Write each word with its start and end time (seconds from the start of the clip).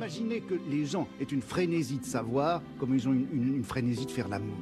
imaginez 0.00 0.40
que 0.40 0.54
les 0.70 0.86
gens 0.86 1.06
aient 1.20 1.24
une 1.24 1.42
frénésie 1.42 1.98
de 1.98 2.06
savoir 2.06 2.62
comme 2.78 2.94
ils 2.94 3.06
ont 3.06 3.12
une, 3.12 3.62
frénésie 3.62 4.06
de 4.06 4.10
faire 4.10 4.28
l'amour. 4.28 4.56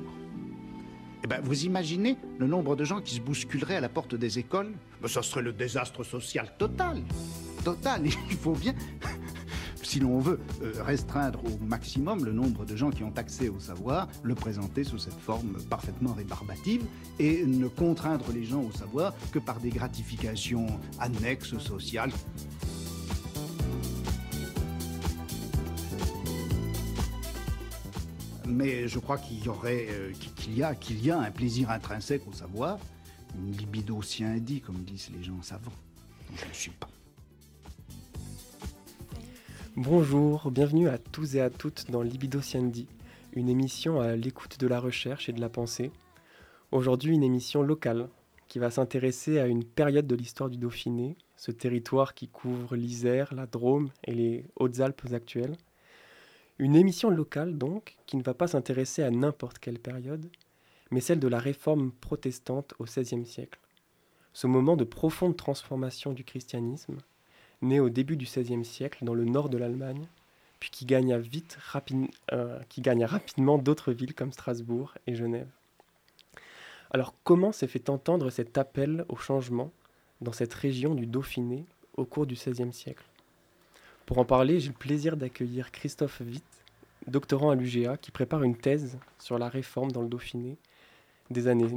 Eh 1.23 1.29
ben, 1.29 1.41
vous 1.45 1.65
imaginez 1.65 2.17
le 2.41 2.49
nombre 2.49 2.75
de 2.75 2.83
gens 2.83 3.01
qui 3.01 3.15
se 3.15 3.21
bousculeraient 3.21 3.77
à 3.77 3.81
la 3.81 3.89
porte 3.89 4.17
des 4.17 4.41
écoles? 4.41 4.73
Ben, 5.01 5.07
Ça 5.07 5.23
serait 5.23 5.43
le 5.43 5.53
désastre 5.53 6.03
social 6.03 6.53
total. 6.59 7.05
Total. 7.65 8.05
Il 8.31 8.37
faut 8.37 8.55
bien 8.55 8.75
si 9.85 10.01
l'on 10.01 10.19
veut 10.19 10.41
euh, 10.61 10.73
restreindre 10.83 11.41
au 11.45 11.65
maximum 11.65 12.25
le 12.25 12.33
nombre 12.33 12.65
de 12.65 12.75
gens 12.75 12.91
qui 12.91 13.05
ont 13.05 13.15
accès 13.15 13.49
au 13.49 13.61
savoir, 13.61 14.09
le 14.25 14.35
présenter 14.35 14.83
sous 14.83 14.99
cette 14.99 15.21
forme 15.21 15.63
parfaitement 15.71 16.15
rébarbative 16.15 16.83
et 17.21 17.47
ne 17.47 17.69
contraindre 17.69 18.33
les 18.35 18.43
gens 18.43 18.63
au 18.63 18.73
savoir 18.73 19.15
que 19.31 19.39
par 19.39 19.61
des 19.61 19.71
gratifications 19.71 20.67
annexes 20.99 21.57
sociales. 21.59 22.11
Mais 28.59 28.89
je 28.89 28.99
crois 28.99 29.19
qu'il 29.19 29.45
y 29.45 29.49
aurait, 29.49 29.87
euh, 29.89 30.13
qu'il 30.35 30.59
y 30.59 30.63
a, 30.65 31.19
un 31.21 31.31
plaisir 31.31 31.71
intrinsèque 31.71 32.27
au 32.29 32.33
savoir, 32.33 32.79
une 33.37 33.53
libido 33.53 34.01
comme 34.67 34.83
disent 34.83 35.11
les 35.17 35.23
gens 35.23 35.41
savants. 35.43 35.71
Je 36.35 36.45
ne 36.45 36.53
suis 36.53 36.73
pas. 36.73 36.89
Bonjour, 39.77 40.51
bienvenue 40.51 40.89
à 40.89 40.99
tous 40.99 41.37
et 41.37 41.41
à 41.41 41.51
toutes 41.51 41.89
dans 41.93 42.03
Libido 42.03 42.41
Siendi, 42.41 42.89
une 43.33 43.49
émission 43.49 44.01
à 44.01 44.17
l'écoute 44.17 44.59
de 44.59 44.67
la 44.67 44.81
recherche 44.81 45.29
et 45.29 45.33
de 45.33 45.41
la 45.41 45.49
pensée. 45.49 45.93
Aujourd'hui, 46.73 47.15
une 47.15 47.23
émission 47.23 47.63
locale 47.63 48.09
qui 48.49 48.59
va 48.59 48.73
s'intéresser 48.73 49.39
à 49.39 49.47
une 49.47 49.63
période 49.63 50.09
de 50.09 50.17
l'histoire 50.17 50.51
du 50.51 50.59
Dauphiné, 50.59 51.17
ce 51.37 51.53
territoire 51.53 52.13
qui 52.13 52.27
couvre 52.27 52.75
l'Isère, 52.75 53.33
la 53.35 53.47
Drôme 53.47 53.91
et 54.03 54.15
les 54.15 54.47
Hautes-Alpes 54.57 55.13
actuelles. 55.13 55.57
Une 56.61 56.75
émission 56.75 57.09
locale 57.09 57.57
donc, 57.57 57.97
qui 58.07 58.17
ne 58.17 58.23
va 58.23 58.35
pas 58.35 58.49
s'intéresser 58.49 59.05
à 59.05 59.11
n'importe 59.11 59.61
quelle 59.61 59.79
période, 59.79 60.29
mais 60.91 61.01
celle 61.01 61.21
de 61.21 61.29
la 61.29 61.39
réforme 61.39 61.93
protestante 61.93 62.75
au 62.81 62.85
XVIe 62.85 63.27
siècle. 63.27 63.61
Ce 64.33 64.49
moment 64.49 64.77
de 64.77 64.83
profonde 64.83 65.37
transformation 65.37 66.13
du 66.13 66.25
christianisme, 66.25 66.99
né 67.63 67.79
au 67.79 67.91
début 67.91 68.17
du 68.17 68.25
XVIe 68.25 68.65
siècle 68.65 69.05
dans 69.05 69.15
le 69.15 69.25
nord 69.25 69.51
de 69.51 69.59
l'Allemagne, 69.59 70.09
puis 70.59 70.71
qui 70.71 70.85
gagna, 70.85 71.19
vite, 71.19 71.59
euh, 72.33 72.59
qui 72.69 72.81
gagna 72.81 73.07
rapidement 73.07 73.59
d'autres 73.59 73.93
villes 73.93 74.15
comme 74.15 74.33
Strasbourg 74.33 74.95
et 75.07 75.15
Genève. 75.15 75.49
Alors 76.91 77.15
comment 77.23 77.53
s'est 77.53 77.69
fait 77.69 77.89
entendre 77.89 78.31
cet 78.31 78.59
appel 78.59 79.05
au 79.09 79.17
changement 79.17 79.71
dans 80.21 80.33
cette 80.33 80.55
région 80.55 80.97
du 80.97 81.07
Dauphiné 81.07 81.67
au 81.97 82.05
cours 82.05 82.27
du 82.27 82.35
XVIe 82.35 82.73
siècle? 82.73 83.08
Pour 84.09 84.17
en 84.17 84.25
parler, 84.25 84.59
j'ai 84.59 84.69
le 84.69 84.75
plaisir 84.75 85.19
d'accueillir 85.19 85.71
Christophe 85.71 86.21
Witt, 86.21 86.43
doctorant 87.09 87.51
à 87.51 87.55
l'UGA, 87.55 87.99
qui 87.99 88.11
prépare 88.11 88.43
une 88.43 88.57
thèse 88.57 88.97
sur 89.19 89.39
la 89.39 89.51
réforme 89.51 89.93
dans 89.93 90.01
le 90.01 90.09
Dauphiné 90.09 90.57
des 91.29 91.47
années 91.47 91.69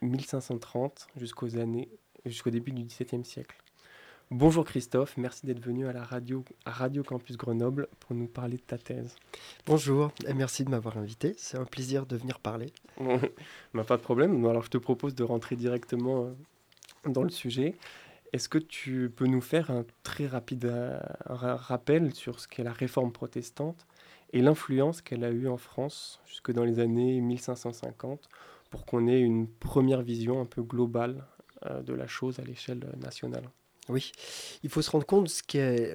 1530 0.00 1.08
jusqu'aux 1.18 1.58
années 1.58 1.90
jusqu'au 2.24 2.48
début 2.48 2.72
du 2.72 2.84
XVIIe 2.84 3.22
siècle. 3.22 3.58
Bonjour 4.30 4.64
Christophe, 4.64 5.18
merci 5.18 5.44
d'être 5.44 5.60
venu 5.60 5.86
à 5.86 5.92
la 5.92 6.02
radio, 6.02 6.42
à 6.64 6.70
Radio 6.70 7.02
Campus 7.02 7.36
Grenoble 7.36 7.88
pour 8.00 8.16
nous 8.16 8.28
parler 8.28 8.56
de 8.56 8.62
ta 8.62 8.78
thèse. 8.78 9.14
Bonjour 9.66 10.10
et 10.26 10.32
merci 10.32 10.64
de 10.64 10.70
m'avoir 10.70 10.96
invité. 10.96 11.34
C'est 11.36 11.58
un 11.58 11.66
plaisir 11.66 12.06
de 12.06 12.16
venir 12.16 12.40
parler. 12.40 12.72
bah, 13.74 13.84
pas 13.84 13.98
de 13.98 14.02
problème. 14.02 14.46
Alors 14.46 14.62
je 14.62 14.70
te 14.70 14.78
propose 14.78 15.14
de 15.14 15.22
rentrer 15.22 15.54
directement 15.54 16.24
euh, 16.24 17.10
dans 17.10 17.24
le 17.24 17.28
sujet. 17.28 17.74
Est-ce 18.34 18.48
que 18.48 18.58
tu 18.58 19.12
peux 19.14 19.28
nous 19.28 19.40
faire 19.40 19.70
un 19.70 19.84
très 20.02 20.26
rapide 20.26 20.64
euh, 20.64 20.98
rappel 21.26 22.12
sur 22.12 22.40
ce 22.40 22.48
qu'est 22.48 22.64
la 22.64 22.72
réforme 22.72 23.12
protestante 23.12 23.86
et 24.32 24.42
l'influence 24.42 25.02
qu'elle 25.02 25.22
a 25.22 25.30
eue 25.30 25.46
en 25.46 25.56
France 25.56 26.20
jusque 26.26 26.50
dans 26.50 26.64
les 26.64 26.80
années 26.80 27.20
1550 27.20 28.28
pour 28.70 28.86
qu'on 28.86 29.06
ait 29.06 29.20
une 29.20 29.46
première 29.46 30.02
vision 30.02 30.40
un 30.40 30.46
peu 30.46 30.64
globale 30.64 31.24
euh, 31.66 31.80
de 31.82 31.94
la 31.94 32.08
chose 32.08 32.40
à 32.40 32.42
l'échelle 32.42 32.84
nationale? 33.00 33.48
Oui, 33.88 34.10
il 34.64 34.68
faut 34.68 34.82
se 34.82 34.90
rendre 34.90 35.06
compte 35.06 35.26
de 35.26 35.30
ce 35.30 35.44
qu'est 35.44 35.94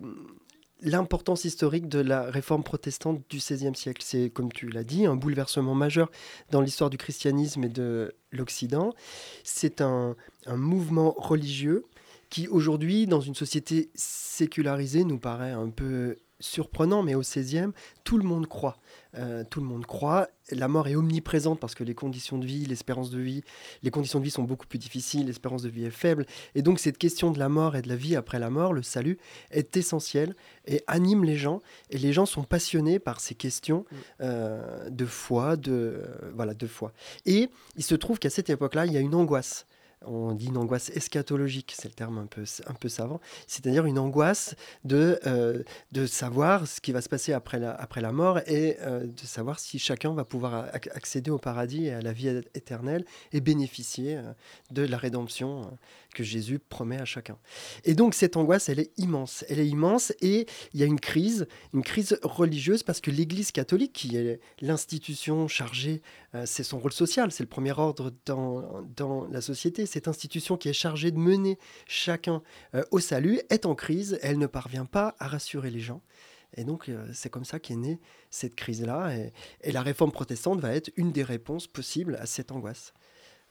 l'importance 0.80 1.44
historique 1.44 1.90
de 1.90 2.00
la 2.00 2.24
réforme 2.32 2.64
protestante 2.64 3.22
du 3.30 3.40
XVIe 3.40 3.76
siècle. 3.76 4.02
C'est, 4.02 4.30
comme 4.30 4.50
tu 4.54 4.70
l'as 4.70 4.86
dit, 4.86 5.06
un 5.06 5.18
bouleversement 5.18 5.76
majeur 5.76 6.10
dans 6.52 6.62
l'histoire 6.62 6.90
du 6.90 6.98
christianisme 6.98 7.66
et 7.66 7.70
de 7.70 8.16
l'Occident. 8.32 8.94
C'est 9.44 9.82
un, 9.82 10.16
un, 10.46 10.56
mouvement 10.56 11.14
religieux 11.18 11.84
qui, 12.30 12.48
aujourd'hui, 12.48 13.08
dans 13.08 13.22
une 13.22 13.36
société 13.36 13.90
sécularisée, 13.96 15.04
nous 15.04 15.20
paraît 15.20 15.52
un 15.52 15.70
peu 15.70 16.18
surprenant, 16.40 17.04
mais 17.04 17.16
au 17.16 17.22
16e, 17.22 17.72
tout 18.04 18.18
le 18.18 18.24
monde 18.24 18.48
croit. 18.48 18.78
Euh, 19.18 19.44
tout 19.50 19.60
le 19.60 19.66
monde 19.66 19.86
croit. 19.86 20.30
La 20.52 20.68
mort 20.68 20.88
est 20.88 20.96
omniprésente 20.96 21.60
parce 21.60 21.76
que 21.76 21.84
les 21.84 21.94
conditions 21.94 22.38
de 22.38 22.46
vie, 22.46 22.66
l'espérance 22.66 23.10
de 23.10 23.20
vie, 23.20 23.44
les 23.84 23.92
conditions 23.92 24.20
de 24.20 24.24
vie 24.24 24.32
sont 24.32 24.44
beaucoup 24.44 24.68
plus 24.68 24.80
difficiles, 24.80 25.26
l'espérance 25.26 25.64
de 25.64 25.70
vie 25.70 25.86
est 25.86 25.92
faible. 25.92 26.26
Et 26.56 26.62
donc 26.62 26.80
cette 26.80 26.98
question 26.98 27.32
de 27.32 27.40
la 27.40 27.50
mort 27.50 27.76
et 27.76 27.82
de 27.82 27.90
la 27.90 27.96
vie 27.96 28.16
après 28.16 28.40
la 28.40 28.50
mort, 28.50 28.74
le 28.74 28.84
salut, 28.84 29.18
est 29.52 29.76
essentielle 29.78 30.36
et 30.66 30.82
anime 30.88 31.24
les 31.24 31.38
gens. 31.38 31.62
Et 31.90 31.98
les 31.98 32.14
gens 32.14 32.26
sont 32.26 32.44
passionnés 32.44 33.00
par 33.00 33.20
ces 33.20 33.36
questions 33.36 33.86
mm. 33.92 33.96
euh, 34.22 34.90
de 34.90 35.06
foi, 35.06 35.58
de, 35.58 36.02
voilà, 36.34 36.54
de 36.54 36.68
foi. 36.68 36.94
Et 37.26 37.50
il 37.76 37.84
se 37.84 37.96
trouve 37.96 38.18
qu'à 38.18 38.30
cette 38.30 38.50
époque-là, 38.50 38.86
il 38.86 38.94
y 38.94 38.98
a 38.98 39.02
une 39.02 39.16
angoisse 39.16 39.66
on 40.06 40.34
dit 40.34 40.48
une 40.48 40.58
angoisse 40.58 40.90
eschatologique, 40.92 41.74
c'est 41.78 41.90
le 41.90 41.94
terme 41.94 42.18
un 42.18 42.26
peu, 42.26 42.44
un 42.68 42.74
peu 42.74 42.90
savant, 42.90 43.20
c'est-à-dire 43.48 43.86
une 43.86 44.00
angoisse 44.00 44.56
de, 44.86 45.20
euh, 45.26 45.64
de 45.92 46.06
savoir 46.06 46.68
ce 46.68 46.80
qui 46.80 46.92
va 46.92 47.02
se 47.02 47.10
passer 47.10 47.34
après 47.34 47.60
la, 47.60 47.72
après 47.72 48.02
la 48.02 48.12
mort 48.12 48.40
et 48.48 48.78
euh, 48.82 49.06
de 49.06 49.26
savoir 49.26 49.60
si 49.60 49.78
chacun 49.78 50.14
va 50.14 50.24
pouvoir 50.24 50.68
accéder 50.74 51.32
au 51.32 51.38
paradis 51.38 51.88
et 51.88 51.94
à 51.94 52.02
la 52.02 52.14
vie 52.14 52.30
éternelle 52.56 53.06
et 53.34 53.42
bénéficier 53.42 54.18
euh, 54.18 54.34
de 54.72 54.84
la 54.84 54.98
rédemption 54.98 55.70
que 56.14 56.24
Jésus 56.24 56.60
promet 56.60 57.00
à 57.00 57.06
chacun. 57.06 57.38
Et 57.84 57.94
donc 57.94 58.14
cette 58.14 58.38
angoisse, 58.38 58.70
elle 58.70 58.80
est 58.80 58.92
immense, 58.98 59.46
elle 59.50 59.60
est 59.60 59.68
immense 59.68 60.12
et 60.22 60.48
il 60.74 60.80
y 60.80 60.84
a 60.84 60.86
une 60.86 61.00
crise, 61.00 61.48
une 61.74 61.84
crise 61.84 62.20
religieuse 62.24 62.84
parce 62.84 63.02
que 63.02 63.12
l'Église 63.12 63.52
catholique, 63.52 63.94
qui 63.94 64.18
est 64.18 64.40
l'institution 64.62 65.48
chargée, 65.48 66.02
c'est 66.46 66.64
son 66.64 66.80
rôle 66.80 66.94
social, 66.94 67.32
c'est 67.32 67.44
le 67.44 67.50
premier 67.50 67.72
ordre 67.72 68.12
dans, 68.26 68.84
dans 68.96 69.28
la 69.28 69.42
société, 69.42 69.86
cette 69.86 70.08
institution 70.08 70.58
qui 70.58 70.70
est 70.70 70.74
chargée 70.74 71.12
de 71.12 71.18
mener 71.18 71.58
chacun 71.88 72.42
euh, 72.76 72.84
au 72.92 73.00
salut 73.00 73.42
est 73.50 73.66
en 73.66 73.76
crise, 73.76 74.20
elle 74.22 74.38
ne 74.38 74.48
parvient 74.48 74.86
pas 74.86 75.16
à 75.20 75.28
rassurer 75.28 75.70
les 75.70 75.80
gens. 75.80 76.02
Et 76.56 76.64
donc, 76.64 76.90
euh, 76.90 77.08
c'est 77.14 77.30
comme 77.30 77.46
ça 77.46 77.60
qu'est 77.60 77.76
née 77.76 78.00
cette 78.32 78.56
crise-là. 78.56 79.16
Et, 79.16 79.72
la 79.72 79.82
réforme 79.82 80.12
protestante 80.12 80.60
va 80.60 80.74
être 80.74 80.92
une 80.96 81.12
des 81.12 81.24
réponses 81.24 81.68
possibles 81.68 82.16
à 82.16 82.26
cette 82.26 82.52
angoisse. 82.52 82.94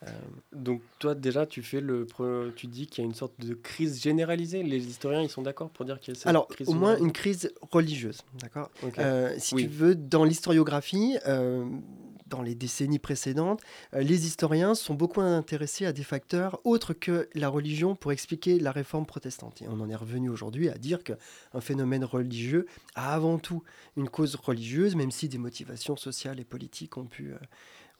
Euh, 0.04 0.10
donc, 0.52 0.80
toi, 0.98 1.14
déjà, 1.14 1.44
tu, 1.46 1.62
fais 1.62 1.80
le, 1.80 2.06
tu 2.54 2.66
dis 2.66 2.86
qu'il 2.86 3.02
y 3.02 3.06
a 3.06 3.08
une 3.08 3.14
sorte 3.14 3.38
de 3.40 3.54
crise 3.54 4.00
généralisée. 4.00 4.62
Les 4.62 4.86
historiens, 4.86 5.22
ils 5.22 5.28
sont 5.28 5.42
d'accord 5.42 5.70
pour 5.70 5.84
dire 5.84 5.98
qu'il 5.98 6.14
y 6.14 6.16
a 6.16 6.18
cette 6.18 6.28
Alors, 6.28 6.46
crise 6.48 6.68
au 6.68 6.74
moins 6.74 6.96
une 6.96 7.12
crise 7.12 7.52
religieuse. 7.70 8.22
D'accord? 8.40 8.70
Si 9.38 9.56
tu 9.56 9.66
veux, 9.66 9.94
dans 9.94 10.24
l'historiographie, 10.24 11.18
dans 12.28 12.42
les 12.42 12.54
décennies 12.54 12.98
précédentes, 12.98 13.60
euh, 13.94 14.00
les 14.00 14.26
historiens 14.26 14.74
sont 14.74 14.94
beaucoup 14.94 15.20
intéressés 15.20 15.86
à 15.86 15.92
des 15.92 16.02
facteurs 16.02 16.60
autres 16.64 16.92
que 16.92 17.28
la 17.34 17.48
religion 17.48 17.94
pour 17.94 18.12
expliquer 18.12 18.58
la 18.58 18.72
réforme 18.72 19.06
protestante. 19.06 19.62
Et 19.62 19.68
on 19.68 19.80
en 19.80 19.88
est 19.88 19.96
revenu 19.96 20.28
aujourd'hui 20.28 20.68
à 20.68 20.78
dire 20.78 21.02
qu'un 21.02 21.60
phénomène 21.60 22.04
religieux 22.04 22.66
a 22.94 23.14
avant 23.14 23.38
tout 23.38 23.62
une 23.96 24.08
cause 24.08 24.34
religieuse, 24.36 24.94
même 24.94 25.10
si 25.10 25.28
des 25.28 25.38
motivations 25.38 25.96
sociales 25.96 26.40
et 26.40 26.44
politiques 26.44 26.96
ont 26.96 27.06
pu, 27.06 27.32
euh, 27.32 27.38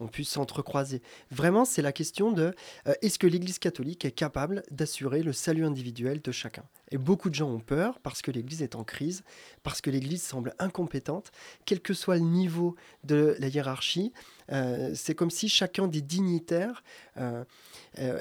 ont 0.00 0.08
pu 0.08 0.24
s'entrecroiser. 0.24 1.02
Vraiment, 1.30 1.64
c'est 1.64 1.82
la 1.82 1.92
question 1.92 2.32
de 2.32 2.54
euh, 2.86 2.94
est-ce 3.02 3.18
que 3.18 3.26
l'Église 3.26 3.58
catholique 3.58 4.04
est 4.04 4.12
capable 4.12 4.62
d'assurer 4.70 5.22
le 5.22 5.32
salut 5.32 5.64
individuel 5.64 6.20
de 6.20 6.32
chacun? 6.32 6.64
Et 6.90 6.98
beaucoup 6.98 7.28
de 7.30 7.34
gens 7.34 7.50
ont 7.50 7.60
peur 7.60 7.98
parce 8.00 8.22
que 8.22 8.30
l'Église 8.30 8.62
est 8.62 8.74
en 8.74 8.84
crise, 8.84 9.22
parce 9.62 9.80
que 9.80 9.90
l'Église 9.90 10.22
semble 10.22 10.54
incompétente, 10.58 11.32
quel 11.66 11.80
que 11.80 11.94
soit 11.94 12.16
le 12.16 12.22
niveau 12.22 12.76
de 13.04 13.36
la 13.38 13.48
hiérarchie. 13.48 14.12
Euh, 14.50 14.92
c'est 14.94 15.14
comme 15.14 15.30
si 15.30 15.48
chacun 15.48 15.88
des 15.88 16.00
dignitaires 16.00 16.82
euh, 17.18 17.44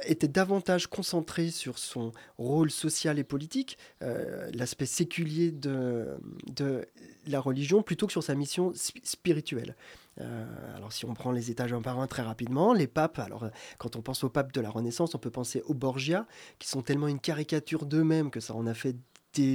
était 0.04 0.28
davantage 0.28 0.88
concentré 0.88 1.50
sur 1.50 1.78
son 1.78 2.12
rôle 2.38 2.72
social 2.72 3.19
et 3.19 3.24
politique, 3.24 3.78
l'aspect 4.02 4.86
séculier 4.86 5.52
de, 5.52 6.18
de 6.48 6.88
la 7.28 7.40
religion, 7.40 7.84
plutôt 7.84 8.07
que 8.07 8.12
sur 8.12 8.24
sa 8.24 8.36
mission 8.36 8.74
spirituelle. 9.04 9.75
Euh, 10.22 10.75
alors 10.75 10.92
si 10.92 11.06
on 11.06 11.14
prend 11.14 11.31
les 11.31 11.52
étages 11.52 11.74
un 11.74 11.81
par 11.81 12.00
un 12.00 12.08
très 12.08 12.24
rapidement, 12.24 12.74
les 12.74 12.88
papes, 12.88 13.19
alors 13.19 13.44
euh, 13.44 13.50
quand 13.78 13.96
on 13.96 14.02
pense 14.02 14.24
aux 14.24 14.30
papes 14.30 14.52
de 14.52 14.62
la 14.62 14.69
Renaissance, 14.69 15.16
on 15.16 15.19
peut 15.19 15.30
penser 15.30 15.62
aux 15.68 15.74
Borgia, 15.74 16.25
qui 16.60 16.68
sont 16.68 16.81
tellement 16.81 17.08
une 17.08 17.19
caricature 17.19 17.86
d'eux-mêmes 17.86 18.31
que 18.31 18.40
ça 18.40 18.56
en 18.56 18.66
a 18.68 18.74
fait 18.74 18.96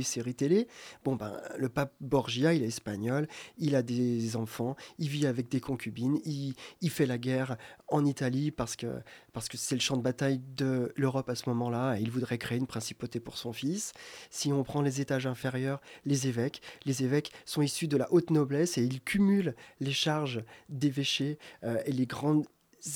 séries 0.02 0.34
télé. 0.34 0.69
Bon, 1.05 1.17
ben, 1.17 1.40
le 1.58 1.69
pape 1.69 1.93
Borgia, 2.00 2.55
il 2.55 2.62
est 2.62 2.69
espagnol, 2.69 3.26
il 3.58 3.75
a 3.75 3.82
des 3.82 4.37
enfants, 4.37 4.76
il 4.99 5.08
vit 5.08 5.26
avec 5.26 5.49
des 5.49 5.61
concubines, 5.61 6.19
il, 6.25 6.55
fait 6.90 7.06
la 7.06 7.19
guerre 7.19 7.56
en 7.88 8.05
Italie 8.05 8.50
parce 8.50 8.76
que 8.76 8.87
parce 9.32 9.49
que 9.49 9.56
c'est 9.56 9.75
le 9.75 9.81
champ 9.81 9.96
de 9.96 10.02
bataille 10.02 10.43
de 10.56 10.93
l'Europe 10.94 11.31
à 11.31 11.34
ce 11.34 11.49
moment-là, 11.49 11.96
et 11.96 12.02
il 12.02 12.11
voudrait 12.11 12.37
créer 12.37 12.58
une 12.58 12.67
principauté 12.67 13.19
pour 13.19 13.38
son 13.38 13.55
fils. 13.55 13.94
Si 14.31 14.52
on 14.52 14.62
prend 14.62 14.82
les 14.82 15.00
étages 15.00 15.26
inférieurs, 15.26 15.81
les 16.05 16.28
évêques, 16.28 16.61
les 16.85 17.02
évêques 17.02 17.32
sont 17.46 17.62
issus 17.62 17.88
de 17.88 17.96
la 17.96 18.12
haute 18.12 18.31
noblesse 18.31 18.76
et 18.76 18.85
ils 18.85 19.00
cumulent 19.00 19.55
les 19.81 19.93
charges 19.93 20.44
d'évêchés 20.69 21.38
euh, 21.64 21.81
et 21.87 21.93
les 21.93 22.06
grandes 22.06 22.44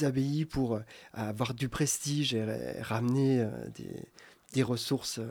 abbayes 0.03 0.45
pour 0.45 0.75
euh, 0.75 0.81
avoir 1.13 1.55
du 1.55 1.69
prestige 1.69 2.35
et 2.35 2.81
ramener 2.81 3.41
euh, 3.41 3.51
des, 3.75 4.09
des 4.57 4.63
ressources, 4.63 5.19
euh, 5.19 5.31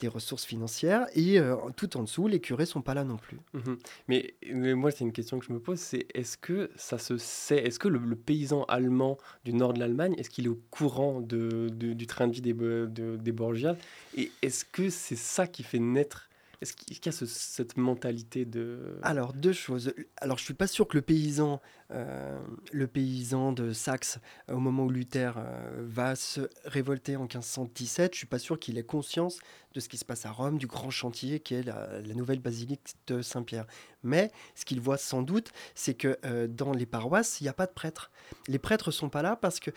des 0.00 0.08
ressources 0.08 0.44
financières. 0.44 1.06
Et 1.14 1.38
euh, 1.38 1.54
tout 1.76 1.96
en 1.96 2.02
dessous, 2.02 2.26
les 2.26 2.40
curés 2.40 2.66
sont 2.66 2.82
pas 2.82 2.94
là 2.94 3.04
non 3.04 3.16
plus. 3.16 3.38
Mhm. 3.52 3.78
Mais, 4.08 4.34
moi, 4.74 4.90
c'est 4.90 5.04
une 5.04 5.12
question 5.12 5.38
que 5.38 5.46
je 5.46 5.52
me 5.52 5.60
pose, 5.60 5.78
c'est 5.78 6.06
est-ce 6.12 6.36
que 6.36 6.70
ça 6.74 6.98
se 6.98 7.16
sait, 7.16 7.58
est-ce 7.58 7.78
que 7.78 7.88
le, 7.88 8.16
paysan 8.16 8.64
allemand 8.64 9.18
du 9.44 9.52
nord 9.52 9.74
de 9.74 9.80
l'Allemagne, 9.80 10.14
est-ce 10.18 10.30
qu'il 10.30 10.46
est 10.46 10.48
au 10.48 10.60
courant 10.70 11.20
de, 11.20 11.68
du 11.68 12.06
train 12.06 12.26
de 12.26 12.32
vie 12.32 12.40
des, 12.40 12.52
de, 12.52 13.16
des 13.16 13.32
Borgias 13.32 13.76
Et 14.16 14.32
est-ce 14.42 14.64
que 14.64 14.90
c'est 14.90 15.16
ça 15.16 15.46
qui 15.46 15.62
fait 15.62 15.78
naître 15.78 16.28
est-ce 16.64 16.72
qu'il 16.72 16.96
y 17.04 17.08
a 17.08 17.12
cette 17.12 17.76
mentalité 17.76 18.46
de... 18.46 18.98
Alors, 19.02 19.34
deux 19.34 19.52
choses. 19.52 19.92
Alors, 20.16 20.38
je 20.38 20.44
suis 20.44 20.54
pas 20.54 20.66
sûr 20.66 20.88
que 20.88 20.96
le 20.96 21.02
paysan, 21.02 21.60
euh, 21.90 22.40
le 22.72 22.86
paysan 22.86 23.52
de 23.52 23.74
Saxe, 23.74 24.18
au 24.50 24.58
moment 24.58 24.84
où 24.84 24.90
Luther 24.90 25.34
euh, 25.36 25.84
va 25.86 26.16
se 26.16 26.48
révolter 26.64 27.16
en 27.16 27.24
1517, 27.24 28.14
je 28.14 28.18
suis 28.18 28.26
pas 28.26 28.38
sûr 28.38 28.58
qu'il 28.58 28.78
ait 28.78 28.82
conscience 28.82 29.40
de 29.74 29.80
ce 29.80 29.90
qui 29.90 29.98
se 29.98 30.06
passe 30.06 30.24
à 30.24 30.30
Rome, 30.30 30.56
du 30.56 30.66
grand 30.66 30.88
chantier 30.88 31.38
qui 31.40 31.54
est 31.54 31.64
la, 31.64 32.00
nouvelle 32.14 32.40
basilique 32.40 32.94
de 33.08 33.20
Saint-Pierre. 33.20 33.66
Mais 34.02 34.32
ce 34.54 34.64
qu'il 34.64 34.80
voit 34.80 34.96
sans 34.96 35.20
doute, 35.20 35.50
c'est 35.74 35.94
que 35.94 36.16
euh, 36.24 36.46
dans 36.46 36.72
les 36.72 36.86
paroisses, 36.86 37.42
il 37.42 37.44
n'y 37.44 37.50
a 37.50 37.54
pas 37.54 37.66
de 37.66 37.72
prêtres. 37.72 38.10
Les 38.48 38.58
prêtres 38.58 38.90
sont 38.90 39.10
pas 39.10 39.20
là 39.20 39.36
parce 39.36 39.60
que 39.60 39.70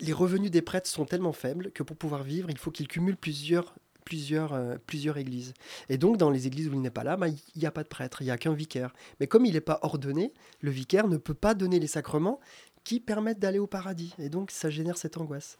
les 0.00 0.12
revenus 0.12 0.50
des 0.50 0.62
prêtres 0.62 0.88
sont 0.88 1.04
tellement 1.04 1.32
faibles 1.32 1.70
que 1.72 1.82
pour 1.82 1.96
pouvoir 1.96 2.22
vivre, 2.22 2.50
il 2.50 2.58
faut 2.58 2.70
qu'ils 2.70 2.88
cumulent 2.88 3.16
plusieurs 3.16 3.74
plusieurs, 4.04 4.52
euh, 4.52 4.76
plusieurs 4.86 5.16
églises. 5.16 5.54
Et 5.88 5.98
donc, 5.98 6.16
dans 6.16 6.30
les 6.30 6.46
églises 6.46 6.68
où 6.68 6.72
il 6.72 6.80
n'est 6.80 6.90
pas 6.90 7.04
là, 7.04 7.16
bah, 7.16 7.28
il 7.28 7.38
n'y 7.56 7.66
a 7.66 7.70
pas 7.70 7.82
de 7.82 7.88
prêtre, 7.88 8.22
il 8.22 8.26
n'y 8.26 8.30
a 8.30 8.38
qu'un 8.38 8.54
vicaire. 8.54 8.92
Mais 9.20 9.26
comme 9.26 9.46
il 9.46 9.54
n'est 9.54 9.60
pas 9.60 9.78
ordonné, 9.82 10.32
le 10.60 10.70
vicaire 10.70 11.08
ne 11.08 11.16
peut 11.16 11.34
pas 11.34 11.54
donner 11.54 11.80
les 11.80 11.86
sacrements 11.86 12.40
qui 12.84 13.00
permettent 13.00 13.38
d'aller 13.38 13.58
au 13.58 13.66
paradis. 13.66 14.14
Et 14.18 14.28
donc, 14.28 14.50
ça 14.50 14.68
génère 14.68 14.98
cette 14.98 15.16
angoisse. 15.16 15.56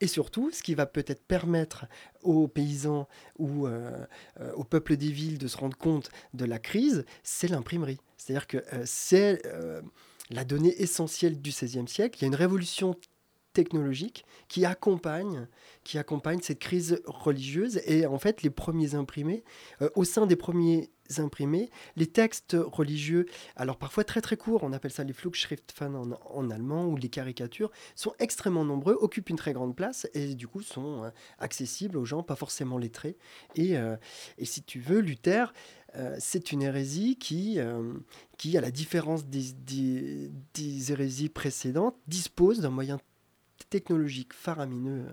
Et 0.00 0.06
surtout, 0.06 0.50
ce 0.50 0.62
qui 0.62 0.74
va 0.74 0.86
peut-être 0.86 1.22
permettre 1.22 1.84
aux 2.22 2.48
paysans 2.48 3.08
ou 3.38 3.66
euh, 3.66 4.06
euh, 4.40 4.52
au 4.54 4.64
peuple 4.64 4.96
des 4.96 5.10
villes 5.10 5.36
de 5.36 5.48
se 5.48 5.58
rendre 5.58 5.76
compte 5.76 6.10
de 6.32 6.46
la 6.46 6.58
crise, 6.58 7.04
c'est 7.22 7.48
l'imprimerie. 7.48 7.98
C'est-à-dire 8.16 8.46
que 8.46 8.58
c'est 8.84 9.42
la 10.30 10.44
donnée 10.44 10.80
essentielle 10.80 11.42
du 11.42 11.50
XVIe 11.50 11.88
siècle. 11.88 12.18
Il 12.18 12.22
y 12.22 12.24
a 12.24 12.28
une 12.28 12.36
révolution 12.36 12.96
technologique 13.52 14.24
qui 14.48 14.64
accompagne, 14.64 15.46
qui 15.84 15.98
accompagne 15.98 16.40
cette 16.42 16.58
crise 16.58 17.00
religieuse. 17.04 17.80
Et 17.86 18.06
en 18.06 18.18
fait, 18.18 18.42
les 18.42 18.50
premiers 18.50 18.94
imprimés, 18.94 19.44
euh, 19.80 19.88
au 19.94 20.04
sein 20.04 20.26
des 20.26 20.36
premiers 20.36 20.90
imprimés, 21.18 21.68
les 21.96 22.06
textes 22.06 22.56
religieux, 22.58 23.26
alors 23.56 23.76
parfois 23.76 24.02
très 24.02 24.22
très 24.22 24.36
courts, 24.36 24.62
on 24.62 24.72
appelle 24.72 24.90
ça 24.90 25.04
les 25.04 25.12
Flugschriften 25.12 25.94
en, 26.24 26.50
allemand, 26.50 26.86
ou 26.86 26.96
les 26.96 27.10
caricatures, 27.10 27.70
sont 27.94 28.14
extrêmement 28.18 28.64
nombreux, 28.64 28.96
occupent 28.98 29.28
une 29.28 29.36
très 29.36 29.52
grande 29.52 29.76
place 29.76 30.08
et 30.14 30.34
du 30.34 30.48
coup 30.48 30.62
sont 30.62 31.04
euh, 31.04 31.10
accessibles 31.38 31.98
aux 31.98 32.06
gens, 32.06 32.22
pas 32.22 32.36
forcément 32.36 32.78
lettrés. 32.78 33.18
Et, 33.56 33.76
euh, 33.76 33.96
et 34.38 34.46
si 34.46 34.62
tu 34.62 34.80
veux, 34.80 35.00
Luther, 35.00 35.52
c'est 36.18 36.52
une 36.52 36.62
hérésie 36.62 37.18
qui, 37.18 37.58
qui, 38.38 38.56
à 38.56 38.62
la 38.62 38.70
différence 38.70 39.26
des, 39.26 39.52
des, 39.52 40.30
des 40.54 40.90
hérésies 40.90 41.28
précédentes, 41.28 41.96
dispose 42.06 42.60
d'un 42.60 42.70
moyen 42.70 42.98
technologique 43.68 44.32
faramineux 44.32 45.06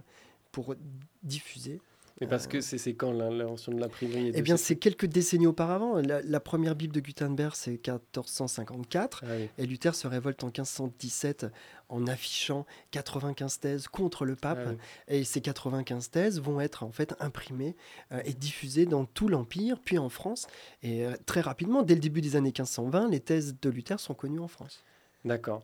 pour 0.52 0.76
diffuser. 1.24 1.82
Mais 2.22 2.28
parce 2.28 2.48
que 2.48 2.60
c'est 2.60 2.94
quand 2.96 3.14
l'invention 3.14 3.72
de 3.72 3.80
l'imprimerie 3.80 4.32
Eh 4.34 4.42
bien, 4.42 4.58
c'est 4.58 4.76
quelques 4.76 5.06
décennies 5.06 5.48
auparavant. 5.48 6.02
La, 6.02 6.40
première 6.40 6.76
Bible 6.76 6.94
de 6.94 7.00
Gutenberg, 7.00 7.54
c'est 7.56 7.72
1454. 7.72 9.24
Ah 9.24 9.34
et 9.58 9.66
Luther 9.66 9.96
se 9.96 10.06
révolte 10.06 10.44
en 10.44 10.48
1517 10.48 11.46
en 11.88 12.08
affichant 12.08 12.66
95 12.92 13.60
thèses 13.60 13.88
contre 13.88 14.26
le 14.26 14.36
pape. 14.36 14.60
Ah 14.68 15.14
et 15.14 15.24
ces 15.24 15.40
95 15.40 16.10
thèses 16.10 16.42
vont 16.42 16.60
être 16.60 16.84
en 16.84 16.92
fait 16.92 17.16
imprimées 17.22 17.76
euh, 18.12 18.22
et 18.26 18.34
diffusées 18.34 18.86
dans 18.86 19.06
tout 19.06 19.30
l'Empire, 19.30 19.80
puis 19.84 19.98
en 19.98 20.10
France. 20.10 20.48
Et 20.84 21.06
euh, 21.06 21.14
très 21.26 21.42
rapidement, 21.42 21.84
dès 21.84 21.96
le 21.96 22.02
début 22.02 22.22
des 22.22 22.36
années 22.36 22.50
1520, 22.50 23.10
les 23.10 23.22
thèses 23.22 23.56
de 23.62 23.70
Luther 23.70 24.00
sont 24.00 24.14
connues 24.14 24.40
en 24.40 24.50
France. 24.50 24.84
D'accord. 25.24 25.64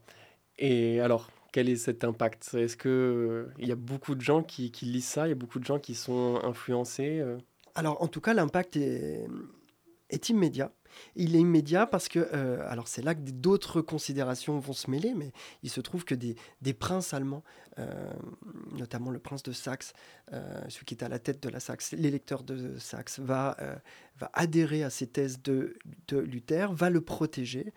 Et 0.58 1.02
alors, 1.02 1.30
quel 1.56 1.70
est 1.70 1.78
cet 1.78 2.04
impact? 2.04 2.54
Est-ce 2.56 2.76
qu'il 2.76 2.92
euh, 2.92 3.46
y 3.60 3.72
a 3.72 3.78
beaucoup 3.78 4.14
de 4.14 4.20
gens 4.20 4.44
qui, 4.44 4.70
lisent 4.82 5.06
ça? 5.06 5.26
Il 5.26 5.30
y 5.30 5.32
a 5.32 5.36
beaucoup 5.36 5.60
de 5.60 5.64
gens 5.64 5.80
qui 5.80 5.96
sont 5.96 6.38
influencés 6.44 7.22
euh? 7.22 7.38
Alors, 7.76 8.02
en 8.02 8.08
tout 8.08 8.20
cas, 8.20 8.34
l'impact 8.34 8.76
est 8.76 10.30
immédiat. 10.30 10.74
Il 11.16 11.36
est 11.36 11.40
immédiat 11.40 11.88
parce 11.88 12.08
que, 12.08 12.20
euh, 12.34 12.66
alors 12.70 12.88
c'est 12.88 13.02
là 13.02 13.16
que 13.16 13.22
d'autres 13.22 13.82
considérations 13.82 14.60
vont 14.60 14.74
se 14.74 14.90
mêler, 14.90 15.14
mais 15.16 15.32
il 15.64 15.70
se 15.70 15.82
trouve 15.82 16.06
que 16.06 16.16
des, 16.16 16.36
des 16.62 16.74
princes 16.74 17.14
allemands, 17.14 17.44
euh, 17.80 18.14
notamment 18.72 19.12
le 19.12 19.20
prince 19.20 19.44
de 19.44 19.52
Saxe, 19.52 19.94
euh, 20.34 20.62
celui 20.70 20.86
qui 20.86 20.94
est 20.94 21.04
à 21.04 21.10
la 21.10 21.20
tête 21.20 21.42
de 21.42 21.50
la 21.50 21.60
Saxe, 21.60 21.94
l'électeur 21.94 22.44
de 22.44 22.78
Saxe, 22.78 23.20
va, 23.20 23.58
va 24.18 24.30
adhérer 24.34 24.84
à 24.84 24.90
ces 24.90 25.08
thèses 25.08 25.42
de, 25.42 25.78
de 26.08 26.18
Luther, 26.18 26.74
va 26.74 26.90
le 26.90 27.02
protéger, 27.02 27.74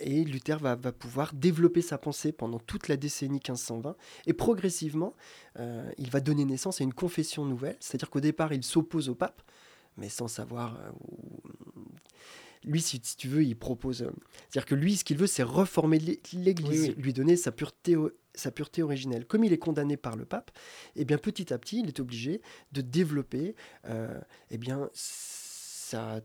et 0.00 0.24
Luther 0.24 0.58
va, 0.58 0.74
va, 0.74 0.92
pouvoir 0.92 1.32
développer 1.32 1.80
sa 1.80 1.98
pensée 1.98 2.32
pendant 2.32 2.58
toute 2.58 2.88
la 2.88 2.96
décennie 2.96 3.34
1520, 3.34 3.96
et 4.26 4.32
progressivement, 4.32 5.14
il 5.58 6.10
va 6.10 6.20
donner 6.20 6.44
naissance 6.44 6.80
à 6.80 6.84
une 6.84 6.94
confession 6.94 7.44
nouvelle, 7.44 7.76
c'est-à-dire 7.80 8.10
qu'au 8.10 8.20
départ, 8.20 8.52
il 8.52 8.62
s'oppose 8.64 9.08
au 9.08 9.14
pape, 9.14 9.42
mais 9.96 10.08
sans 10.08 10.28
savoir 10.28 10.78
lui, 12.64 12.80
si, 12.80 13.00
tu 13.00 13.28
veux, 13.28 13.44
il 13.44 13.56
propose. 13.56 14.02
Euh, 14.02 14.10
c'est-à-dire 14.48 14.66
que 14.66 14.74
lui, 14.74 14.96
ce 14.96 15.04
qu'il 15.04 15.16
veut, 15.16 15.26
c'est 15.26 15.42
reformer 15.42 15.98
l'Église, 15.98 16.94
lui 16.96 17.12
donner 17.12 17.36
sa 17.36 17.52
pureté, 17.52 17.96
sa 18.34 18.50
pureté 18.50 18.82
originelle. 18.82 19.26
Comme 19.26 19.44
il 19.44 19.52
est 19.52 19.58
condamné 19.58 19.96
par 19.96 20.16
le 20.16 20.24
pape, 20.24 20.50
eh 20.96 21.04
bien, 21.04 21.18
petit 21.18 21.52
à 21.52 21.58
petit, 21.58 21.80
il 21.80 21.88
est 21.88 22.00
obligé 22.00 22.40
de 22.72 22.80
développer 22.80 23.54
euh, 23.86 24.18
eh 24.50 24.58
bien, 24.58 24.90
sa 24.92 26.20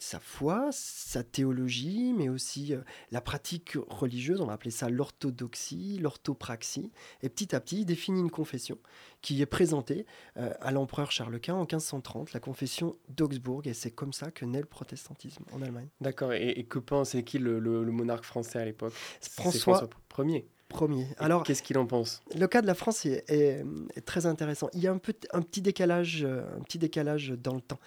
sa 0.00 0.18
foi, 0.18 0.70
sa 0.72 1.22
théologie, 1.22 2.14
mais 2.16 2.30
aussi 2.30 2.74
euh, 2.74 2.80
la 3.10 3.20
pratique 3.20 3.76
religieuse, 3.88 4.40
on 4.40 4.46
va 4.46 4.54
appeler 4.54 4.70
ça 4.70 4.88
l'orthodoxie, 4.88 5.98
l'orthopraxie. 6.00 6.90
Et 7.22 7.28
petit 7.28 7.54
à 7.54 7.60
petit, 7.60 7.80
il 7.80 7.84
définit 7.84 8.20
une 8.20 8.30
confession 8.30 8.78
qui 9.20 9.42
est 9.42 9.46
présentée 9.46 10.06
euh, 10.38 10.54
à 10.60 10.72
l'empereur 10.72 11.12
Charles 11.12 11.38
Quint 11.38 11.54
en 11.54 11.60
1530, 11.60 12.32
la 12.32 12.40
confession 12.40 12.96
d'Augsbourg. 13.10 13.66
Et 13.66 13.74
c'est 13.74 13.90
comme 13.90 14.14
ça 14.14 14.30
que 14.30 14.46
naît 14.46 14.60
le 14.60 14.66
protestantisme 14.66 15.44
en 15.52 15.60
Allemagne. 15.60 15.88
D'accord. 16.00 16.32
Et, 16.32 16.64
que 16.64 16.78
pense, 16.78 17.14
qui 17.26 17.38
le, 17.38 17.60
monarque 17.90 18.24
français 18.24 18.58
à 18.58 18.64
l'époque? 18.64 18.94
François, 19.20 19.88
François 20.08 20.24
Ier 20.24 20.48
premier. 20.70 21.06
Alors, 21.18 21.42
qu'est-ce 21.42 21.62
qu'il 21.62 21.76
en 21.76 21.84
pense? 21.84 22.22
Le 22.34 22.46
cas 22.46 22.62
de 22.62 22.66
la 22.66 22.74
France 22.74 23.04
est, 23.04 23.64
très 24.06 24.24
intéressant. 24.24 24.70
Il 24.72 24.80
y 24.80 24.86
a 24.86 24.92
un, 24.92 24.96
peu, 24.96 25.12
un, 25.32 25.42
petit 25.42 25.60
décalage, 25.60 26.24
euh, 26.24 26.42
un 26.56 26.62
petit 26.62 26.78
décalage 26.78 27.34
dans 27.36 27.54
le 27.54 27.60
temps. 27.60 27.78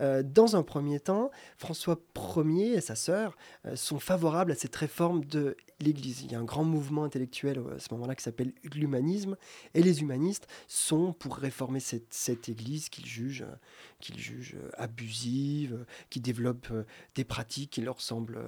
Euh, 0.00 0.24
dans 0.24 0.56
un 0.56 0.64
premier 0.64 0.98
temps, 0.98 1.30
François 1.56 2.00
Ier 2.36 2.72
et 2.72 2.80
sa 2.80 2.96
sœur 2.96 3.36
euh, 3.66 3.76
sont 3.76 4.00
favorables 4.00 4.50
à 4.50 4.54
cette 4.56 4.74
réforme 4.74 5.24
de 5.24 5.56
l'Église. 5.78 6.22
Il 6.22 6.32
y 6.32 6.34
a 6.34 6.40
un 6.40 6.44
grand 6.44 6.64
mouvement 6.64 7.04
intellectuel 7.04 7.62
à 7.76 7.78
ce 7.78 7.92
moment-là 7.92 8.16
qui 8.16 8.24
s'appelle 8.24 8.52
l'humanisme, 8.74 9.36
et 9.74 9.82
les 9.82 10.00
humanistes 10.00 10.48
sont 10.66 11.12
pour 11.12 11.36
réformer 11.36 11.80
cette, 11.80 12.12
cette 12.12 12.48
Église 12.48 12.88
qu'ils 12.88 13.06
jugent, 13.06 13.46
qu'ils 14.00 14.18
jugent 14.18 14.56
abusive, 14.76 15.84
qui 16.08 16.20
développe 16.20 16.68
des 17.14 17.24
pratiques 17.24 17.70
qui 17.70 17.82
leur 17.82 18.00
semblent 18.00 18.40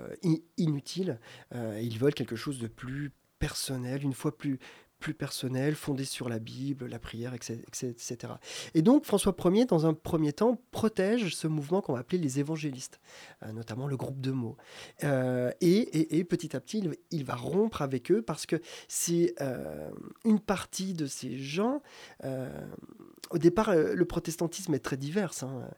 inutiles. 0.56 1.18
ils 1.54 1.98
veulent 1.98 2.14
quelque 2.14 2.36
chose 2.36 2.58
de 2.58 2.66
plus 2.66 3.12
personnel, 3.42 4.04
une 4.04 4.14
fois 4.14 4.38
plus, 4.38 4.60
plus 5.02 5.14
personnel, 5.14 5.74
fondé 5.74 6.04
sur 6.04 6.28
la 6.28 6.38
Bible, 6.38 6.86
la 6.86 7.00
prière, 7.00 7.34
etc. 7.34 8.34
Et 8.74 8.82
donc 8.82 9.04
François 9.04 9.34
Ier, 9.46 9.64
dans 9.64 9.84
un 9.84 9.94
premier 9.94 10.32
temps, 10.32 10.56
protège 10.70 11.34
ce 11.34 11.48
mouvement 11.48 11.80
qu'on 11.80 11.94
va 11.94 11.98
appeler 11.98 12.18
les 12.18 12.38
évangélistes, 12.38 13.00
euh, 13.42 13.50
notamment 13.52 13.88
le 13.88 13.96
groupe 13.96 14.20
de 14.20 14.30
mots. 14.30 14.56
Euh, 15.02 15.50
et, 15.60 16.22
petit 16.22 16.56
à 16.56 16.60
petit, 16.60 16.88
il, 17.10 17.24
va 17.24 17.34
rompre 17.34 17.82
avec 17.82 18.12
eux 18.12 18.22
parce 18.22 18.46
que 18.46 18.60
c'est 18.86 19.34
euh, 19.40 19.90
une 20.24 20.38
partie 20.38 20.94
de 20.94 21.06
ces 21.06 21.36
gens. 21.36 21.82
au 23.30 23.38
départ, 23.38 23.74
le 23.74 24.04
protestantisme 24.04 24.72
est 24.74 24.78
très 24.78 24.96
divers, 24.96 25.32
hein, 25.42 25.68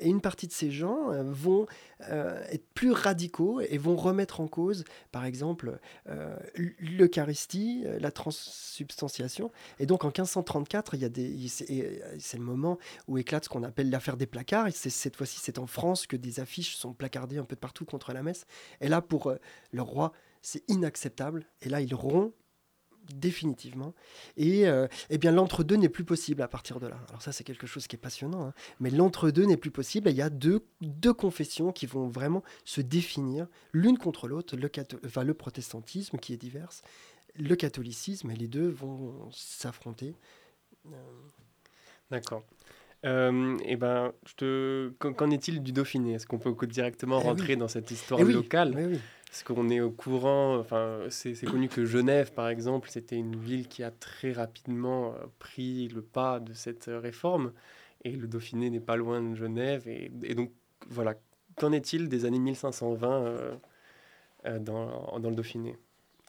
et 0.00 0.08
une 0.08 0.22
partie 0.22 0.46
de 0.46 0.52
ces 0.52 0.70
gens 0.70 1.10
vont 1.22 1.66
être 2.00 2.66
plus 2.72 2.92
radicaux 2.92 3.60
et 3.60 3.76
vont 3.76 3.96
remettre 3.96 4.40
en 4.40 4.48
cause, 4.48 4.84
par 5.12 5.26
exemple, 5.26 5.78
l'Eucharistie, 6.78 7.84
la 8.00 8.10
trans 8.10 8.30
transubstantiation. 8.74 9.50
Et 9.78 9.86
donc 9.86 10.04
en 10.04 10.08
1534, 10.08 10.94
il 10.94 11.00
y 11.00 11.04
a 11.04 11.08
des, 11.08 11.48
c'est 11.48 12.36
le 12.36 12.42
moment 12.42 12.78
où 13.06 13.18
éclate 13.18 13.44
ce 13.44 13.48
qu'on 13.48 13.62
appelle 13.62 13.90
l'affaire 13.90 14.16
des 14.16 14.26
placards. 14.26 14.68
Et 14.68 14.72
cette 14.72 15.16
fois-ci, 15.16 15.38
c'est 15.40 15.58
en 15.58 15.66
France 15.66 16.06
que 16.06 16.16
des 16.16 16.40
affiches 16.40 16.76
sont 16.76 16.92
placardées 16.92 17.38
un 17.38 17.44
peu 17.44 17.54
de 17.54 17.60
partout 17.60 17.84
contre 17.84 18.12
la 18.12 18.22
messe. 18.22 18.46
Et 18.80 18.88
là, 18.88 19.00
pour 19.00 19.28
euh, 19.28 19.36
le 19.72 19.82
roi, 19.82 20.12
c'est 20.42 20.68
inacceptable. 20.68 21.46
Et 21.62 21.68
là, 21.68 21.80
il 21.80 21.94
rompt 21.94 22.32
définitivement. 23.12 23.94
Et 24.38 24.66
euh, 24.66 24.86
eh 25.10 25.18
bien 25.18 25.30
l'entre-deux 25.30 25.76
n'est 25.76 25.90
plus 25.90 26.04
possible 26.04 26.40
à 26.40 26.48
partir 26.48 26.80
de 26.80 26.86
là. 26.86 26.96
Alors 27.10 27.20
ça 27.20 27.32
c'est 27.32 27.44
quelque 27.44 27.66
chose 27.66 27.86
qui 27.86 27.96
est 27.96 27.98
passionnant, 27.98 28.46
hein. 28.46 28.54
mais 28.80 28.88
l'entre-deux 28.88 29.44
n'est 29.44 29.58
plus 29.58 29.70
possible. 29.70 30.08
il 30.08 30.16
y 30.16 30.22
a 30.22 30.30
deux, 30.30 30.66
deux 30.80 31.12
confessions 31.12 31.70
qui 31.70 31.84
vont 31.84 32.08
vraiment 32.08 32.42
se 32.64 32.80
définir 32.80 33.46
l'une 33.72 33.98
contre 33.98 34.26
l'autre, 34.26 34.56
le, 34.56 34.70
enfin, 35.04 35.22
le 35.22 35.34
protestantisme 35.34 36.18
qui 36.18 36.32
est 36.32 36.38
divers, 36.38 36.70
le 37.36 37.56
catholicisme, 37.56 38.30
et 38.30 38.36
les 38.36 38.48
deux 38.48 38.68
vont 38.68 39.30
s'affronter. 39.32 40.14
Euh, 40.86 40.90
D'accord. 42.10 42.44
Euh, 43.04 43.58
et 43.58 43.72
eh 43.72 43.76
ben, 43.76 44.12
je 44.26 44.34
te... 44.34 44.88
qu'en 44.98 45.30
est-il 45.30 45.62
du 45.62 45.72
Dauphiné? 45.72 46.14
Est-ce 46.14 46.26
qu'on 46.26 46.38
peut 46.38 46.54
directement 46.66 47.20
eh 47.20 47.24
rentrer 47.24 47.56
dans 47.56 47.68
cette 47.68 47.90
histoire 47.90 48.20
eh 48.20 48.24
locale? 48.24 48.74
Oui. 48.74 48.98
Parce 49.26 49.42
qu'on 49.42 49.68
est 49.68 49.80
au 49.80 49.90
courant, 49.90 50.56
enfin, 50.58 51.00
c'est 51.10 51.34
connu 51.44 51.68
que 51.68 51.84
Genève, 51.84 52.32
par 52.32 52.48
exemple, 52.48 52.88
c'était 52.88 53.16
une 53.16 53.34
ville 53.34 53.66
qui 53.66 53.82
a 53.82 53.90
très 53.90 54.32
rapidement 54.32 55.08
euh, 55.08 55.26
pris 55.40 55.88
le 55.88 56.02
pas 56.02 56.38
de 56.38 56.52
cette 56.52 56.88
réforme. 56.88 57.52
Et 58.04 58.12
le 58.12 58.28
Dauphiné 58.28 58.70
n'est 58.70 58.80
pas 58.80 58.96
loin 58.96 59.20
de 59.20 59.34
Genève. 59.34 59.88
Et, 59.88 60.34
donc, 60.34 60.52
voilà, 60.88 61.14
qu'en 61.56 61.72
est-il 61.72 62.08
des 62.08 62.26
années 62.26 62.38
1520 62.38 63.10
euh, 63.10 63.54
euh, 64.46 64.58
dans, 64.60 65.18
dans 65.18 65.30
le 65.30 65.34
Dauphiné? 65.34 65.76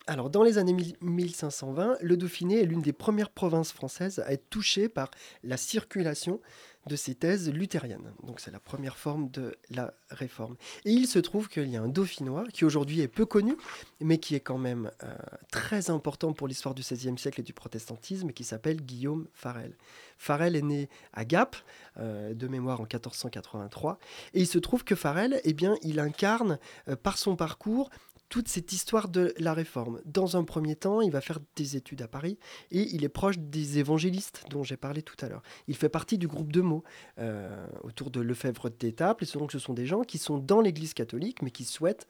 Alors, 0.08 0.30
dans 0.30 0.44
les 0.44 0.60
années 0.60 0.76
1520, 1.02 1.98
le 2.00 2.16
Dauphiné 2.16 2.62
est 2.62 2.66
l'une 2.66 2.82
des 2.82 2.94
premières 2.94 3.32
provinces 3.32 3.72
françaises 3.72 4.20
à 4.20 4.34
être 4.34 4.50
touchée 4.52 4.88
par 4.88 5.10
la 5.44 5.58
circulation 5.58 6.40
de 6.88 6.96
ces 6.96 7.16
thèses 7.16 7.52
luthériennes. 7.52 8.14
Donc 8.24 8.40
c'est 8.40 8.52
la 8.52 8.60
première 8.60 8.98
forme 8.98 9.30
de 9.32 9.56
la 9.72 9.96
réforme. 10.12 10.56
Et 10.86 10.92
il 10.92 11.08
se 11.08 11.18
trouve 11.18 11.50
qu'il 11.50 11.68
y 11.70 11.78
a 11.78 11.82
un 11.82 11.88
dauphinois 11.88 12.44
qui 12.54 12.66
aujourd'hui 12.66 13.02
est 13.02 13.08
peu 13.08 13.26
connu, 13.26 13.58
mais 14.00 14.20
qui 14.20 14.36
est 14.36 14.40
quand 14.40 14.60
même 14.60 14.92
euh, 15.04 15.16
très 15.52 15.90
important 15.90 16.34
pour 16.34 16.48
l'histoire 16.48 16.76
du 16.76 16.84
XVIe 16.84 17.18
siècle 17.18 17.40
et 17.40 17.44
du 17.44 17.54
protestantisme, 17.54 18.32
qui 18.32 18.44
s'appelle 18.44 18.82
Guillaume 18.82 19.28
Farel. 19.34 19.76
Farel 20.20 20.56
est 20.56 20.62
né 20.62 20.90
à 21.14 21.26
Gap, 21.26 21.56
euh, 21.98 22.36
de 22.36 22.48
mémoire 22.48 22.80
en 22.80 22.84
1483, 22.84 23.98
et 24.36 24.42
il 24.42 24.48
se 24.48 24.60
trouve 24.60 24.84
que 24.84 24.94
Farel, 24.94 25.42
eh 25.44 25.54
bien, 25.54 25.76
il 25.82 26.00
incarne 26.00 26.60
euh, 26.88 26.96
par 26.96 27.18
son 27.18 27.36
parcours 27.36 27.90
toute 28.36 28.50
cette 28.50 28.74
histoire 28.74 29.08
de 29.08 29.34
la 29.38 29.54
réforme. 29.54 30.01
Dans 30.04 30.36
un 30.36 30.44
premier 30.44 30.75
temps, 30.75 31.00
il 31.00 31.10
va 31.10 31.22
faire 31.22 31.39
des 31.56 31.77
études 31.77 32.01
à 32.01 32.10
Paris 32.10 32.38
et 32.70 32.82
il 32.94 33.06
est 33.06 33.10
proche 33.10 33.39
des 33.39 33.80
évangélistes 33.80 34.44
dont 34.50 34.62
j'ai 34.62 34.75
parlé 34.75 35.01
tout 35.04 35.15
à 35.22 35.30
l'heure. 35.30 35.42
Il 35.70 35.75
fait 35.77 35.88
partie 35.88 36.18
du 36.18 36.27
groupe 36.27 36.51
de 36.51 36.60
mots 36.60 36.84
euh, 37.18 37.65
autour 37.84 38.12
de 38.12 38.20
Lefebvre 38.20 38.70
d'Étaples 38.70 39.24
et 39.24 39.39
donc 39.39 39.54
ce 39.54 39.60
sont 39.60 39.74
des 39.74 39.86
gens 39.86 40.01
qui 40.01 40.18
sont 40.18 40.38
dans 40.38 40.60
l'Église 40.60 40.94
catholique 40.94 41.42
mais 41.44 41.50
qui 41.50 41.63
souhaitent 41.63 42.08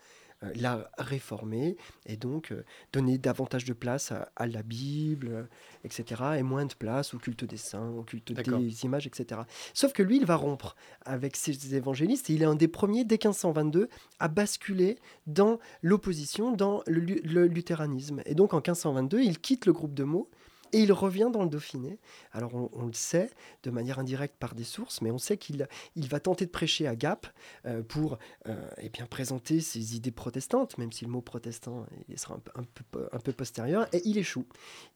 la 0.55 0.89
réformer 0.97 1.77
et 2.05 2.17
donc 2.17 2.51
euh, 2.51 2.63
donner 2.93 3.17
davantage 3.17 3.65
de 3.65 3.73
place 3.73 4.11
à, 4.11 4.47
la 4.47 4.63
Bible, 4.63 5.49
etc. 5.83 6.21
et 6.37 6.43
moins 6.43 6.65
de 6.65 6.73
place 6.73 7.13
au 7.13 7.17
culte 7.17 7.45
des 7.45 7.57
saints, 7.57 7.89
au 7.89 8.03
culte 8.03 8.31
des 8.31 8.85
images, 8.85 9.07
etc. 9.07 9.41
Sauf 9.73 9.93
que 9.93 10.03
lui, 10.03 10.17
il 10.17 10.25
va 10.25 10.35
rompre 10.35 10.75
avec 11.05 11.35
ces 11.35 11.75
évangélistes 11.75 12.29
et 12.29 12.33
il 12.33 12.41
est 12.41 12.45
un 12.45 12.55
des 12.55 12.67
premiers, 12.67 13.05
dès 13.05 13.15
1522, 13.15 13.89
à 14.19 14.27
basculer 14.27 14.97
dans 15.27 15.59
l'opposition, 15.81 16.51
dans 16.51 16.83
le, 16.87 16.99
le, 16.99 17.47
luthéranisme. 17.47 18.21
Et 18.25 18.35
donc 18.35 18.53
en 18.53 18.57
1522, 18.57 19.21
il 19.21 19.39
quitte 19.39 19.65
le 19.65 19.73
groupe 19.73 19.93
de 19.93 20.03
mots 20.03 20.29
et 20.75 20.79
il 20.79 20.91
revient 20.91 21.29
dans 21.31 21.43
le 21.43 21.49
Dauphiné. 21.49 21.99
Alors 22.33 22.53
on, 22.53 22.85
le 22.85 22.93
sait 22.93 23.29
de 23.63 23.71
manière 23.71 23.97
indirecte 23.97 24.35
par 24.37 24.55
des 24.55 24.65
sources, 24.65 25.01
mais 25.01 25.09
on 25.09 25.17
sait 25.17 25.37
qu'il 25.37 25.69
il 25.95 26.09
va 26.09 26.19
tenter 26.19 26.45
de 26.45 26.51
prêcher 26.51 26.85
à 26.85 26.97
Gap 26.97 27.27
euh, 27.65 27.81
pour 27.81 28.17
euh, 28.49 28.69
eh 28.81 28.89
bien, 28.89 29.05
présenter 29.05 29.61
ses 29.61 29.95
idées 29.95 30.11
protestantes, 30.11 30.77
même 30.77 30.91
si 30.91 31.05
le 31.05 31.11
mot 31.11 31.21
protestant 31.21 31.85
il 32.09 32.19
sera 32.19 32.35
un 32.55 32.63
peu, 32.63 33.07
un 33.09 33.19
peu, 33.19 33.31
postérieur, 33.31 33.87
et 33.93 34.01
il 34.03 34.17
échoue. 34.17 34.45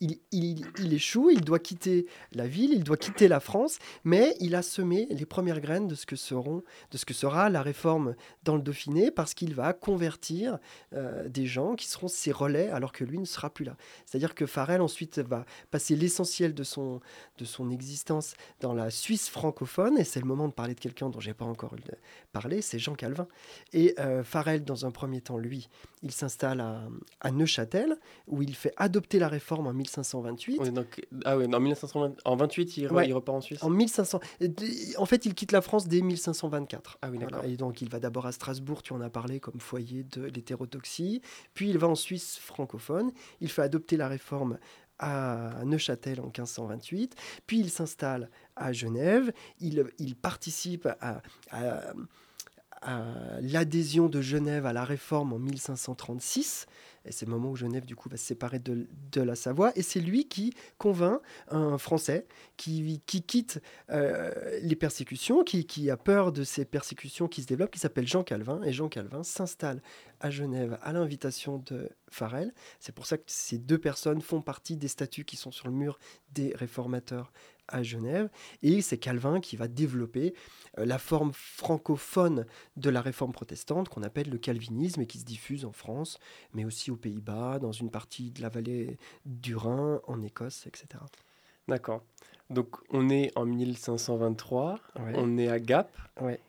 Il, 0.02 0.20
échoue, 0.94 1.30
il 1.30 1.46
doit 1.46 1.60
quitter 1.60 2.08
la 2.34 2.46
ville, 2.46 2.74
il 2.74 2.84
doit 2.84 2.98
quitter 2.98 3.30
la 3.30 3.40
France, 3.40 3.80
mais 4.04 4.36
il 4.42 4.56
a 4.56 4.62
semé 4.62 5.08
les 5.10 5.26
premières 5.26 5.62
graines 5.62 5.88
de 5.88 5.96
ce 5.96 6.06
que, 6.06 6.18
seront, 6.18 6.62
de 6.92 6.98
ce 6.98 7.06
que 7.06 7.14
sera 7.14 7.50
la 7.50 7.62
réforme 7.62 8.16
dans 8.44 8.58
le 8.58 8.62
Dauphiné, 8.62 9.12
parce 9.12 9.34
qu'il 9.34 9.56
va 9.56 9.72
convertir 9.72 10.60
euh, 10.94 11.30
des 11.30 11.46
gens 11.46 11.76
qui 11.76 11.88
seront 11.88 12.10
ses 12.10 12.34
relais 12.34 12.68
alors 12.68 12.92
que 12.92 13.06
lui 13.06 13.18
ne 13.18 13.26
sera 13.26 13.50
plus 13.50 13.64
là. 13.64 13.78
C'est-à-dire 14.06 14.36
que 14.36 14.46
Farel 14.46 14.82
ensuite 14.82 15.20
va 15.20 15.46
passer 15.70 15.96
l'essentiel 15.96 16.54
de 16.54 16.64
son, 16.64 17.00
de 17.38 17.46
son 17.46 17.70
existence 17.70 18.36
dans 18.60 18.74
la 18.74 18.90
Suisse 18.90 19.30
francophone, 19.30 19.98
et 19.98 20.04
c'est 20.04 20.20
le 20.20 20.26
moment 20.26 20.48
de 20.48 20.54
parler 20.54 20.74
de 20.74 20.80
quelqu'un 20.80 21.10
dont 21.10 21.20
j'ai 21.20 21.34
pas 21.34 21.46
encore 21.46 21.76
parlé, 22.32 22.62
c'est 22.62 22.80
Jean 22.80 22.96
Calvin. 22.96 23.28
Et 23.74 23.96
euh, 24.00 24.24
Farel, 24.24 24.64
dans 24.64 24.86
un 24.86 24.92
premier 24.92 25.22
temps, 25.22 25.38
lui, 25.38 25.70
il 26.02 26.12
s'installe 26.12 26.62
à, 26.62 26.82
à, 27.22 27.32
Neuchâtel, 27.32 27.98
où 28.28 28.42
il 28.42 28.56
fait 28.56 28.74
adopter 28.78 29.20
la 29.20 29.28
réforme 29.28 29.68
en 29.68 29.74
1528. 29.74 30.60
ah 31.26 31.38
oui, 31.38 31.54
en 31.54 31.60
1528, 31.60 32.78
il, 32.78 32.84
il, 32.84 33.14
repart 33.14 33.38
en 33.38 33.42
Suisse 33.42 33.64
En 33.64 33.70
1500. 33.70 34.20
En 34.98 35.06
fait, 35.06 35.26
il 35.26 35.34
quitte 35.34 35.52
la 35.52 35.62
France 35.62 35.88
dès 35.88 36.02
1524. 36.02 37.00
Ah 37.02 37.10
oui, 37.10 37.18
d'accord. 37.18 37.44
Et 37.46 37.58
donc, 37.58 37.82
il 37.82 37.90
va 37.90 38.00
d'abord 38.00 38.26
à 38.26 38.32
Strasbourg, 38.32 38.84
tu 38.84 38.94
en 38.94 39.02
as 39.02 39.10
parlé, 39.10 39.40
comme 39.40 39.60
foyer 39.60 40.04
de 40.04 40.24
l'hétérodoxie. 40.24 41.22
Puis, 41.54 41.70
il 41.70 41.78
va 41.78 41.88
en 41.88 41.96
Suisse 41.96 42.38
francophone. 42.40 43.12
Il 43.42 43.50
fait 43.50 43.62
adopter 43.62 43.98
la 43.98 44.08
réforme 44.08 44.58
à 45.00 45.64
Neuchâtel 45.66 46.20
en 46.20 46.26
1528, 46.26 47.16
puis 47.48 47.60
il 47.60 47.70
s'installe 47.70 48.30
à 48.56 48.74
Genève, 48.74 49.32
il, 49.60 50.16
participe 50.16 50.88
à, 51.02 51.22
l'adhésion 53.42 54.08
de 54.08 54.22
Genève 54.22 54.66
à 54.66 54.74
la 54.74 54.84
réforme 54.84 55.34
en 55.34 55.40
1536, 55.40 56.68
et 57.06 57.12
c'est 57.12 57.26
le 57.26 57.32
moment 57.32 57.52
où 57.52 57.56
Genève, 57.56 57.86
du 57.86 57.96
coup, 57.96 58.10
va 58.10 58.18
se 58.18 58.26
séparer 58.26 58.60
de, 58.60 58.88
la 59.22 59.36
Savoie. 59.36 59.72
Et 59.76 59.82
c'est 59.82 60.00
lui 60.00 60.28
qui 60.28 60.54
convainc 60.78 61.22
un 61.50 61.78
Français 61.78 62.26
qui, 62.58 63.02
qui 63.06 63.22
quitte 63.22 63.62
euh, 63.90 64.60
les 64.62 64.76
persécutions, 64.76 65.44
qui, 65.44 65.66
qui, 65.66 65.90
a 65.90 65.98
peur 65.98 66.32
de 66.32 66.44
ces 66.44 66.66
persécutions 66.66 67.28
qui 67.28 67.42
se 67.42 67.48
développent, 67.48 67.72
qui 67.72 67.80
s'appelle 67.80 68.08
Jean 68.08 68.24
Calvin. 68.24 68.62
Et 68.64 68.74
Jean 68.74 68.90
Calvin 68.90 69.24
s'installe 69.24 69.82
à 70.20 70.30
Genève 70.30 70.78
à 70.82 70.94
l'invitation 70.94 71.64
de 71.66 71.90
Farel. 72.10 72.54
C'est 72.80 72.94
pour 72.94 73.06
ça 73.06 73.18
que 73.18 73.24
ces 73.28 73.58
deux 73.58 73.78
personnes 73.78 74.22
font 74.22 74.42
partie 74.42 74.78
des 74.78 74.88
statues 74.88 75.26
qui 75.26 75.38
sont 75.38 75.52
sur 75.52 75.68
le 75.68 75.74
mur 75.74 76.00
des 76.32 76.54
réformateurs 76.56 77.32
à 77.72 77.84
Genève. 77.84 78.30
Et 78.62 78.82
c'est 78.82 78.98
Calvin 78.98 79.40
qui 79.40 79.56
va 79.56 79.68
développer 79.68 80.34
euh, 80.78 80.86
la 80.86 80.98
forme 80.98 81.32
francophone 81.34 82.46
de 82.78 82.90
la 82.90 83.02
réforme 83.02 83.32
protestante 83.32 83.90
qu'on 83.90 84.04
appelle 84.04 84.30
le 84.30 84.38
calvinisme 84.38 85.02
et 85.02 85.06
qui 85.06 85.20
se 85.20 85.26
diffuse 85.26 85.66
en 85.66 85.72
France, 85.72 86.20
mais 86.54 86.66
aussi 86.66 86.92
aux 86.92 86.98
Pays-Bas, 86.98 87.60
dans 87.60 87.72
une 87.72 87.90
partie 87.90 88.32
de 88.32 88.42
la 88.42 88.50
vallée 88.50 88.98
du 89.26 89.56
Rhin, 89.56 90.02
en 90.08 90.22
Écosse, 90.22 90.68
etc. 90.68 91.04
D'accord. 91.68 92.02
Donc 92.50 92.78
on 92.90 93.10
est 93.10 93.32
en 93.36 93.46
1523, 93.46 94.80
on 95.14 95.38
est 95.38 95.50
à 95.50 95.60
Gap. 95.60 95.96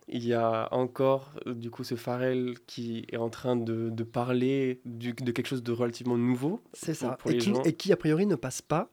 Il 0.09 0.27
y 0.27 0.33
a 0.33 0.73
encore 0.73 1.33
euh, 1.47 1.55
du 1.55 1.71
coup 1.71 1.85
ce 1.85 1.95
Farel 1.95 2.55
qui 2.67 3.05
est 3.13 3.19
en 3.19 3.29
train 3.29 3.55
de, 3.55 4.03
parler 4.03 4.81
de 4.87 5.31
quelque 5.31 5.47
chose 5.47 5.63
de 5.63 5.73
relativement 5.73 6.17
nouveau. 6.17 6.63
C'est 6.73 6.95
ça. 6.95 7.19
et, 7.27 7.37
qui, 7.37 7.53
et, 7.67 7.75
qui, 7.75 7.93
a 7.93 7.97
priori 7.97 8.27
ne 8.27 8.35
passe 8.35 8.63
pas 8.63 8.89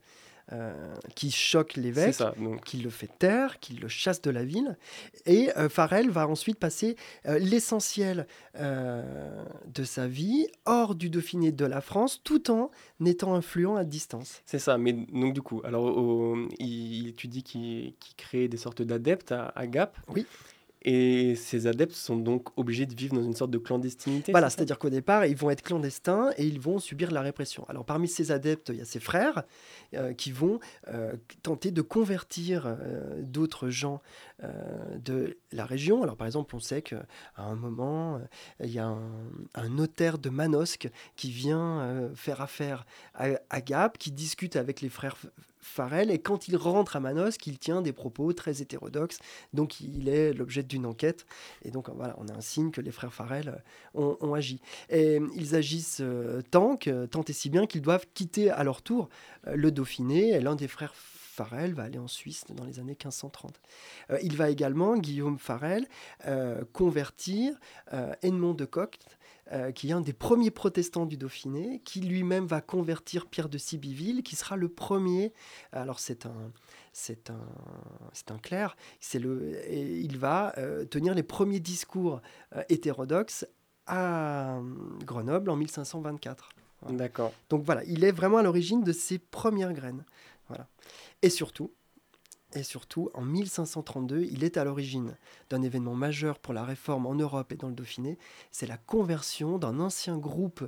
euh, 0.53 0.93
qui 1.13 1.29
choque 1.29 1.75
l'évêque, 1.75 2.23
qui 2.63 2.77
le 2.77 2.89
fait 2.89 3.09
taire, 3.19 3.59
qui 3.59 3.73
le 3.73 3.89
chasse 3.89 4.21
de 4.21 4.31
la 4.31 4.45
ville. 4.45 4.77
Et 5.25 5.49
euh, 5.57 5.67
Farel 5.67 6.09
va 6.09 6.25
ensuite 6.27 6.57
passer 6.57 6.95
euh, 7.25 7.37
l'essentiel 7.37 8.27
de 8.57 9.83
sa 9.83 10.07
vie 10.07 10.47
hors 10.65 10.95
du 10.95 11.09
Dauphiné 11.09 11.51
de 11.51 11.65
la 11.65 11.81
France, 11.81 12.21
tout 12.23 12.49
en 12.49 12.71
étant 13.05 13.35
influent 13.35 13.75
à 13.75 13.83
distance. 13.83 14.41
C'est 14.45 14.59
ça, 14.59 14.77
mais 14.77 14.93
donc 14.93 15.33
du 15.33 15.41
coup, 15.41 15.61
alors 15.63 16.35
il, 16.59 17.13
tu 17.15 17.27
dis 17.27 17.43
qu'il 17.43 17.93
crée 18.15 18.47
des 18.47 18.57
sortes 18.57 18.81
d'adeptes 18.81 19.31
à, 19.31 19.51
à 19.55 19.67
Gap. 19.67 19.97
Oui. 20.07 20.25
Et 20.89 21.35
ces 21.35 21.67
adeptes 21.67 21.93
sont 21.93 22.15
donc 22.15 22.57
obligés 22.57 22.85
de 22.85 22.95
vivre 22.95 23.13
dans 23.13 23.21
une 23.21 23.35
sorte 23.35 23.51
de 23.51 23.57
clandestinité. 23.57 24.31
Voilà, 24.31 24.49
c'est-à-dire 24.49 24.79
qu'au 24.79 24.89
départ, 24.89 25.25
ils 25.25 25.35
vont 25.35 25.49
être 25.49 25.61
clandestins 25.61 26.31
et 26.37 26.47
ils 26.47 26.61
vont 26.61 26.79
subir 26.79 27.11
la 27.11 27.19
répression. 27.19 27.65
Alors 27.67 27.83
parmi 27.83 28.07
ces 28.07 28.31
adeptes, 28.31 28.69
il 28.69 28.77
y 28.77 28.81
a 28.81 28.85
ses 28.85 29.01
frères 29.01 29.43
euh, 29.95 30.13
qui 30.13 30.31
vont 30.31 30.61
euh, 30.87 31.11
tenter 31.43 31.71
de 31.71 31.81
convertir 31.81 32.67
euh, 32.67 33.21
d'autres 33.21 33.69
gens 33.69 34.01
de 34.95 35.35
la 35.51 35.65
région. 35.65 36.03
Alors 36.03 36.15
par 36.15 36.27
exemple, 36.27 36.55
on 36.55 36.59
sait 36.59 36.83
qu'à 36.83 37.05
un 37.35 37.55
moment, 37.55 38.21
il 38.63 38.69
y 38.69 38.77
a 38.77 38.85
un, 39.55 39.69
notaire 39.69 40.19
de 40.19 40.29
Manosque 40.29 40.89
qui 41.15 41.31
vient 41.31 42.11
faire 42.13 42.39
affaire 42.39 42.85
à, 43.15 43.29
à 43.49 43.61
Gap, 43.61 43.97
qui 43.97 44.11
discute 44.11 44.55
avec 44.55 44.81
les 44.81 44.89
frères 44.89 45.17
Et 46.09 46.19
quand 46.19 46.47
il 46.47 46.57
rentre 46.57 46.95
à 46.95 46.99
Manosque, 46.99 47.45
il 47.47 47.59
tient 47.59 47.81
des 47.81 47.93
propos 47.93 48.33
très 48.33 48.61
hétérodoxes, 48.61 49.19
donc 49.53 49.79
il 49.79 50.09
est 50.09 50.33
l'objet 50.33 50.63
d'une 50.63 50.85
enquête, 50.85 51.25
et 51.63 51.71
donc 51.71 51.89
voilà, 51.89 52.15
on 52.17 52.27
a 52.27 52.33
un 52.33 52.41
signe 52.41 52.71
que 52.71 52.81
les 52.81 52.91
frères 52.91 53.13
Farel 53.13 53.63
ont, 53.93 54.17
ont 54.21 54.33
agi. 54.33 54.59
Et 54.89 55.19
ils 55.35 55.55
agissent 55.55 56.01
tant, 56.51 56.77
que, 56.77 57.05
tant 57.05 57.23
et 57.23 57.33
si 57.33 57.49
bien 57.49 57.67
qu'ils 57.67 57.81
doivent 57.81 58.07
quitter 58.13 58.49
à 58.49 58.63
leur 58.63 58.81
tour 58.81 59.09
le 59.45 59.71
Dauphiné, 59.71 60.31
et 60.31 60.39
l'un 60.39 60.55
des 60.55 60.67
frères 60.67 60.93
Farel 61.37 61.75
va 61.75 61.83
aller 61.83 61.99
en 61.99 62.07
Suisse 62.07 62.45
dans 62.49 62.63
les 62.63 62.79
années 62.79 62.97
1530. 63.03 63.61
Euh, 64.09 64.17
il 64.23 64.35
va 64.35 64.49
également, 64.49 64.97
Guillaume 64.97 65.37
Farel, 65.37 65.87
euh, 66.25 66.63
convertir 66.73 67.53
euh, 67.93 68.11
Edmond 68.23 68.55
de 68.55 68.65
Coct, 68.65 69.16
qui 69.75 69.89
est 69.89 69.93
un 69.93 70.01
des 70.01 70.13
premiers 70.13 70.51
protestants 70.51 71.05
du 71.05 71.17
Dauphiné, 71.17 71.81
qui 71.85 72.01
lui-même 72.01 72.45
va 72.45 72.61
convertir 72.61 73.27
Pierre 73.27 73.49
de 73.49 73.57
Sibiville, 73.57 74.23
qui 74.23 74.35
sera 74.35 74.55
le 74.55 74.69
premier. 74.69 75.33
Alors 75.71 75.99
c'est 75.99 76.25
un, 76.25 76.51
c'est 76.93 77.29
un, 77.29 77.45
c'est 78.13 78.31
un 78.31 78.37
clerc. 78.37 78.75
C'est 78.99 79.19
le, 79.19 79.55
et 79.69 79.99
il 79.99 80.17
va 80.17 80.53
tenir 80.89 81.13
les 81.13 81.23
premiers 81.23 81.59
discours 81.59 82.21
hétérodoxes 82.69 83.45
à 83.87 84.59
Grenoble 85.05 85.49
en 85.49 85.55
1524. 85.55 86.49
D'accord. 86.89 87.33
Donc 87.49 87.63
voilà, 87.63 87.83
il 87.85 88.03
est 88.03 88.11
vraiment 88.11 88.37
à 88.37 88.43
l'origine 88.43 88.83
de 88.83 88.91
ces 88.91 89.17
premières 89.17 89.73
graines. 89.73 90.03
Voilà. 90.47 90.67
Et 91.21 91.29
surtout, 91.29 91.71
et 92.53 92.63
surtout, 92.63 93.09
en 93.13 93.21
1532, 93.21 94.23
il 94.31 94.43
est 94.43 94.57
à 94.57 94.63
l'origine 94.63 95.15
d'un 95.49 95.61
événement 95.61 95.95
majeur 95.95 96.39
pour 96.39 96.53
la 96.53 96.63
réforme 96.63 97.05
en 97.05 97.13
Europe 97.13 97.51
et 97.51 97.55
dans 97.55 97.67
le 97.67 97.73
Dauphiné. 97.73 98.17
C'est 98.51 98.67
la 98.67 98.77
conversion 98.77 99.57
d'un 99.57 99.79
ancien 99.79 100.17
groupe 100.17 100.63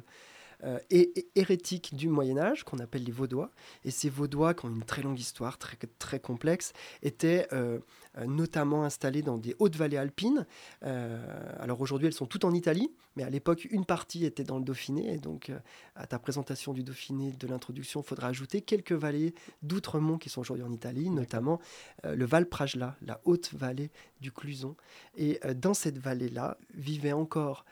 euh, 0.63 0.79
et, 0.89 1.29
hérétiques 1.35 1.95
du 1.95 2.09
Moyen 2.09 2.37
Âge, 2.37 2.63
qu'on 2.63 2.79
appelle 2.79 3.03
les 3.03 3.11
Vaudois. 3.11 3.51
Et 3.85 3.91
ces 3.91 4.09
Vaudois, 4.09 4.53
qui 4.53 4.65
ont 4.65 4.69
une 4.69 4.83
très 4.83 5.01
longue 5.01 5.19
histoire, 5.19 5.57
très, 5.57 5.77
très 5.99 6.19
complexe, 6.19 6.73
étaient 7.01 7.47
euh, 7.53 7.79
euh, 8.17 8.25
notamment 8.25 8.83
installés 8.83 9.21
dans 9.21 9.37
des 9.37 9.55
hautes 9.59 9.75
vallées 9.75 9.97
alpines. 9.97 10.45
alors 10.81 11.81
aujourd'hui, 11.81 12.07
elles 12.07 12.13
sont 12.13 12.25
toutes 12.25 12.45
en 12.45 12.53
Italie, 12.53 12.91
mais 13.15 13.23
à 13.23 13.29
l'époque, 13.29 13.67
une 13.71 13.85
partie 13.85 14.25
était 14.25 14.43
dans 14.43 14.57
le 14.57 14.63
Dauphiné. 14.63 15.13
Et 15.13 15.17
donc, 15.17 15.51
à 15.95 16.07
ta 16.07 16.19
présentation 16.19 16.73
du 16.73 16.83
Dauphiné, 16.83 17.31
de 17.31 17.47
l'introduction, 17.47 18.01
il 18.01 18.05
faudra 18.05 18.27
ajouter 18.27 18.61
quelques 18.61 18.91
vallées 18.91 19.33
d'Outremont 19.61 20.17
qui 20.17 20.29
sont 20.29 20.41
aujourd'hui 20.41 20.65
en 20.65 20.71
Italie, 20.71 21.09
notamment 21.09 21.59
le 22.03 22.25
Val 22.25 22.47
Prajla, 22.47 22.95
la 23.01 23.21
haute 23.25 23.53
vallée 23.53 23.91
du 24.21 24.31
Cluson. 24.31 24.75
Et 25.15 25.39
dans 25.55 25.73
cette 25.73 25.97
vallée-là 25.97 26.57
vivaient 26.73 27.13
encore, 27.13 27.65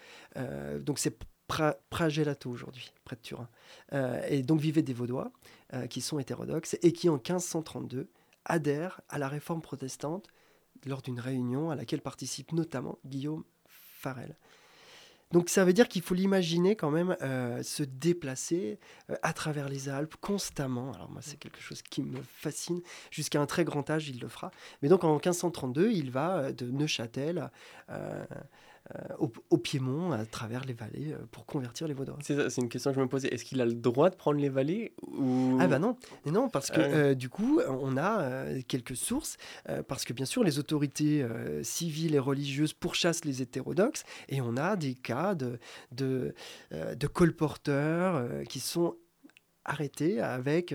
donc 0.81 0.99
c'est 0.99 1.17
Pragelato 1.47 2.49
aujourd'hui, 2.49 2.91
près 3.05 3.15
de 3.15 3.21
Turin. 3.21 3.49
Euh, 3.93 4.21
et 4.27 4.41
donc 4.41 4.59
vivaient 4.59 4.81
des 4.81 4.93
Vaudois 4.93 5.31
euh, 5.73 5.87
qui 5.87 6.01
sont 6.01 6.19
hétérodoxes 6.19 6.77
et 6.81 6.91
qui 6.91 7.09
en 7.09 7.13
1532 7.13 8.09
adhèrent 8.45 9.01
à 9.09 9.17
la 9.17 9.27
réforme 9.27 9.61
protestante 9.61 10.27
lors 10.85 11.01
d'une 11.01 11.19
réunion 11.19 11.71
à 11.71 11.75
laquelle 11.75 12.01
participe 12.01 12.51
notamment 12.51 12.99
Guillaume 13.05 13.43
Farel. 13.67 14.35
Donc 15.31 15.49
ça 15.49 15.65
veut 15.65 15.73
dire 15.73 15.89
qu'il 15.89 16.01
faut 16.01 16.13
l'imaginer 16.13 16.77
quand 16.77 16.91
même 16.91 17.17
euh, 17.21 17.61
se 17.61 17.83
déplacer 17.83 18.79
à 19.21 19.33
travers 19.33 19.67
les 19.67 19.89
Alpes 19.89 20.15
constamment. 20.21 20.93
Alors 20.93 21.09
moi 21.09 21.21
c'est 21.21 21.37
quelque 21.37 21.59
chose 21.59 21.81
qui 21.81 22.01
me 22.01 22.21
fascine. 22.21 22.81
Jusqu'à 23.11 23.41
un 23.41 23.45
très 23.45 23.65
grand 23.65 23.89
âge 23.89 24.07
il 24.07 24.19
le 24.19 24.29
fera. 24.29 24.51
Mais 24.81 24.87
donc 24.87 25.03
en 25.03 25.11
1532 25.13 25.91
il 25.91 26.11
va 26.11 26.53
de 26.53 26.69
Neuchâtel 26.71 27.49
au, 29.19 29.57
Piémont, 29.57 30.11
à 30.11 30.25
travers 30.25 30.63
les 30.63 30.73
vallées, 30.73 31.13
euh, 31.13 31.25
pour 31.31 31.45
convertir 31.45 31.87
les 31.87 31.93
Vaudois. 31.93 32.17
C'est 32.21 32.57
une 32.57 32.69
question 32.69 32.91
que 32.91 32.95
je 32.95 33.01
me 33.01 33.07
posais. 33.07 33.27
Est-ce 33.27 33.43
qu'il 33.43 33.59
a 33.61 33.65
le 33.65 33.73
droit 33.73 34.09
de 34.09 34.15
prendre 34.15 34.39
les 34.39 34.49
vallées 34.49 34.93
ou... 35.01 35.57
Ah 35.59 35.67
bah 35.67 35.79
non, 35.79 35.97
et 36.25 36.31
non 36.31 36.49
parce 36.49 36.71
que 36.71 36.79
ah 36.79 36.83
euh, 36.83 37.13
du 37.13 37.29
coup, 37.29 37.59
on 37.67 37.97
a 37.97 38.61
quelques 38.67 38.95
sources, 38.95 39.37
parce 39.87 40.05
que 40.05 40.13
bien 40.13 40.25
sûr, 40.25 40.43
les 40.43 40.59
autorités 40.59 41.25
civiles 41.63 42.15
et 42.15 42.19
religieuses 42.19 42.73
pourchassent 42.73 43.25
les 43.25 43.41
hétérodoxes, 43.41 44.03
et 44.29 44.41
on 44.41 44.57
a 44.57 44.75
des 44.75 44.93
cas 44.93 45.35
de, 45.35 45.59
de, 45.91 46.33
de 46.71 47.07
colporteurs 47.07 48.43
qui 48.47 48.59
sont 48.59 48.95
arrêtés 49.65 50.21
avec 50.21 50.73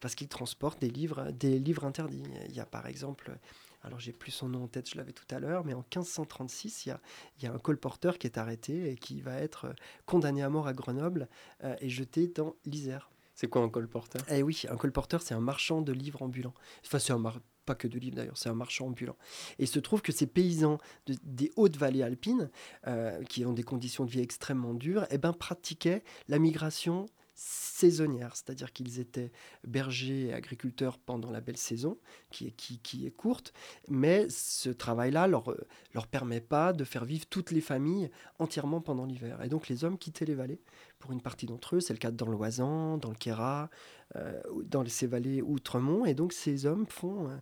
parce 0.00 0.14
qu'ils 0.14 0.28
transportent 0.28 0.80
des 0.80 0.90
livres 0.90 1.30
des 1.32 1.58
livres 1.58 1.84
interdits. 1.84 2.22
Il 2.48 2.54
y 2.54 2.60
a 2.60 2.66
par 2.66 2.86
exemple 2.86 3.38
alors 3.82 4.00
j'ai 4.00 4.12
plus 4.12 4.30
son 4.30 4.48
nom 4.48 4.64
en 4.64 4.68
tête, 4.68 4.90
je 4.90 4.96
l'avais 4.96 5.12
tout 5.12 5.26
à 5.30 5.38
l'heure, 5.38 5.64
mais 5.64 5.74
en 5.74 5.78
1536, 5.78 6.86
il 6.86 6.96
y 7.42 7.46
a, 7.46 7.52
un 7.52 7.58
colporteur 7.58 8.18
qui 8.18 8.26
est 8.26 8.38
arrêté 8.38 8.90
et 8.90 8.96
qui 8.96 9.20
va 9.20 9.36
être 9.36 9.66
euh, 9.66 9.72
condamné 10.06 10.42
à 10.42 10.50
mort 10.50 10.66
à 10.66 10.72
Grenoble 10.72 11.28
euh, 11.64 11.76
et 11.80 11.88
jeté 11.88 12.28
dans 12.28 12.56
l'Isère. 12.64 13.10
C'est 13.34 13.48
quoi 13.48 13.62
un 13.62 13.68
colporteur? 13.68 14.22
Eh 14.30 14.42
oui, 14.42 14.62
un 14.70 14.76
colporteur, 14.76 15.20
c'est 15.20 15.34
un 15.34 15.40
marchand 15.40 15.82
de 15.82 15.92
livres 15.92 16.22
ambulants. 16.22 16.54
Enfin, 16.84 16.98
c'est 16.98 17.12
un 17.12 17.22
pas 17.66 17.74
que 17.74 17.88
de 17.88 17.98
livres 17.98 18.16
d'ailleurs, 18.16 18.38
c'est 18.38 18.48
un 18.48 18.54
marchand 18.54 18.86
ambulant. 18.86 19.16
Et 19.58 19.64
il 19.64 19.68
se 19.68 19.78
trouve 19.78 20.00
que 20.00 20.12
ces 20.12 20.26
paysans 20.26 20.78
des 21.06 21.50
hautes 21.56 21.76
vallées 21.76 22.02
alpines, 22.02 22.48
euh, 22.86 23.22
qui 23.24 23.44
ont 23.44 23.52
des 23.52 23.64
conditions 23.64 24.04
de 24.04 24.10
vie 24.10 24.20
extrêmement 24.20 24.72
dures, 24.72 25.04
eh 25.10 25.18
ben, 25.18 25.32
pratiquaient 25.32 26.02
la 26.28 26.38
migration 26.38 27.06
saisonnière, 27.36 28.34
c'est-à-dire 28.34 28.72
qu'ils 28.72 28.98
étaient 28.98 29.30
bergers 29.62 30.28
et 30.28 30.32
agriculteurs 30.32 30.98
pendant 30.98 31.30
la 31.30 31.42
belle 31.42 31.58
saison, 31.58 31.98
qui 32.30 32.46
est, 32.46 33.10
courte, 33.10 33.52
mais 33.88 34.26
ce 34.30 34.70
travail-là 34.70 35.26
leur, 35.26 35.54
leur 35.94 36.06
permet 36.06 36.40
pas 36.40 36.72
de 36.72 36.82
faire 36.84 37.04
vivre 37.04 37.26
toutes 37.26 37.50
les 37.50 37.60
familles 37.60 38.10
entièrement 38.38 38.80
pendant 38.80 39.04
l'hiver. 39.04 39.42
Et 39.42 39.48
donc 39.48 39.68
les 39.68 39.84
hommes 39.84 39.98
quittaient 39.98 40.24
les 40.24 40.34
vallées 40.34 40.60
pour 40.98 41.12
une 41.12 41.20
partie 41.20 41.44
d'entre 41.44 41.76
eux, 41.76 41.80
c'est 41.80 41.92
le 41.92 41.98
cas 41.98 42.10
dans 42.10 42.28
l'Oisan, 42.28 42.96
dans 42.96 43.10
le 43.10 43.16
Quéra, 43.16 43.68
euh, 44.16 44.40
dans 44.64 44.84
ces 44.86 45.06
vallées 45.06 45.42
outremont, 45.42 46.06
et 46.06 46.14
donc 46.14 46.32
ces 46.32 46.64
hommes 46.64 46.86
font, 46.86 47.28
euh, 47.28 47.36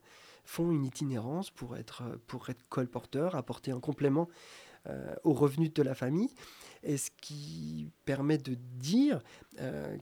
font 0.45 0.73
une 0.73 0.85
itinérance 0.85 1.51
pour 1.51 1.77
être, 1.77 2.03
pour 2.27 2.51
être 2.51 2.69
colporteurs, 2.69 3.37
apporter 3.37 3.71
un 3.71 3.81
complément 3.81 4.29
euh, 4.89 5.15
aux 5.23 5.33
revenus 5.33 5.73
de 5.73 5.83
la 5.83 5.95
famille 5.95 6.31
et 6.85 6.97
ce 6.97 7.11
qui 7.21 7.91
permet 8.05 8.39
de 8.39 8.55
dire, 8.55 9.21
euh, 9.61 9.97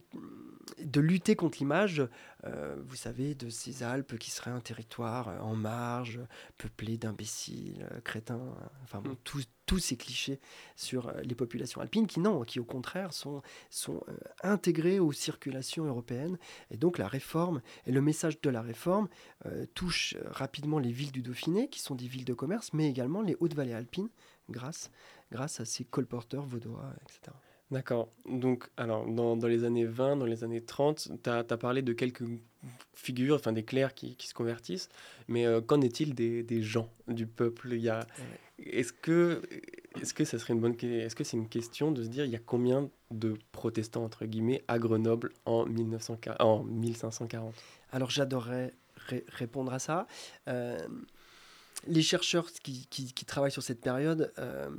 de 0.83 0.99
lutter 0.99 1.35
contre 1.35 1.57
l'image, 1.59 2.03
euh, 2.45 2.75
vous 2.85 2.95
savez, 2.95 3.35
de 3.35 3.49
ces 3.49 3.83
Alpes 3.83 4.17
qui 4.17 4.31
seraient 4.31 4.51
un 4.51 4.59
territoire 4.59 5.29
euh, 5.29 5.39
en 5.39 5.55
marge, 5.55 6.19
peuplé 6.57 6.97
d'imbéciles, 6.97 7.87
crétins, 8.03 8.55
enfin 8.83 9.01
bon, 9.01 9.11
mm. 9.11 9.17
tous, 9.23 9.47
ces 9.79 9.97
clichés 9.97 10.39
sur 10.75 11.11
les 11.23 11.33
populations 11.33 11.81
alpines 11.81 12.05
qui 12.05 12.19
non, 12.19 12.43
qui 12.43 12.59
au 12.59 12.63
contraire 12.63 13.11
sont, 13.11 13.41
sont 13.71 14.03
intégrés 14.43 14.99
aux 14.99 15.11
circulations 15.11 15.85
européennes. 15.85 16.37
Et 16.69 16.77
donc 16.77 16.99
la 16.99 17.07
réforme 17.07 17.59
et 17.87 17.91
le 17.91 17.99
message 17.99 18.39
de 18.39 18.51
la 18.51 18.61
réforme 18.61 19.07
touche 19.73 20.15
rapidement 20.27 20.77
les 20.77 20.91
villes 20.91 21.11
du 21.11 21.23
Dauphiné, 21.23 21.69
qui 21.69 21.79
sont 21.79 21.95
des 21.95 22.05
villes 22.05 22.25
de 22.25 22.35
commerce, 22.35 22.71
mais 22.73 22.87
également 22.87 23.23
les 23.23 23.35
hautes 23.39 23.55
vallées 23.55 23.73
alpines, 23.73 24.09
grâce 24.47 24.91
grâce 25.33 25.59
à 25.59 25.65
ces 25.65 25.83
colporteurs 25.83 26.45
vaudois, 26.45 26.93
etc. 27.01 27.35
D'accord. 27.71 28.07
Donc, 28.29 28.69
alors, 28.77 29.07
dans, 29.07 29.35
dans, 29.35 29.47
les 29.47 29.63
années 29.63 29.85
20, 29.85 30.17
dans 30.17 30.27
les 30.27 30.43
années 30.43 30.61
30, 30.61 31.09
tu 31.23 31.29
as, 31.29 31.43
parlé 31.43 31.81
de 31.81 31.91
quelques 31.91 32.23
figures, 32.93 33.37
enfin 33.37 33.51
des 33.51 33.63
clercs 33.63 33.95
qui, 33.95 34.15
qui 34.15 34.27
se 34.27 34.35
convertissent, 34.35 34.89
mais 35.27 35.47
euh, 35.47 35.59
qu'en 35.59 35.81
est-il 35.81 36.13
des, 36.13 36.43
des, 36.43 36.61
gens, 36.61 36.87
du 37.07 37.25
peuple? 37.25 37.73
Il 37.73 37.89
a... 37.89 38.05
Est-ce 38.59 38.93
que, 38.93 39.41
est-ce 39.99 40.13
que 40.13 40.23
ça 40.23 40.37
serait 40.37 40.53
une 40.53 40.61
bonne 40.61 40.75
Est-ce 40.83 41.15
que 41.15 41.23
c'est 41.23 41.35
une 41.35 41.49
question 41.49 41.91
de 41.91 42.03
se 42.03 42.09
dire, 42.09 42.25
il 42.25 42.31
y 42.31 42.35
a 42.35 42.45
combien 42.45 42.91
de 43.09 43.35
protestants, 43.51 44.03
entre 44.03 44.25
guillemets, 44.25 44.63
à 44.67 44.77
Grenoble 44.77 45.31
en, 45.45 45.65
1940, 45.65 46.41
en 46.41 46.63
1540 46.63 47.55
Alors, 47.91 48.11
j'adorerais 48.11 48.73
répondre 49.29 49.73
à 49.73 49.79
ça. 49.79 50.05
Euh, 50.47 50.77
les 51.87 52.03
chercheurs 52.03 52.51
qui, 52.51 52.85
qui, 52.85 53.13
qui, 53.13 53.25
travaillent 53.25 53.51
sur 53.51 53.63
cette 53.63 53.81
période... 53.81 54.31
Euh, 54.37 54.69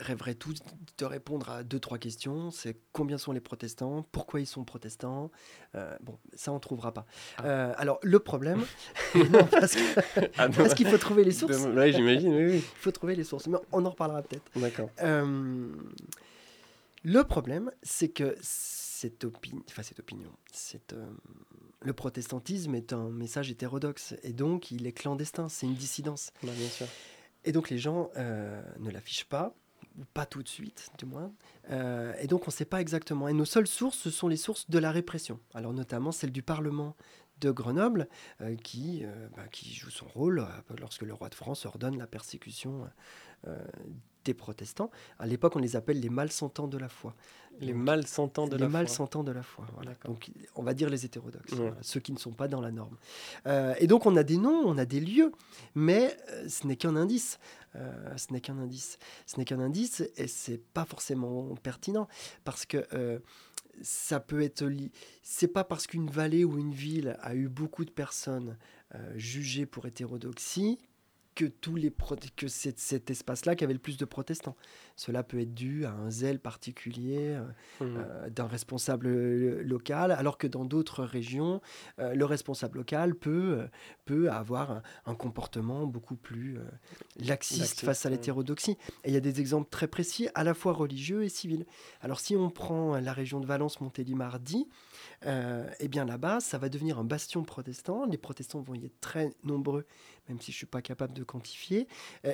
rêverait 0.00 0.34
tous 0.34 0.58
de 0.98 1.04
répondre 1.04 1.50
à 1.50 1.62
deux, 1.62 1.78
trois 1.78 1.98
questions. 1.98 2.50
C'est 2.50 2.76
combien 2.92 3.18
sont 3.18 3.32
les 3.32 3.40
protestants? 3.40 4.04
Pourquoi 4.10 4.40
ils 4.40 4.46
sont 4.46 4.64
protestants? 4.64 5.30
Euh, 5.74 5.96
Bon, 6.00 6.18
ça, 6.34 6.50
on 6.52 6.56
ne 6.56 6.60
trouvera 6.60 6.92
pas. 6.92 7.06
Ah. 7.38 7.44
Euh, 7.44 7.74
alors, 7.76 7.98
le 8.02 8.18
problème, 8.18 8.64
ah, 10.38 10.48
parce 10.56 10.74
qu'il 10.74 10.88
faut 10.88 10.98
trouver 10.98 11.24
les 11.24 11.32
sources. 11.32 11.66
Oui, 11.74 11.92
j'imagine, 11.92 12.34
oui, 12.34 12.54
Il 12.56 12.60
faut 12.60 12.90
trouver 12.90 13.14
les 13.14 13.24
sources, 13.24 13.46
mais 13.46 13.58
on 13.72 13.84
en 13.84 13.90
reparlera 13.90 14.22
peut-être. 14.22 14.50
D'accord. 14.56 14.90
Euh, 15.02 15.68
le 17.04 17.24
problème, 17.24 17.70
c'est 17.82 18.08
que 18.08 18.36
cette, 18.40 19.24
opinion, 19.24 19.62
enfin, 19.68 19.82
cette 19.82 20.00
opinion, 20.00 20.30
le 21.82 21.92
protestantisme 21.92 22.74
est 22.74 22.92
un 22.92 23.08
message 23.10 23.50
hétérodoxe, 23.50 24.14
et 24.22 24.32
donc 24.32 24.70
il 24.70 24.86
est 24.86 24.92
clandestin, 24.92 25.48
c'est 25.48 25.66
une 25.66 25.74
dissidence. 25.74 26.32
Bah, 26.42 26.52
bien 26.54 26.68
sûr. 26.68 26.86
Et 27.44 27.52
donc 27.52 27.70
les 27.70 27.78
gens 27.78 28.10
ne 28.16 28.90
l'affichent 28.90 29.24
pas, 29.24 29.54
pas 30.14 30.26
tout 30.26 30.42
de 30.42 30.48
suite, 30.48 30.90
du 30.98 31.04
moins. 31.04 31.32
Euh, 31.70 32.14
et 32.20 32.26
donc, 32.26 32.42
on 32.42 32.46
ne 32.48 32.52
sait 32.52 32.64
pas 32.64 32.80
exactement. 32.80 33.28
Et 33.28 33.32
nos 33.32 33.44
seules 33.44 33.66
sources, 33.66 33.98
ce 33.98 34.10
sont 34.10 34.28
les 34.28 34.36
sources 34.36 34.68
de 34.70 34.78
la 34.78 34.90
répression. 34.90 35.40
Alors, 35.54 35.72
notamment 35.72 36.12
celle 36.12 36.32
du 36.32 36.42
Parlement 36.42 36.96
de 37.40 37.50
Grenoble 37.50 38.06
qui, 38.62 39.02
bah, 39.34 39.48
qui 39.50 39.72
joue 39.72 39.88
son 39.88 40.06
rôle 40.06 40.46
lorsque 40.78 41.00
le 41.00 41.14
roi 41.14 41.30
de 41.30 41.34
France 41.34 41.64
ordonne 41.64 41.96
la 41.96 42.06
persécution 42.06 42.86
des 44.24 44.34
protestants. 44.34 44.90
À 45.18 45.26
l'époque, 45.26 45.56
on 45.56 45.58
les 45.58 45.76
appelle 45.76 46.00
les 46.00 46.10
malsentants 46.10 46.68
de 46.68 46.76
la 46.76 46.88
foi. 46.88 47.14
Les 47.60 47.74
malsentants 47.74 48.46
de 48.46 48.56
les 48.56 48.62
la 48.62 48.68
mal 48.68 48.88
foi. 48.88 49.06
de 49.22 49.32
la 49.32 49.42
foi. 49.42 49.66
Donc, 50.04 50.30
on 50.54 50.62
va 50.62 50.74
dire 50.74 50.88
les 50.88 51.04
hétérodoxes, 51.04 51.54
ceux 51.82 52.00
qui 52.00 52.12
ne 52.12 52.18
sont 52.18 52.32
pas 52.32 52.48
dans 52.48 52.60
la 52.60 52.70
norme. 52.70 52.96
Euh, 53.46 53.74
et 53.78 53.86
donc, 53.86 54.06
on 54.06 54.16
a 54.16 54.22
des 54.22 54.36
noms, 54.36 54.62
on 54.64 54.78
a 54.78 54.84
des 54.84 55.00
lieux, 55.00 55.32
mais 55.74 56.16
euh, 56.30 56.48
ce 56.48 56.66
n'est 56.66 56.76
qu'un 56.76 56.96
indice. 56.96 57.38
Euh, 57.76 58.16
ce 58.16 58.32
n'est 58.32 58.40
qu'un 58.40 58.58
indice. 58.58 58.98
Ce 59.26 59.38
n'est 59.38 59.44
qu'un 59.44 59.60
indice, 59.60 60.02
et 60.16 60.26
c'est 60.26 60.58
pas 60.58 60.84
forcément 60.84 61.54
pertinent 61.62 62.08
parce 62.44 62.64
que 62.66 62.86
ça 63.82 64.20
peut 64.20 64.42
être. 64.42 64.64
C'est 65.22 65.48
pas 65.48 65.64
parce 65.64 65.86
qu'une 65.86 66.10
vallée 66.10 66.44
ou 66.44 66.58
une 66.58 66.72
ville 66.72 67.16
a 67.20 67.34
eu 67.34 67.48
beaucoup 67.48 67.84
de 67.84 67.90
personnes 67.90 68.56
jugées 69.16 69.66
pour 69.66 69.86
hétérodoxie 69.86 70.78
que 71.34 71.44
tous 71.44 71.76
les 71.76 71.92
que 72.36 72.48
cet 72.48 73.10
espace-là 73.10 73.54
qui 73.54 73.64
avait 73.64 73.72
le 73.72 73.78
plus 73.78 73.96
de 73.96 74.04
protestants. 74.04 74.56
Cela 74.96 75.22
peut 75.22 75.40
être 75.40 75.54
dû 75.54 75.84
à 75.84 75.92
un 75.92 76.10
zèle 76.10 76.38
particulier 76.38 77.36
euh, 77.36 77.42
mmh. 77.80 77.84
euh, 77.96 78.30
d'un 78.30 78.46
responsable 78.46 79.06
euh, 79.06 79.62
local, 79.62 80.12
alors 80.12 80.38
que 80.38 80.46
dans 80.46 80.64
d'autres 80.64 81.04
régions, 81.04 81.60
le 81.98 82.24
responsable 82.24 82.78
local 82.78 83.14
peut, 83.14 83.66
peut 84.04 84.30
avoir 84.30 84.82
un, 85.06 85.14
comportement 85.14 85.86
beaucoup 85.86 86.16
plus 86.16 86.58
laxiste, 87.16 87.80
face 87.80 88.06
à 88.06 88.10
l'hétérodoxie. 88.10 88.76
Et 89.04 89.08
il 89.08 89.14
y 89.14 89.16
a 89.16 89.20
des 89.20 89.40
exemples 89.40 89.68
très 89.70 89.86
précis, 89.86 90.28
à 90.34 90.44
la 90.44 90.54
fois 90.54 90.72
religieux 90.72 91.24
et 91.24 91.28
civils. 91.28 91.66
Alors 92.00 92.20
si 92.20 92.36
on 92.36 92.50
prend 92.50 92.98
la 92.98 93.12
région 93.12 93.40
de 93.40 93.46
Valence-Montélimar-Die, 93.46 94.66
eh 95.24 95.88
bien 95.88 96.04
là-bas, 96.04 96.40
ça 96.40 96.58
va 96.58 96.68
devenir 96.68 96.98
un 96.98 97.04
bastion 97.04 97.42
protestant. 97.42 98.04
Les 98.06 98.18
protestants 98.18 98.60
vont 98.60 98.74
y 98.74 98.84
être 98.84 99.00
très 99.00 99.30
nombreux, 99.44 99.86
même 100.28 100.40
si 100.40 100.52
je 100.52 100.56
ne 100.56 100.58
suis 100.58 100.66
pas 100.66 100.82
capable 100.82 101.12
de 101.12 101.22
quantifier. 101.22 101.86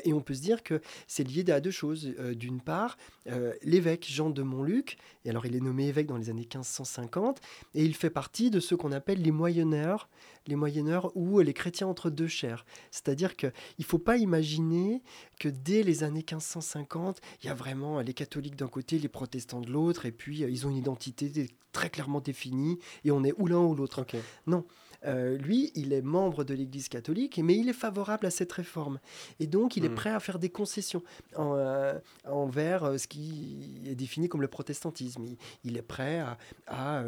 et 0.05 0.13
on 0.13 0.21
peut 0.21 0.35
se 0.35 0.43
dire 0.43 0.63
que 0.63 0.81
c'est 1.07 1.25
lié 1.25 1.45
à 1.51 1.61
deux 1.61 1.71
choses. 1.71 2.15
D'une 2.35 2.47
d'une 2.47 2.61
part, 2.61 2.97
euh, 3.29 3.53
l'évêque 3.63 4.07
Jean 4.09 4.31
de 4.31 4.43
Montluc, 4.43 4.99
et 5.25 5.31
alors 5.31 5.47
il 5.47 5.57
est 5.57 5.61
nommé 5.61 5.89
évêque 5.89 6.07
dans 6.07 6.17
les 6.17 6.31
années 6.31 6.41
1550, 6.41 7.41
et 7.75 7.85
il 7.85 7.95
fait 7.95 8.11
partie 8.11 8.51
de 8.51 8.61
ceux 8.61 8.77
qu'on 8.77 8.93
appelle 8.93 9.21
les 9.21 9.33
moyenneurs, 9.33 10.09
les 10.47 10.57
moyenneurs 10.57 11.13
ou 11.15 11.41
les 11.41 11.53
chrétiens 11.53 11.87
entre 11.87 12.11
deux 12.11 12.29
chairs. 12.29 12.65
C'est-à-dire 12.91 13.37
qu'il 13.37 13.53
ne 13.79 13.85
faut 13.85 13.99
pas 13.99 14.17
imaginer 14.17 15.03
que 15.39 15.49
dès 15.49 15.83
les 15.83 16.05
années 16.05 16.25
1550, 16.29 17.21
il 17.43 17.47
y 17.47 17.51
a 17.51 17.55
vraiment 17.55 18.01
les 18.01 18.15
catholiques 18.15 18.57
d'un 18.57 18.69
côté, 18.69 18.99
les 18.99 19.09
protestants 19.09 19.61
de 19.61 19.71
l'autre, 19.71 20.07
et 20.07 20.13
puis 20.13 20.45
euh, 20.45 20.51
ils 20.51 20.67
ont 20.67 20.71
une 20.71 20.77
identité 20.77 21.49
très 21.73 21.91
clairement 21.91 22.21
définie, 22.21 22.79
et 23.05 23.11
on 23.11 23.23
est 23.23 23.35
ou 23.37 23.47
l'un 23.47 23.59
ou 23.59 23.75
l'autre. 23.75 24.07
Non, 24.47 24.65
euh, 25.05 25.37
lui, 25.37 25.73
il 25.75 25.93
est 25.93 26.03
membre 26.03 26.45
de 26.45 26.55
l'Église 26.55 26.89
catholique, 26.89 27.39
mais 27.43 27.57
il 27.57 27.69
est 27.69 27.75
favorable 27.75 28.27
à 28.27 28.31
cette 28.31 28.53
réforme. 28.53 28.99
Et 29.41 29.47
donc, 29.47 29.77
il 29.77 29.85
est 29.85 29.89
hmm. 29.89 29.95
prêt 29.95 30.11
à 30.11 30.21
faire 30.21 30.39
des 30.39 30.49
concessions 30.49 31.03
euh, 31.39 31.99
envers 32.25 32.85
euh, 32.85 32.99
ce 32.99 33.07
qui 33.07 33.83
est 33.87 33.95
défini 33.95 34.29
comme 34.29 34.43
le 34.43 34.49
protestantisme. 34.49 35.25
Il, 35.65 35.77
est 35.77 35.83
prêt 35.83 36.19
à, 36.19 36.39
à 36.67 37.05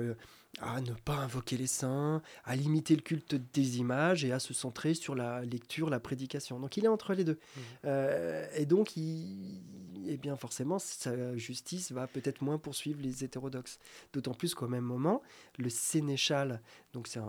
ne 0.80 0.92
pas 1.04 1.14
invoquer 1.14 1.56
les 1.56 1.66
saints, 1.66 2.22
à 2.44 2.56
limiter 2.56 2.96
le 2.96 3.02
culte 3.02 3.34
des 3.54 3.78
images 3.78 4.24
et 4.24 4.32
à 4.32 4.38
se 4.38 4.54
centrer 4.54 4.94
sur 4.94 5.14
la 5.14 5.44
lecture, 5.44 5.90
la 5.90 6.00
prédication. 6.00 6.58
Donc 6.58 6.76
il 6.76 6.84
est 6.84 6.88
entre 6.88 7.14
les 7.14 7.24
deux. 7.24 7.38
Mmh. 7.38 7.60
Euh, 7.84 8.46
et 8.54 8.66
donc, 8.66 8.96
il, 8.96 9.62
eh 10.06 10.16
bien 10.16 10.36
forcément, 10.36 10.78
sa 10.78 11.36
justice 11.36 11.92
va 11.92 12.06
peut-être 12.06 12.42
moins 12.42 12.58
poursuivre 12.58 13.00
les 13.02 13.24
hétérodoxes. 13.24 13.78
D'autant 14.12 14.34
plus 14.34 14.54
qu'au 14.54 14.68
même 14.68 14.84
moment, 14.84 15.22
le 15.58 15.68
sénéchal, 15.68 16.62
donc 16.92 17.08
c'est 17.08 17.20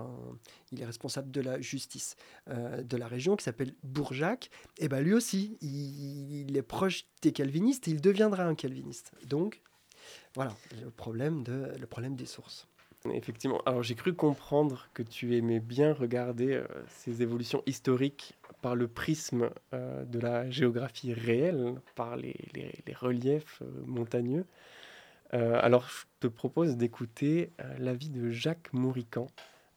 il 0.72 0.82
est 0.82 0.86
responsable 0.86 1.32
de 1.32 1.42
la 1.42 1.60
justice 1.60 2.16
euh, 2.48 2.84
de 2.84 2.98
la 2.98 3.08
région, 3.08 3.36
qui 3.36 3.44
s'appelle 3.44 3.74
Bourjac, 3.84 4.50
et 4.78 4.86
eh 4.86 4.88
ben 4.88 5.02
lui 5.02 5.14
aussi, 5.14 5.58
il, 5.62 6.50
il 6.50 6.58
est 6.58 6.62
proche 6.62 7.06
des 7.22 7.32
calvinistes 7.32 7.88
et 7.88 7.92
il 7.92 8.02
deviendra 8.02 8.44
un 8.44 8.56
calviniste. 8.56 9.12
Donc, 9.26 9.62
voilà 10.36 10.56
le 10.82 10.90
problème, 10.90 11.44
de, 11.44 11.74
le 11.78 11.88
problème 11.88 12.16
des 12.16 12.26
sources. 12.26 12.69
Effectivement. 13.06 13.62
Alors 13.66 13.82
j'ai 13.82 13.96
cru 13.96 14.14
comprendre 14.14 14.90
que 14.94 15.04
tu 15.04 15.38
aimais 15.38 15.60
bien 15.60 15.94
regarder 15.94 16.54
euh, 16.54 16.68
ces 16.88 17.22
évolutions 17.22 17.64
historiques 17.66 18.38
par 18.62 18.76
le 18.76 18.90
prisme 18.90 19.50
euh, 19.74 20.04
de 20.04 20.20
la 20.20 20.50
géographie 20.50 21.14
réelle, 21.14 21.76
par 21.96 22.18
les, 22.18 22.36
reliefs 23.00 23.62
euh, 23.62 23.84
montagneux. 23.86 24.46
alors 25.32 25.88
je 25.88 26.06
te 26.20 26.28
propose 26.28 26.76
d'écouter 26.76 27.52
l'avis 27.78 28.10
de 28.10 28.32
Jacques 28.32 28.74
Mourican 28.74 29.28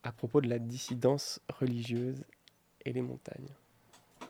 à 0.03 0.11
propos 0.11 0.41
de 0.41 0.49
la 0.49 0.59
dissidence 0.59 1.41
religieuse 1.49 2.25
et 2.85 2.93
les 2.93 3.03
montagnes. 3.03 3.55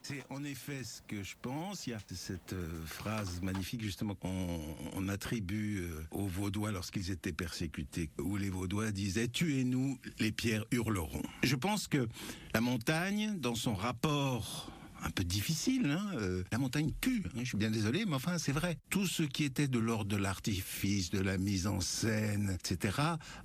C'est 0.02 0.24
en 0.30 0.42
effet 0.42 0.82
ce 0.82 1.00
que 1.02 1.22
je 1.22 1.36
pense. 1.40 1.86
Il 1.86 1.90
y 1.90 1.92
a 1.92 1.98
cette 2.12 2.54
euh, 2.54 2.68
phrase 2.86 3.40
magnifique 3.40 3.82
justement 3.82 4.16
qu'on 4.16 5.08
attribue 5.08 5.82
euh, 5.82 6.04
aux 6.10 6.26
Vaudois 6.26 6.72
lorsqu'ils 6.72 7.12
étaient 7.12 7.32
persécutés, 7.32 8.10
où 8.18 8.36
les 8.36 8.50
Vaudois 8.50 8.90
disaient 8.90 9.28
Tuez-nous, 9.28 9.98
les 10.18 10.32
pierres 10.32 10.64
hurleront. 10.72 11.22
Je 11.44 11.54
pense 11.54 11.86
que 11.86 12.08
la 12.52 12.60
montagne, 12.60 13.38
dans 13.38 13.54
son 13.54 13.74
rapport 13.74 14.72
un 15.04 15.10
peu 15.10 15.24
difficile. 15.24 15.86
Hein 15.86 16.10
euh, 16.14 16.42
la 16.52 16.58
montagne 16.58 16.92
pue, 17.00 17.22
hein, 17.34 17.40
je 17.40 17.44
suis 17.44 17.58
bien 17.58 17.70
désolé, 17.70 18.04
mais 18.06 18.14
enfin 18.14 18.38
c'est 18.38 18.52
vrai. 18.52 18.78
Tout 18.90 19.06
ce 19.06 19.22
qui 19.22 19.44
était 19.44 19.68
de 19.68 19.78
l'ordre 19.78 20.10
de 20.10 20.16
l'artifice, 20.16 21.10
de 21.10 21.20
la 21.20 21.38
mise 21.38 21.66
en 21.66 21.80
scène, 21.80 22.56
etc., 22.58 22.98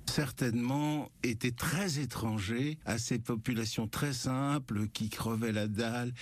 certainement 0.06 1.10
était 1.22 1.50
très 1.50 1.98
étranger 1.98 2.78
à 2.84 2.98
ces 2.98 3.18
populations 3.18 3.88
très 3.88 4.12
simples 4.12 4.88
qui 4.88 5.08
crevaient 5.08 5.52
la 5.52 5.66
dalle. 5.66 6.12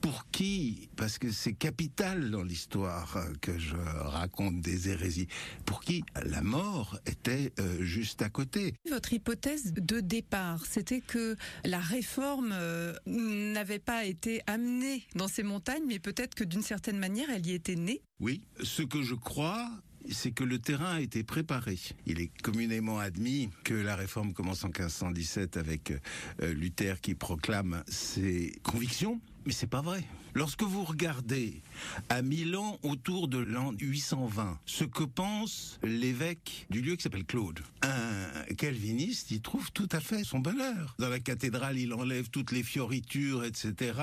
Pour 0.00 0.30
qui, 0.30 0.88
parce 0.96 1.18
que 1.18 1.30
c'est 1.30 1.52
capital 1.52 2.30
dans 2.30 2.42
l'histoire 2.42 3.18
que 3.40 3.58
je 3.58 3.76
raconte 3.76 4.60
des 4.60 4.88
hérésies, 4.88 5.28
pour 5.64 5.80
qui? 5.80 6.04
La 6.24 6.42
mort 6.42 6.98
était 7.06 7.52
euh, 7.58 7.82
juste 7.82 8.22
à 8.22 8.28
côté. 8.28 8.74
Votre 8.90 9.12
hypothèse 9.12 9.72
de 9.74 10.00
départ, 10.00 10.64
c'était 10.66 11.00
que 11.00 11.36
la 11.64 11.80
réforme 11.80 12.50
euh, 12.52 12.94
n'avait 13.06 13.78
pas 13.78 14.04
été 14.04 14.42
amenée 14.46 14.85
dans 15.14 15.28
ces 15.28 15.42
montagnes, 15.42 15.84
mais 15.86 15.98
peut-être 15.98 16.34
que 16.34 16.44
d'une 16.44 16.62
certaine 16.62 16.98
manière, 16.98 17.28
elle 17.30 17.46
y 17.46 17.52
était 17.52 17.76
née. 17.76 18.02
Oui, 18.20 18.42
ce 18.62 18.82
que 18.82 19.02
je 19.02 19.14
crois, 19.14 19.70
c'est 20.10 20.30
que 20.30 20.44
le 20.44 20.58
terrain 20.58 20.96
a 20.96 21.00
été 21.00 21.24
préparé. 21.24 21.78
Il 22.06 22.20
est 22.20 22.30
communément 22.42 22.98
admis 22.98 23.50
que 23.64 23.74
la 23.74 23.96
réforme 23.96 24.32
commence 24.32 24.64
en 24.64 24.68
1517 24.68 25.56
avec 25.56 25.90
euh, 25.90 26.52
Luther 26.52 27.00
qui 27.00 27.14
proclame 27.14 27.82
ses 27.88 28.52
convictions, 28.62 29.20
mais 29.44 29.52
c'est 29.52 29.66
pas 29.66 29.82
vrai. 29.82 30.04
Lorsque 30.36 30.64
vous 30.64 30.84
regardez 30.84 31.62
à 32.10 32.20
Milan 32.20 32.78
autour 32.82 33.26
de 33.26 33.38
l'an 33.38 33.72
820, 33.80 34.58
ce 34.66 34.84
que 34.84 35.02
pense 35.02 35.78
l'évêque 35.82 36.66
du 36.68 36.82
lieu 36.82 36.94
qui 36.94 37.04
s'appelle 37.04 37.24
Claude, 37.24 37.60
un 37.80 38.54
calviniste, 38.58 39.30
il 39.30 39.40
trouve 39.40 39.72
tout 39.72 39.88
à 39.92 40.00
fait 40.00 40.24
son 40.24 40.40
bonheur. 40.40 40.94
Dans 40.98 41.08
la 41.08 41.20
cathédrale, 41.20 41.78
il 41.78 41.94
enlève 41.94 42.28
toutes 42.28 42.52
les 42.52 42.62
fioritures, 42.62 43.44
etc. 43.44 43.98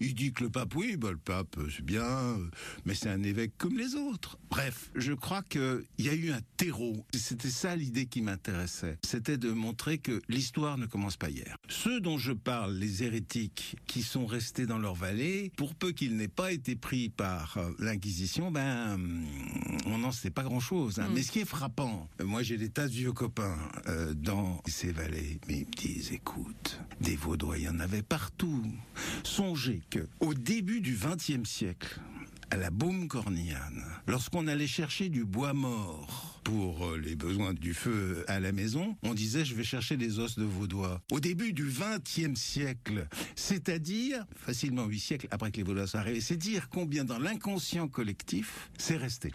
Il 0.00 0.16
dit 0.16 0.32
que 0.32 0.42
le 0.42 0.50
pape, 0.50 0.74
oui, 0.74 0.96
bah, 0.96 1.12
le 1.12 1.18
pape, 1.18 1.56
c'est 1.70 1.84
bien, 1.84 2.36
mais 2.84 2.96
c'est 2.96 3.10
un 3.10 3.22
évêque 3.22 3.52
comme 3.56 3.78
les 3.78 3.94
autres. 3.94 4.38
Bref, 4.50 4.90
je 4.96 5.12
crois 5.12 5.44
qu'il 5.44 5.84
y 6.00 6.08
a 6.08 6.14
eu 6.14 6.32
un 6.32 6.40
terreau. 6.56 7.06
C'était 7.14 7.48
ça 7.48 7.76
l'idée 7.76 8.06
qui 8.06 8.22
m'intéressait. 8.22 8.98
C'était 9.04 9.38
de 9.38 9.52
montrer 9.52 9.98
que 9.98 10.20
l'histoire 10.28 10.78
ne 10.78 10.86
commence 10.86 11.16
pas 11.16 11.30
hier. 11.30 11.56
Ceux 11.68 12.00
dont 12.00 12.18
je 12.18 12.32
parle, 12.32 12.74
les 12.74 13.04
hérétiques 13.04 13.76
qui 13.86 14.02
sont 14.02 14.26
restés 14.26 14.66
dans 14.66 14.78
leur 14.78 14.96
vallée, 14.96 15.52
pour 15.56 15.75
peu 15.78 15.92
qu'il 15.92 16.16
n'ait 16.16 16.28
pas 16.28 16.52
été 16.52 16.76
pris 16.76 17.08
par 17.08 17.56
euh, 17.58 17.70
l'Inquisition, 17.78 18.50
ben, 18.50 18.98
on 19.86 19.98
n'en 19.98 20.12
sait 20.12 20.30
pas 20.30 20.42
grand-chose. 20.42 20.98
Hein. 20.98 21.08
Mm. 21.08 21.14
Mais 21.14 21.22
ce 21.22 21.32
qui 21.32 21.40
est 21.40 21.46
frappant, 21.46 22.08
moi 22.22 22.42
j'ai 22.42 22.56
des 22.56 22.68
tas 22.68 22.88
de 22.88 22.92
vieux 22.92 23.12
copains 23.12 23.56
euh, 23.88 24.14
dans 24.14 24.62
ces 24.66 24.92
vallées, 24.92 25.40
mais 25.48 25.58
ils 25.60 25.66
me 25.66 25.72
disent, 25.72 26.12
écoute, 26.12 26.80
des 27.00 27.16
Vaudois, 27.16 27.58
il 27.58 27.64
y 27.64 27.68
en 27.68 27.80
avait 27.80 28.02
partout. 28.02 28.62
Songez 29.22 29.82
que 29.90 30.08
au 30.20 30.34
début 30.34 30.80
du 30.80 30.96
XXe 30.96 31.48
siècle, 31.48 32.00
à 32.50 32.56
la 32.56 32.70
Baume 32.70 33.08
cornillane, 33.08 33.84
lorsqu'on 34.06 34.46
allait 34.46 34.66
chercher 34.66 35.08
du 35.08 35.24
bois 35.24 35.52
mort 35.52 36.40
pour 36.44 36.86
euh, 36.86 36.98
les 36.98 37.16
besoins 37.16 37.54
du 37.54 37.74
feu 37.74 38.24
à 38.28 38.38
la 38.38 38.52
maison, 38.52 38.96
on 39.02 39.14
disait 39.14 39.44
je 39.44 39.54
vais 39.54 39.64
chercher 39.64 39.96
des 39.96 40.18
os 40.18 40.38
de 40.38 40.44
Vaudois. 40.44 41.02
Au 41.10 41.20
début 41.20 41.52
du 41.52 41.64
XXe 41.64 42.38
siècle, 42.38 43.08
c'est-à-dire 43.34 44.24
facilement 44.36 44.84
huit 44.86 45.00
siècles 45.00 45.28
après 45.30 45.50
que 45.50 45.56
les 45.56 45.62
Vaudois 45.64 45.86
sont 45.86 45.98
arrivés, 45.98 46.20
c'est 46.20 46.36
dire 46.36 46.68
combien 46.68 47.04
dans 47.04 47.18
l'inconscient 47.18 47.88
collectif 47.88 48.70
c'est 48.78 48.96
resté. 48.96 49.32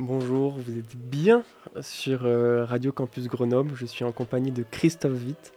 Bonjour, 0.00 0.52
vous 0.52 0.78
êtes 0.78 0.94
bien 0.94 1.42
sur 1.80 2.24
euh, 2.24 2.64
Radio 2.64 2.92
Campus 2.92 3.26
Grenoble. 3.26 3.72
Je 3.74 3.84
suis 3.84 4.04
en 4.04 4.12
compagnie 4.12 4.52
de 4.52 4.62
Christophe 4.62 5.24
Witt 5.24 5.52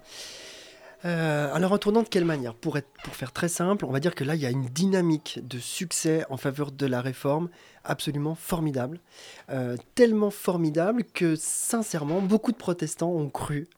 Euh, 1.05 1.55
alors 1.55 1.73
un 1.75 1.79
tournant 1.79 2.03
de 2.03 2.09
quelle 2.09 2.25
manière? 2.25 2.55
Pour, 2.55 2.77
être, 2.77 2.89
pour 3.05 3.15
faire 3.15 3.33
très 3.33 3.49
simple, 3.49 3.85
on 3.85 3.91
va 3.91 4.01
dire 4.01 4.15
que 4.15 4.25
là, 4.25 4.35
il 4.35 4.41
y 4.41 4.47
a 4.47 4.51
une 4.51 4.67
dynamique 4.67 5.41
de 5.47 5.59
succès 5.59 6.25
en 6.31 6.37
faveur 6.37 6.73
de 6.73 6.87
la 6.87 7.01
réforme 7.01 7.49
absolument 7.85 8.35
formidable. 8.35 9.01
Euh, 9.51 9.77
tellement 9.95 10.31
formidable 10.31 11.05
que 11.05 11.37
sincèrement, 11.37 12.21
beaucoup 12.21 12.53
de 12.53 12.57
protestants 12.57 13.11
ont 13.11 13.31
cru 13.31 13.69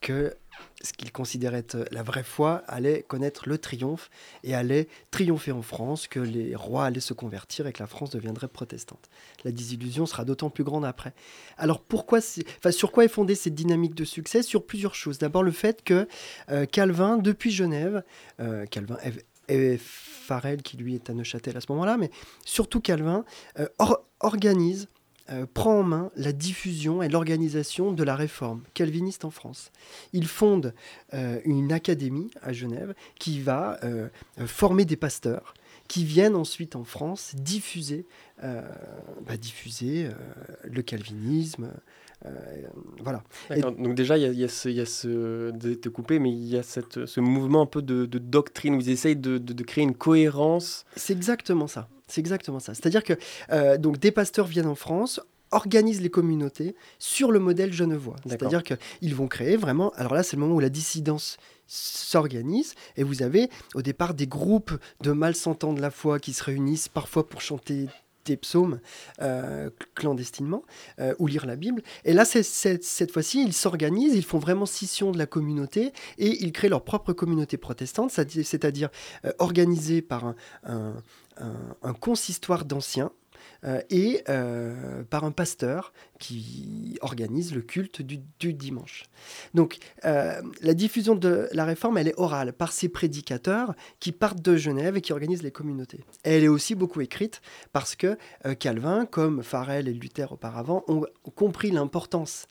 que 0.00 0.34
ce 0.82 0.92
qu'ils 0.92 1.12
considéraient 1.12 1.58
être 1.58 1.86
la 1.90 2.02
vraie 2.02 2.22
foi 2.22 2.62
allait 2.68 3.02
connaître 3.02 3.48
le 3.48 3.58
triomphe 3.58 4.10
et 4.44 4.54
allait 4.54 4.88
triompher 5.10 5.52
en 5.52 5.62
France, 5.62 6.06
que 6.06 6.20
les 6.20 6.54
rois 6.54 6.84
allaient 6.84 7.00
se 7.00 7.14
convertir 7.14 7.66
et 7.66 7.72
que 7.72 7.82
la 7.82 7.86
France 7.86 8.10
deviendrait 8.10 8.48
protestante. 8.48 9.08
La 9.44 9.50
désillusion 9.50 10.06
sera 10.06 10.24
d'autant 10.24 10.50
plus 10.50 10.64
grande 10.64 10.84
après. 10.84 11.12
Alors 11.56 11.80
pourquoi, 11.80 12.20
sur 12.20 12.92
quoi 12.92 13.04
est 13.04 13.08
fondée 13.08 13.34
cette 13.34 13.54
dynamique 13.54 13.94
de 13.94 14.04
succès? 14.04 14.42
Sur 14.42 14.66
plusieurs 14.66 14.94
choses. 14.94 15.18
D'abord 15.18 15.42
le 15.42 15.50
fait 15.50 15.82
que 15.82 16.06
euh, 16.50 16.66
Calvin, 16.66 17.18
depuis 17.18 17.50
Genève, 17.50 18.02
euh, 18.40 18.66
Calvin 18.66 18.98
Farel 19.78 20.62
qui 20.62 20.76
lui 20.76 20.94
est 20.94 21.08
à 21.10 21.14
Neuchâtel 21.14 21.56
à 21.56 21.60
ce 21.60 21.66
moment-là, 21.70 21.96
mais 21.96 22.10
surtout 22.44 22.80
Calvin, 22.80 23.24
euh, 23.58 23.66
organise 24.20 24.88
euh, 25.30 25.46
prend 25.52 25.80
en 25.80 25.82
main 25.82 26.10
la 26.16 26.32
diffusion 26.32 27.02
et 27.02 27.08
l'organisation 27.08 27.92
de 27.92 28.02
la 28.02 28.16
réforme 28.16 28.62
calviniste 28.74 29.24
en 29.24 29.30
France. 29.30 29.70
Il 30.12 30.26
fonde 30.26 30.74
euh, 31.12 31.40
une 31.44 31.72
académie 31.72 32.30
à 32.40 32.52
Genève 32.52 32.94
qui 33.18 33.40
va 33.40 33.78
euh, 33.84 34.08
former 34.46 34.84
des 34.84 34.96
pasteurs 34.96 35.54
qui 35.88 36.04
viennent 36.04 36.36
ensuite 36.36 36.76
en 36.76 36.84
France 36.84 37.34
diffuser, 37.34 38.06
bah, 38.42 39.36
diffuser 39.38 40.08
le 40.64 40.82
calvinisme. 40.82 41.72
voilà. 43.00 43.24
Donc 43.50 43.94
déjà, 43.94 44.18
il 44.18 44.38
y, 44.38 44.44
a 44.44 44.48
ce, 44.48 44.68
y 44.68 44.80
a 44.80 44.86
ce 44.86 45.50
de 45.50 45.88
coupé, 45.88 46.18
mais 46.18 46.30
il 46.30 46.46
y 46.46 46.58
a 46.58 46.62
cette, 46.62 47.06
ce 47.06 47.20
mouvement 47.20 47.62
un 47.62 47.66
peu 47.66 47.82
de, 47.82 48.06
doctrine 48.06 48.74
où 48.74 48.80
ils 48.80 48.90
essayent 48.90 49.16
de, 49.16 49.38
de 49.38 49.62
créer 49.64 49.84
une 49.84 49.94
cohérence. 49.94 50.84
C'est 50.94 51.14
exactement 51.14 51.66
ça. 51.66 51.88
C'est 52.08 52.20
exactement 52.20 52.58
ça. 52.58 52.74
C'est-à-dire 52.74 53.04
que 53.04 53.12
euh, 53.52 53.76
donc 53.76 53.98
des 53.98 54.10
pasteurs 54.10 54.46
viennent 54.46 54.66
en 54.66 54.74
France, 54.74 55.20
organisent 55.50 56.00
les 56.00 56.10
communautés 56.10 56.74
sur 56.98 57.30
le 57.30 57.38
modèle 57.38 57.72
genevois. 57.72 58.16
C'est-à-dire 58.26 58.62
qu'ils 58.62 59.14
vont 59.14 59.28
créer 59.28 59.56
vraiment. 59.56 59.92
Alors 59.96 60.14
là, 60.14 60.22
c'est 60.22 60.36
le 60.36 60.42
moment 60.42 60.54
où 60.54 60.60
la 60.60 60.68
dissidence 60.68 61.38
s'organise 61.66 62.74
et 62.96 63.02
vous 63.02 63.22
avez 63.22 63.50
au 63.74 63.82
départ 63.82 64.14
des 64.14 64.26
groupes 64.26 64.72
de 65.02 65.12
malsentants 65.12 65.74
de 65.74 65.80
la 65.80 65.90
foi 65.90 66.18
qui 66.18 66.32
se 66.32 66.42
réunissent 66.42 66.88
parfois 66.88 67.28
pour 67.28 67.40
chanter 67.42 67.88
des 68.24 68.36
psaumes 68.36 68.80
euh, 69.22 69.70
clandestinement 69.94 70.62
euh, 70.98 71.14
ou 71.18 71.26
lire 71.26 71.46
la 71.46 71.56
Bible. 71.56 71.82
Et 72.04 72.12
là, 72.12 72.24
cette 72.24 73.12
fois-ci, 73.12 73.42
ils 73.42 73.54
s'organisent, 73.54 74.14
ils 74.14 74.24
font 74.24 74.38
vraiment 74.38 74.66
scission 74.66 75.12
de 75.12 75.18
la 75.18 75.26
communauté 75.26 75.92
et 76.18 76.42
ils 76.42 76.52
créent 76.52 76.68
leur 76.68 76.84
propre 76.84 77.12
communauté 77.12 77.56
protestante, 77.56 78.10
c'est-à-dire 78.10 78.90
organisée 79.38 80.02
par 80.02 80.34
un, 80.64 80.94
un, 81.82 81.92
consistoire 81.94 82.64
d'anciens 82.64 83.06
euh, 83.06 83.12
et 83.90 84.22
euh, 84.28 85.02
par 85.04 85.24
un 85.24 85.32
pasteur 85.32 85.92
qui 86.18 86.96
organise 87.00 87.54
le 87.54 87.60
culte 87.60 88.02
du, 88.02 88.18
dimanche. 88.52 89.04
Donc 89.54 89.78
euh, 90.04 90.40
la 90.60 90.74
diffusion 90.74 91.14
de 91.16 91.48
la 91.52 91.64
réforme, 91.64 91.98
elle 91.98 92.08
est 92.08 92.18
orale 92.18 92.52
par 92.52 92.72
ces 92.72 92.88
prédicateurs 92.88 93.74
qui 94.00 94.12
partent 94.12 94.42
de 94.42 94.56
Genève 94.56 94.96
et 94.96 95.00
qui 95.00 95.12
organisent 95.12 95.42
les 95.42 95.50
communautés. 95.50 96.04
elle 96.22 96.44
est 96.44 96.48
aussi 96.48 96.74
beaucoup 96.74 97.00
écrite 97.00 97.40
parce 97.72 97.96
que 97.96 98.16
Calvin, 98.58 99.06
comme 99.06 99.42
Farel 99.42 99.88
et 99.88 99.92
Luther 99.92 100.32
auparavant, 100.32 100.84
ont 100.86 101.04
compris 101.34 101.70
l'importance 101.70 102.46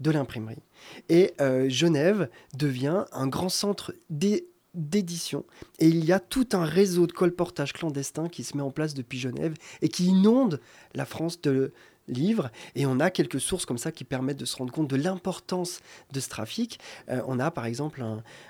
de 0.00 0.10
l'imprimerie. 0.10 0.62
Et 1.08 1.34
Genève 1.68 2.28
devient 2.56 3.04
un 3.12 3.26
grand 3.26 3.48
centre 3.48 3.94
des 4.10 4.48
d'édition. 4.74 5.44
Et 5.78 5.88
il 5.88 6.04
y 6.04 6.12
a 6.12 6.20
tout 6.20 6.48
un 6.52 6.64
réseau 6.64 7.06
de 7.06 7.12
colportage 7.12 7.72
clandestins 7.72 8.28
qui 8.28 8.44
se 8.44 8.56
met 8.56 8.62
en 8.62 8.70
place 8.70 8.94
depuis 8.94 9.18
Genève 9.18 9.54
et 9.82 9.88
qui 9.88 10.06
inonde 10.06 10.60
la 10.94 11.04
France 11.04 11.40
de 11.40 11.72
livres. 12.08 12.50
Et 12.74 12.86
on 12.86 13.00
a 13.00 13.10
quelques 13.10 13.40
sources 13.40 13.66
comme 13.66 13.78
ça 13.78 13.92
qui 13.92 14.04
permettent 14.04 14.38
de 14.38 14.44
se 14.44 14.56
rendre 14.56 14.72
compte 14.72 14.88
de 14.88 14.96
l'importance 14.96 15.80
de 16.12 16.20
ce 16.20 16.28
trafic. 16.28 16.80
Euh, 17.08 17.22
on 17.26 17.38
a 17.38 17.50
par 17.50 17.66
exemple 17.66 18.04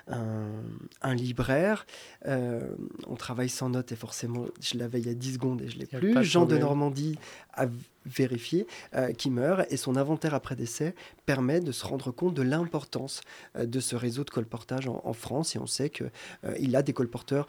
un, 0.08 1.14
libraire. 1.14 1.86
Euh, 2.26 2.60
on 3.06 3.16
travaille 3.16 3.48
sans 3.48 3.70
notes 3.70 3.92
et 3.92 3.96
forcément, 3.96 4.46
je 4.60 4.78
l'avais 4.78 5.00
il 5.00 5.06
y 5.06 5.10
a 5.10 5.14
10 5.14 5.34
secondes 5.34 5.62
et 5.62 5.68
je 5.68 5.78
l'ai 5.78 5.86
plus. 5.86 6.22
Jean 6.24 6.46
de 6.46 6.56
Normandie 6.56 7.18
a 7.54 7.66
vérifié, 8.08 8.66
euh, 8.94 9.12
qui 9.12 9.30
meurt, 9.30 9.70
et 9.70 9.76
son 9.76 9.96
inventaire 9.96 10.34
après 10.34 10.56
décès 10.56 10.94
permet 11.26 11.60
de 11.60 11.72
se 11.72 11.84
rendre 11.84 12.10
compte 12.10 12.34
de 12.34 12.42
l'importance 12.42 13.20
euh, 13.56 13.66
de 13.66 13.80
ce 13.80 13.96
réseau 13.96 14.24
de 14.24 14.30
colportage 14.30 14.88
en, 14.88 15.12
France, 15.12 15.56
et 15.56 15.58
on 15.58 15.66
sait 15.66 15.90
qu'il 15.90 16.10
euh, 16.44 16.54
il 16.58 16.74
a 16.76 16.82
des 16.82 16.92
colporteurs 16.92 17.46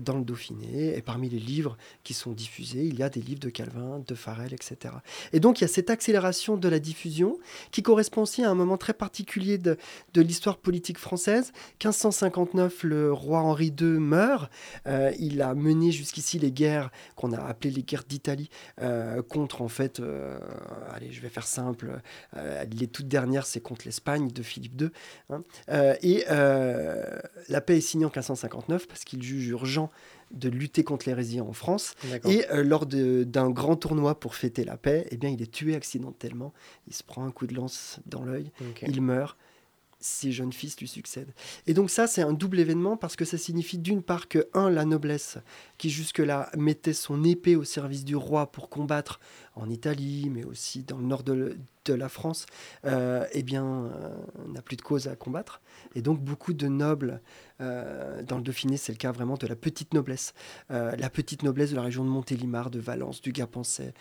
dans 0.00 0.18
le 0.18 0.24
Dauphiné, 0.24 0.96
et 0.96 1.00
parmi 1.00 1.28
les 1.28 1.38
livres 1.38 1.76
qui 2.02 2.12
sont 2.12 2.32
diffusés, 2.32 2.84
il 2.84 2.98
y 2.98 3.04
a 3.04 3.08
des 3.08 3.20
livres 3.20 3.38
de 3.38 3.50
Calvin, 3.50 4.02
de 4.04 4.14
Farel, 4.16 4.52
etc. 4.52 4.94
Et 5.32 5.38
donc 5.38 5.60
il 5.60 5.62
y 5.62 5.64
a 5.64 5.68
cette 5.68 5.90
accélération 5.90 6.56
de 6.56 6.68
la 6.68 6.80
diffusion 6.80 7.38
qui 7.70 7.80
correspond 7.80 8.22
aussi 8.22 8.42
à 8.42 8.50
un 8.50 8.56
moment 8.56 8.76
très 8.76 8.94
particulier 8.94 9.58
de, 9.58 9.76
de 10.12 10.22
l'histoire 10.22 10.56
politique 10.56 10.98
française. 10.98 11.52
1559, 11.74 12.82
le 12.82 13.12
roi 13.12 13.42
Henri 13.42 13.72
II 13.80 14.00
meurt, 14.00 14.50
il 15.20 15.40
a 15.40 15.54
mené 15.54 15.92
jusqu'ici 15.92 16.40
les 16.40 16.50
guerres 16.50 16.90
qu'on 17.14 17.32
a 17.32 17.40
appelées 17.40 17.70
les 17.70 17.82
guerres 17.82 18.04
d'Italie 18.08 18.50
contre 19.28 19.62
en 19.62 19.68
fait 19.68 19.89
euh, 19.98 20.38
allez, 20.92 21.10
je 21.10 21.20
vais 21.20 21.28
faire 21.28 21.46
simple, 21.46 22.00
euh, 22.36 22.64
les 22.64 22.86
toutes 22.86 23.08
dernières, 23.08 23.46
c'est 23.46 23.60
contre 23.60 23.86
l'Espagne 23.86 24.28
de 24.28 24.42
Philippe 24.42 24.80
II. 24.80 24.90
Hein. 25.30 25.42
Euh, 25.70 25.94
et 26.02 26.24
la 27.48 27.60
paix 27.60 27.78
est 27.78 27.80
signée 27.80 28.04
en 28.04 28.08
1559 28.08 28.86
parce 28.86 29.04
qu'il 29.04 29.22
juge 29.22 29.48
urgent 29.48 29.90
de 30.30 30.48
lutter 30.48 30.84
contre 30.84 31.08
l'hérésie 31.08 31.40
en 31.40 31.52
France. 31.52 31.94
Et 32.26 32.44
lors 32.52 32.86
d'un 32.86 33.50
grand 33.50 33.76
tournoi 33.76 34.20
pour 34.20 34.36
fêter 34.36 34.64
la 34.64 34.76
paix, 34.76 35.06
eh 35.10 35.16
bien, 35.16 35.30
il 35.30 35.42
est 35.42 35.50
tué 35.50 35.74
accidentellement. 35.74 36.52
Il 36.86 36.94
se 36.94 37.02
prend 37.02 37.24
un 37.24 37.32
coup 37.32 37.46
de 37.46 37.54
lance 37.54 37.98
dans 38.06 38.24
l'œil, 38.24 38.52
il 38.86 39.00
meurt 39.02 39.36
ses 40.00 40.32
jeunes 40.32 40.52
fils 40.52 40.78
lui 40.80 40.88
succèdent. 40.88 41.32
Et 41.66 41.74
donc 41.74 41.90
ça, 41.90 42.06
c'est 42.06 42.22
un 42.22 42.32
double 42.32 42.58
événement 42.58 42.96
parce 42.96 43.16
que 43.16 43.24
ça 43.24 43.38
signifie 43.38 43.78
d'une 43.78 44.02
part 44.02 44.28
que, 44.28 44.48
un, 44.54 44.70
la 44.70 44.84
noblesse, 44.84 45.38
qui 45.78 45.90
jusque-là 45.90 46.50
mettait 46.56 46.92
son 46.92 47.22
épée 47.22 47.56
au 47.56 47.64
service 47.64 48.04
du 48.04 48.16
roi 48.16 48.50
pour 48.50 48.68
combattre 48.68 49.20
en 49.54 49.68
Italie, 49.68 50.30
mais 50.30 50.44
aussi 50.44 50.82
dans 50.82 50.98
le 50.98 51.04
nord 51.04 51.22
de, 51.22 51.56
la 51.88 52.08
France, 52.08 52.46
euh, 52.84 53.26
eh 53.32 53.42
bien, 53.42 53.64
euh, 53.66 54.14
n'a 54.46 54.62
plus 54.62 54.76
de 54.76 54.82
cause 54.82 55.08
à 55.08 55.16
combattre. 55.16 55.60
Et 55.96 56.02
donc 56.02 56.20
beaucoup 56.20 56.52
de 56.52 56.68
nobles, 56.68 57.20
euh, 57.60 58.22
dans 58.22 58.36
le 58.36 58.44
Dauphiné, 58.44 58.76
c'est 58.76 58.92
le 58.92 58.96
cas 58.96 59.10
vraiment 59.10 59.36
de 59.36 59.48
la 59.48 59.56
petite 59.56 59.92
noblesse. 59.92 60.32
la 60.68 61.10
petite 61.10 61.42
noblesse 61.42 61.70
de 61.70 61.76
la 61.76 61.82
région 61.82 62.04
de 62.04 62.08
Montélimar, 62.08 62.70
de 62.70 62.78
Valence, 62.78 63.20
du 63.20 63.32
Gapençais, 63.32 63.92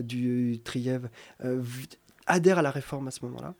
du 0.00 0.58
Trièves, 0.64 1.08
adhèrent 2.26 2.58
à 2.58 2.62
la 2.62 2.72
réforme 2.72 3.06
à 3.06 3.12
ce 3.12 3.24
moment-là. 3.26 3.54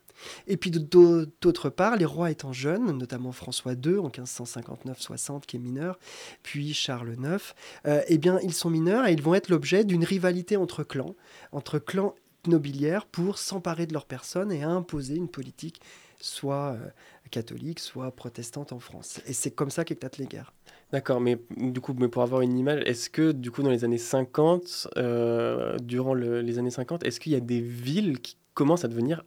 Et 0.47 0.57
puis 0.57 0.71
d'autre 0.71 1.69
part, 1.69 1.97
les 1.97 2.05
rois 2.05 2.31
étant 2.31 2.53
jeunes, 2.53 2.97
notamment 2.97 3.31
François 3.31 3.73
II 3.73 3.97
en 3.99 4.09
1559-60 4.09 5.41
qui 5.41 5.57
est 5.57 5.59
mineur, 5.59 5.99
puis 6.43 6.73
Charles 6.73 7.15
IX, 7.19 7.53
euh, 7.85 8.01
eh 8.07 8.17
bien 8.17 8.39
ils 8.41 8.53
sont 8.53 8.69
mineurs 8.69 9.07
et 9.07 9.13
ils 9.13 9.21
vont 9.21 9.35
être 9.35 9.49
l'objet 9.49 9.83
d'une 9.83 10.03
rivalité 10.03 10.57
entre 10.57 10.83
clans, 10.83 11.15
entre 11.51 11.79
clans 11.79 12.15
nobiliaires 12.47 13.05
pour 13.05 13.37
s'emparer 13.37 13.85
de 13.87 13.93
leur 13.93 14.05
personne 14.05 14.51
et 14.51 14.63
imposer 14.63 15.15
une 15.15 15.27
politique 15.27 15.81
soit 16.19 16.73
euh, 16.73 16.87
catholique, 17.29 17.79
soit 17.79 18.11
protestante 18.11 18.71
en 18.71 18.79
France. 18.79 19.21
Et 19.27 19.33
c'est 19.33 19.51
comme 19.51 19.69
ça 19.69 19.85
qu'éclatent 19.85 20.17
les 20.17 20.25
guerres. 20.25 20.53
D'accord, 20.91 21.19
mais 21.19 21.37
du 21.57 21.81
coup, 21.81 21.93
mais 21.97 22.07
pour 22.07 22.21
avoir 22.23 22.41
une 22.41 22.57
image, 22.57 22.81
est-ce 22.85 23.09
que 23.09 23.31
du 23.31 23.51
coup 23.51 23.61
dans 23.61 23.69
les 23.69 23.83
années 23.83 23.97
50, 23.97 24.89
euh, 24.97 25.77
durant 25.79 26.13
les 26.13 26.59
années 26.59 26.71
50, 26.71 27.05
est-ce 27.05 27.19
qu'il 27.19 27.33
y 27.33 27.35
a 27.35 27.39
des 27.39 27.61
villes 27.61 28.19
qui 28.19 28.37
commencent 28.53 28.85
à 28.85 28.87
devenir 28.87 29.23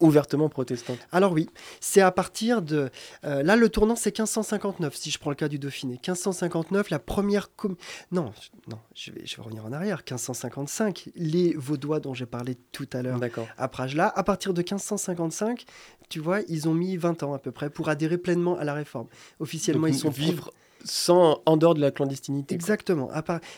ouvertement 0.00 0.48
protestante. 0.48 0.98
Alors 1.12 1.32
oui, 1.32 1.48
c'est 1.80 2.00
à 2.00 2.10
partir 2.10 2.62
de... 2.62 2.90
euh, 3.24 3.42
là, 3.42 3.56
le 3.56 3.68
tournant, 3.68 3.96
c'est 3.96 4.16
1559, 4.18 4.94
si 4.94 5.10
je 5.10 5.18
prends 5.18 5.30
le 5.30 5.36
cas 5.36 5.48
du 5.48 5.58
Dauphiné. 5.58 5.94
1559, 5.94 6.90
la 6.90 6.98
première... 6.98 7.54
com- 7.54 7.76
Non, 8.12 8.32
non 8.68 8.78
je, 8.94 9.10
vais, 9.12 9.24
je 9.26 9.36
vais 9.36 9.42
revenir 9.42 9.64
en 9.66 9.72
arrière. 9.72 9.98
1555, 9.98 11.10
les 11.14 11.54
Vaudois 11.56 12.00
dont 12.00 12.14
j'ai 12.14 12.26
parlé 12.26 12.56
tout 12.72 12.88
à 12.92 13.02
l'heure 13.02 13.18
D'accord. 13.18 13.46
à 13.58 13.68
Prage-là, 13.68 14.12
à 14.14 14.22
partir 14.22 14.52
de 14.54 14.60
1555, 14.60 15.64
tu 16.08 16.20
vois, 16.20 16.40
ils 16.48 16.68
ont 16.68 16.74
mis 16.74 16.96
20 16.96 17.22
ans 17.22 17.34
à 17.34 17.38
peu 17.38 17.50
près 17.52 17.70
pour 17.70 17.88
adhérer 17.88 18.18
pleinement 18.18 18.56
à 18.58 18.64
la 18.64 18.74
réforme. 18.74 19.08
Officiellement, 19.40 19.86
Donc, 19.86 19.96
ils 19.96 19.98
sont 19.98 20.10
vivre 20.10 20.50
sans, 20.86 21.42
en 21.46 21.56
dehors 21.56 21.74
de 21.74 21.80
la 21.80 21.90
clandestinité. 21.90 22.54
Exactement. 22.54 23.10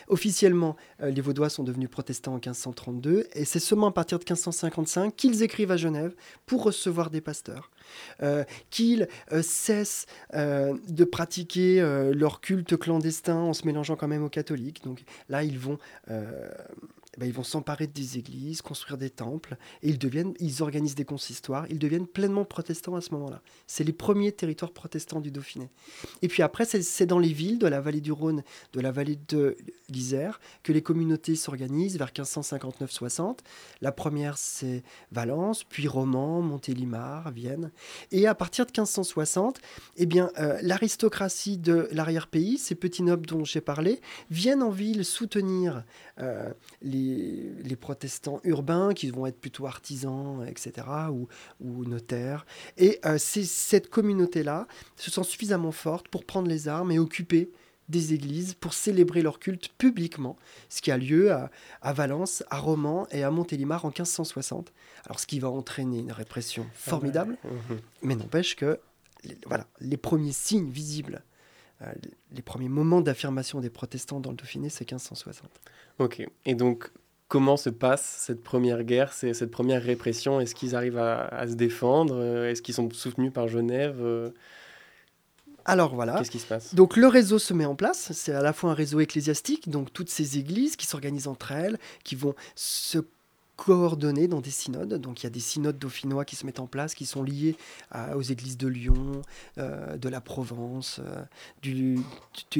Officiellement, 0.08 0.76
euh, 1.02 1.10
les 1.10 1.20
Vaudois 1.20 1.48
sont 1.48 1.62
devenus 1.62 1.90
protestants 1.90 2.32
en 2.32 2.36
1532, 2.36 3.26
et 3.34 3.44
c'est 3.44 3.58
seulement 3.58 3.88
à 3.88 3.92
partir 3.92 4.18
de 4.18 4.24
1555 4.24 5.14
qu'ils 5.14 5.42
écrivent 5.42 5.70
à 5.70 5.76
Genève 5.76 6.14
pour 6.46 6.64
recevoir 6.64 7.10
des 7.10 7.20
pasteurs, 7.20 7.70
euh, 8.22 8.44
qu'ils 8.70 9.08
euh, 9.32 9.42
cessent 9.42 10.06
de 10.32 11.04
pratiquer 11.04 11.80
leur 12.12 12.40
culte 12.40 12.76
clandestin 12.76 13.36
en 13.36 13.52
se 13.52 13.66
mélangeant 13.66 13.96
quand 13.96 14.08
même 14.08 14.24
aux 14.24 14.28
catholiques. 14.28 14.82
Donc 14.84 15.02
là, 15.28 15.42
ils 15.42 15.58
vont 15.58 15.78
euh, 17.18 17.20
ben, 17.20 17.26
ils 17.26 17.32
vont 17.32 17.42
s'emparer 17.42 17.86
des 17.86 18.18
églises, 18.18 18.62
construire 18.62 18.98
des 18.98 19.10
temples, 19.10 19.56
et 19.82 19.88
ils, 19.88 19.98
deviennent, 19.98 20.34
ils 20.40 20.62
organisent 20.62 20.94
des 20.94 21.04
consistoires, 21.04 21.66
ils 21.70 21.78
deviennent 21.78 22.06
pleinement 22.06 22.44
protestants 22.44 22.96
à 22.96 23.00
ce 23.00 23.12
moment-là. 23.14 23.42
C'est 23.66 23.84
les 23.84 23.92
premiers 23.92 24.32
territoires 24.32 24.72
protestants 24.72 25.20
du 25.20 25.30
Dauphiné. 25.30 25.70
Et 26.22 26.28
puis 26.28 26.42
après, 26.42 26.64
c'est 26.64 26.82
c'est 26.82 27.06
dans 27.06 27.18
les 27.18 27.32
villes 27.32 27.58
de 27.58 27.66
la 27.66 27.80
vallée 27.80 28.00
du 28.00 28.12
Rhône, 28.12 28.42
de 28.72 28.80
la 28.80 28.90
vallée 28.90 29.18
de 29.28 29.56
l'Isère, 29.88 30.40
que 30.62 30.72
les 30.72 30.82
communautés 30.82 31.36
s'organisent 31.36 31.98
vers 31.98 32.10
1559-60. 32.10 33.38
La 33.80 33.92
première, 33.92 34.38
c'est 34.38 34.82
Valence, 35.12 35.64
puis 35.64 35.88
Romans, 35.88 36.42
Montélimar, 36.42 37.30
Vienne. 37.30 37.70
Et 38.10 38.26
à 38.26 38.34
partir 38.34 38.66
de 38.66 38.70
1560, 38.70 39.60
eh 39.96 40.06
bien, 40.06 40.30
euh, 40.38 40.58
l'aristocratie 40.62 41.58
de 41.58 41.88
l'arrière-pays, 41.92 42.58
ces 42.58 42.74
petits 42.74 43.02
nobles 43.02 43.26
dont 43.26 43.44
j'ai 43.44 43.60
parlé, 43.60 44.00
viennent 44.30 44.62
en 44.62 44.70
ville 44.70 45.04
soutenir 45.04 45.84
euh, 46.20 46.52
les, 46.82 47.50
les 47.62 47.76
protestants 47.76 48.40
urbains 48.44 48.92
qui 48.94 49.10
vont 49.10 49.26
être 49.26 49.40
plutôt 49.40 49.66
artisans, 49.66 50.44
etc., 50.46 50.86
ou, 51.10 51.28
ou 51.60 51.84
notaires. 51.84 52.44
Et 52.76 52.98
euh, 53.04 53.18
c'est 53.18 53.44
cette 53.44 53.88
communauté-là 53.90 54.66
se 54.96 55.10
sent 55.10 55.24
suffisamment 55.24 55.72
forte 55.72 56.08
pour 56.08 56.24
prendre 56.24 56.48
les 56.48 56.68
armes 56.68 56.90
et 56.90 56.98
occuper 56.98 57.50
des 57.88 58.12
églises 58.12 58.52
pour 58.52 58.74
célébrer 58.74 59.22
leur 59.22 59.38
culte 59.38 59.68
publiquement, 59.78 60.36
ce 60.68 60.82
qui 60.82 60.90
a 60.90 60.98
lieu 60.98 61.32
à, 61.32 61.50
à 61.80 61.94
Valence, 61.94 62.44
à 62.50 62.58
Romans 62.58 63.06
et 63.10 63.22
à 63.22 63.30
Montélimar 63.30 63.86
en 63.86 63.88
1560. 63.88 64.72
Alors 65.06 65.18
ce 65.18 65.26
qui 65.26 65.38
va 65.40 65.48
entraîner 65.48 66.00
une 66.00 66.12
répression 66.12 66.66
formidable, 66.74 67.38
Mhm. 67.44 67.78
mais 68.02 68.14
n'empêche 68.14 68.56
que 68.56 68.78
les- 69.24 69.38
voilà, 69.46 69.66
les 69.80 69.96
premiers 69.96 70.32
signes 70.32 70.68
visibles, 70.68 71.22
les- 71.80 72.10
les 72.36 72.42
premiers 72.42 72.68
moments 72.68 73.00
d'affirmation 73.00 73.60
des 73.60 73.70
protestants 73.70 74.20
dans 74.20 74.30
le 74.30 74.36
Dauphiné, 74.36 74.68
c'est 74.68 74.84
1560. 74.90 75.48
Ok. 75.98 76.26
Et 76.44 76.54
donc, 76.54 76.90
comment 77.28 77.56
se 77.56 77.70
passe 77.70 78.02
cette 78.02 78.42
première 78.42 78.84
guerre, 78.84 79.12
cette 79.12 79.50
première 79.50 79.82
répression? 79.82 80.40
Est-ce 80.40 80.54
qu'ils 80.54 80.74
arrivent 80.74 80.98
à, 80.98 81.26
à 81.28 81.46
se 81.48 81.54
défendre? 81.54 82.14
Euh, 82.16 82.50
Est-ce 82.50 82.62
qu'ils 82.62 82.74
sont 82.74 82.88
soutenus 82.90 83.32
par 83.32 83.48
Genève? 83.48 83.98
Euh, 84.00 84.30
Alors 85.64 85.94
voilà. 85.94 86.16
Qu'est-ce 86.18 86.30
qui 86.30 86.38
se 86.38 86.46
passe? 86.46 86.74
Donc 86.74 86.96
le 86.96 87.06
réseau 87.06 87.38
se 87.38 87.52
met 87.52 87.66
en 87.66 87.74
place, 87.74 88.12
c'est 88.12 88.32
à 88.32 88.42
la 88.42 88.52
fois 88.52 88.70
un 88.70 88.74
réseau 88.74 89.00
ecclésiastique, 89.00 89.68
donc 89.68 89.92
toutes 89.92 90.08
ces 90.10 90.38
églises 90.38 90.76
qui 90.76 90.86
s'organisent 90.86 91.28
entre 91.28 91.52
elles, 91.52 91.78
qui 92.04 92.14
vont 92.14 92.34
se 92.54 92.98
coordonner 93.58 94.28
dans 94.28 94.40
des 94.40 94.50
synodes. 94.50 94.94
Donc 94.94 95.20
il 95.20 95.24
y 95.24 95.26
a 95.26 95.30
des 95.30 95.40
synodes 95.40 95.78
dauphinois 95.78 96.24
qui 96.24 96.36
se 96.36 96.46
mettent 96.46 96.60
en 96.60 96.68
place, 96.68 96.94
qui 96.94 97.04
sont 97.04 97.22
liés 97.22 97.56
aux 98.14 98.22
églises 98.22 98.56
de 98.56 98.68
Lyon, 98.68 99.22
euh, 99.58 99.96
de 99.96 100.08
la 100.08 100.20
Provence, 100.20 101.00
euh, 101.04 101.22
du, 101.60 101.98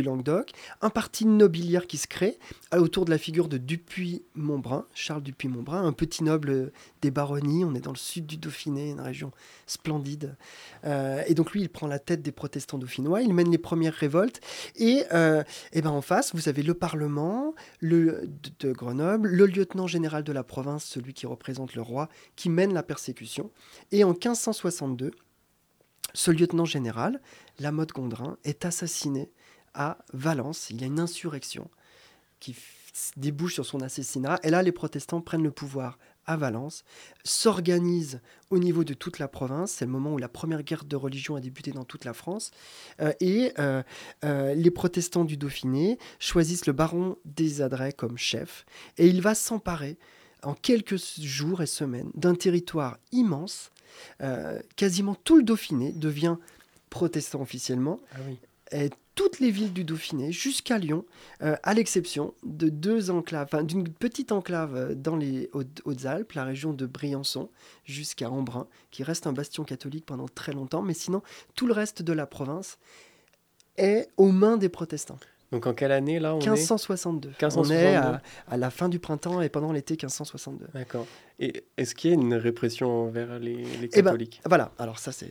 Languedoc. 0.02 0.50
Un 0.82 0.90
parti 0.90 1.24
nobiliaire 1.24 1.86
qui 1.86 1.96
se 1.96 2.06
crée 2.06 2.38
euh, 2.74 2.80
autour 2.80 3.04
de 3.04 3.10
la 3.10 3.18
figure 3.18 3.48
de 3.48 3.58
Dupuis-Montbrun, 3.58 4.84
Charles 4.92 5.22
Dupuis-Montbrun, 5.22 5.86
un 5.86 5.92
petit 5.92 6.24
noble 6.24 6.72
des 7.00 7.10
baronnies. 7.10 7.64
On 7.64 7.74
est 7.74 7.80
dans 7.80 7.92
le 7.92 7.96
sud 7.96 8.26
du 8.26 8.36
Dauphiné, 8.36 8.90
une 8.90 9.00
région 9.00 9.32
splendide. 9.66 10.36
Et 10.84 11.34
donc 11.34 11.52
lui, 11.52 11.60
il 11.60 11.68
prend 11.68 11.86
la 11.86 11.98
tête 11.98 12.22
des 12.22 12.32
protestants 12.32 12.78
dauphinois, 12.78 13.22
il 13.22 13.34
mène 13.34 13.50
les 13.50 13.58
premières 13.58 13.94
révoltes. 13.94 14.40
Et, 14.76 15.04
euh, 15.12 15.42
eh 15.72 15.82
ben 15.82 15.90
en 15.90 16.02
face, 16.02 16.34
vous 16.34 16.48
avez 16.48 16.62
le 16.62 16.74
Parlement 16.74 17.54
le, 17.80 18.28
de, 18.60 18.68
de 18.68 18.72
Grenoble, 18.72 19.28
le 19.28 19.46
lieutenant 19.46 19.86
général 19.86 20.24
de 20.24 20.32
la 20.32 20.42
province, 20.42 20.87
celui 20.88 21.14
qui 21.14 21.26
représente 21.26 21.74
le 21.74 21.82
roi, 21.82 22.08
qui 22.36 22.48
mène 22.48 22.74
la 22.74 22.82
persécution. 22.82 23.50
Et 23.92 24.04
en 24.04 24.10
1562, 24.10 25.12
ce 26.14 26.30
lieutenant 26.30 26.64
général, 26.64 27.20
Lamotte 27.58 27.92
Gondrin, 27.92 28.38
est 28.44 28.64
assassiné 28.64 29.30
à 29.74 29.98
Valence. 30.12 30.70
Il 30.70 30.80
y 30.80 30.84
a 30.84 30.86
une 30.86 31.00
insurrection 31.00 31.70
qui 32.40 32.56
débouche 33.16 33.54
sur 33.54 33.66
son 33.66 33.80
assassinat. 33.80 34.38
Et 34.42 34.50
là, 34.50 34.62
les 34.62 34.72
protestants 34.72 35.20
prennent 35.20 35.42
le 35.42 35.50
pouvoir 35.50 35.98
à 36.26 36.36
Valence, 36.36 36.84
s'organisent 37.24 38.20
au 38.50 38.58
niveau 38.58 38.84
de 38.84 38.94
toute 38.94 39.18
la 39.18 39.28
province. 39.28 39.72
C'est 39.72 39.86
le 39.86 39.90
moment 39.90 40.12
où 40.12 40.18
la 40.18 40.28
première 40.28 40.62
guerre 40.62 40.84
de 40.84 40.94
religion 40.94 41.36
a 41.36 41.40
débuté 41.40 41.72
dans 41.72 41.84
toute 41.84 42.04
la 42.04 42.12
France. 42.12 42.50
Euh, 43.00 43.12
et 43.20 43.52
euh, 43.58 43.82
euh, 44.24 44.54
les 44.54 44.70
protestants 44.70 45.24
du 45.24 45.36
Dauphiné 45.36 45.98
choisissent 46.18 46.66
le 46.66 46.74
baron 46.74 47.16
des 47.24 47.62
Adrets 47.62 47.92
comme 47.92 48.18
chef. 48.18 48.66
Et 48.98 49.06
il 49.06 49.22
va 49.22 49.34
s'emparer 49.34 49.98
en 50.42 50.54
quelques 50.54 50.96
jours 51.20 51.62
et 51.62 51.66
semaines 51.66 52.10
d'un 52.14 52.34
territoire 52.34 52.98
immense. 53.12 53.70
Euh, 54.22 54.60
quasiment 54.76 55.14
tout 55.14 55.36
le 55.36 55.42
Dauphiné 55.42 55.92
devient 55.92 56.36
protestant 56.90 57.40
officiellement 57.40 58.00
Ah 58.12 58.18
oui. 58.28 58.38
et 58.72 58.90
toutes 59.14 59.40
les 59.40 59.50
villes 59.50 59.72
du 59.72 59.82
Dauphiné 59.82 60.30
jusqu'à 60.30 60.78
Lyon, 60.78 61.04
euh, 61.42 61.56
à 61.64 61.74
l'exception 61.74 62.34
de 62.44 62.68
deux 62.68 63.10
enclaves, 63.10 63.48
enfin, 63.52 63.64
d'une 63.64 63.88
petite 63.88 64.30
enclave 64.30 64.76
euh, 64.76 64.94
dans 64.94 65.16
les 65.16 65.50
Hautes- 65.54 65.80
Hautes-Alpes, 65.84 66.32
la 66.34 66.44
région 66.44 66.72
de 66.72 66.86
Briançon 66.86 67.50
jusqu'à 67.84 68.30
Embrun, 68.30 68.68
qui 68.92 69.02
reste 69.02 69.26
un 69.26 69.32
bastion 69.32 69.64
catholique 69.64 70.06
pendant 70.06 70.28
très 70.28 70.52
longtemps, 70.52 70.82
mais 70.82 70.94
sinon 70.94 71.22
tout 71.56 71.66
le 71.66 71.72
reste 71.72 72.02
de 72.02 72.12
la 72.12 72.26
province 72.26 72.78
est 73.76 74.08
aux 74.16 74.30
mains 74.30 74.56
des 74.56 74.68
protestants. 74.68 75.18
Donc 75.52 75.66
en 75.66 75.72
quelle 75.74 75.92
année 75.92 76.18
là 76.20 76.34
on 76.34 76.40
est 76.40 76.44
1562. 76.50 77.28
1562. 77.30 77.74
On 77.74 77.76
est 77.78 77.94
à, 77.96 78.20
à 78.50 78.56
la 78.56 78.70
fin 78.70 78.88
du 78.88 78.98
printemps 78.98 79.40
et 79.40 79.48
pendant 79.48 79.72
l'été 79.72 79.94
1562. 79.94 80.66
D'accord. 80.74 81.06
Et 81.38 81.64
est-ce 81.76 81.94
qu'il 81.94 82.10
y 82.10 82.12
a 82.12 82.16
une 82.16 82.34
répression 82.34 83.04
envers 83.04 83.38
les, 83.38 83.56
les 83.56 83.88
Eh 83.94 84.02
ben, 84.02 84.10
catholiques? 84.10 84.40
Voilà, 84.46 84.72
alors 84.78 84.98
ça 84.98 85.12
c'est... 85.12 85.30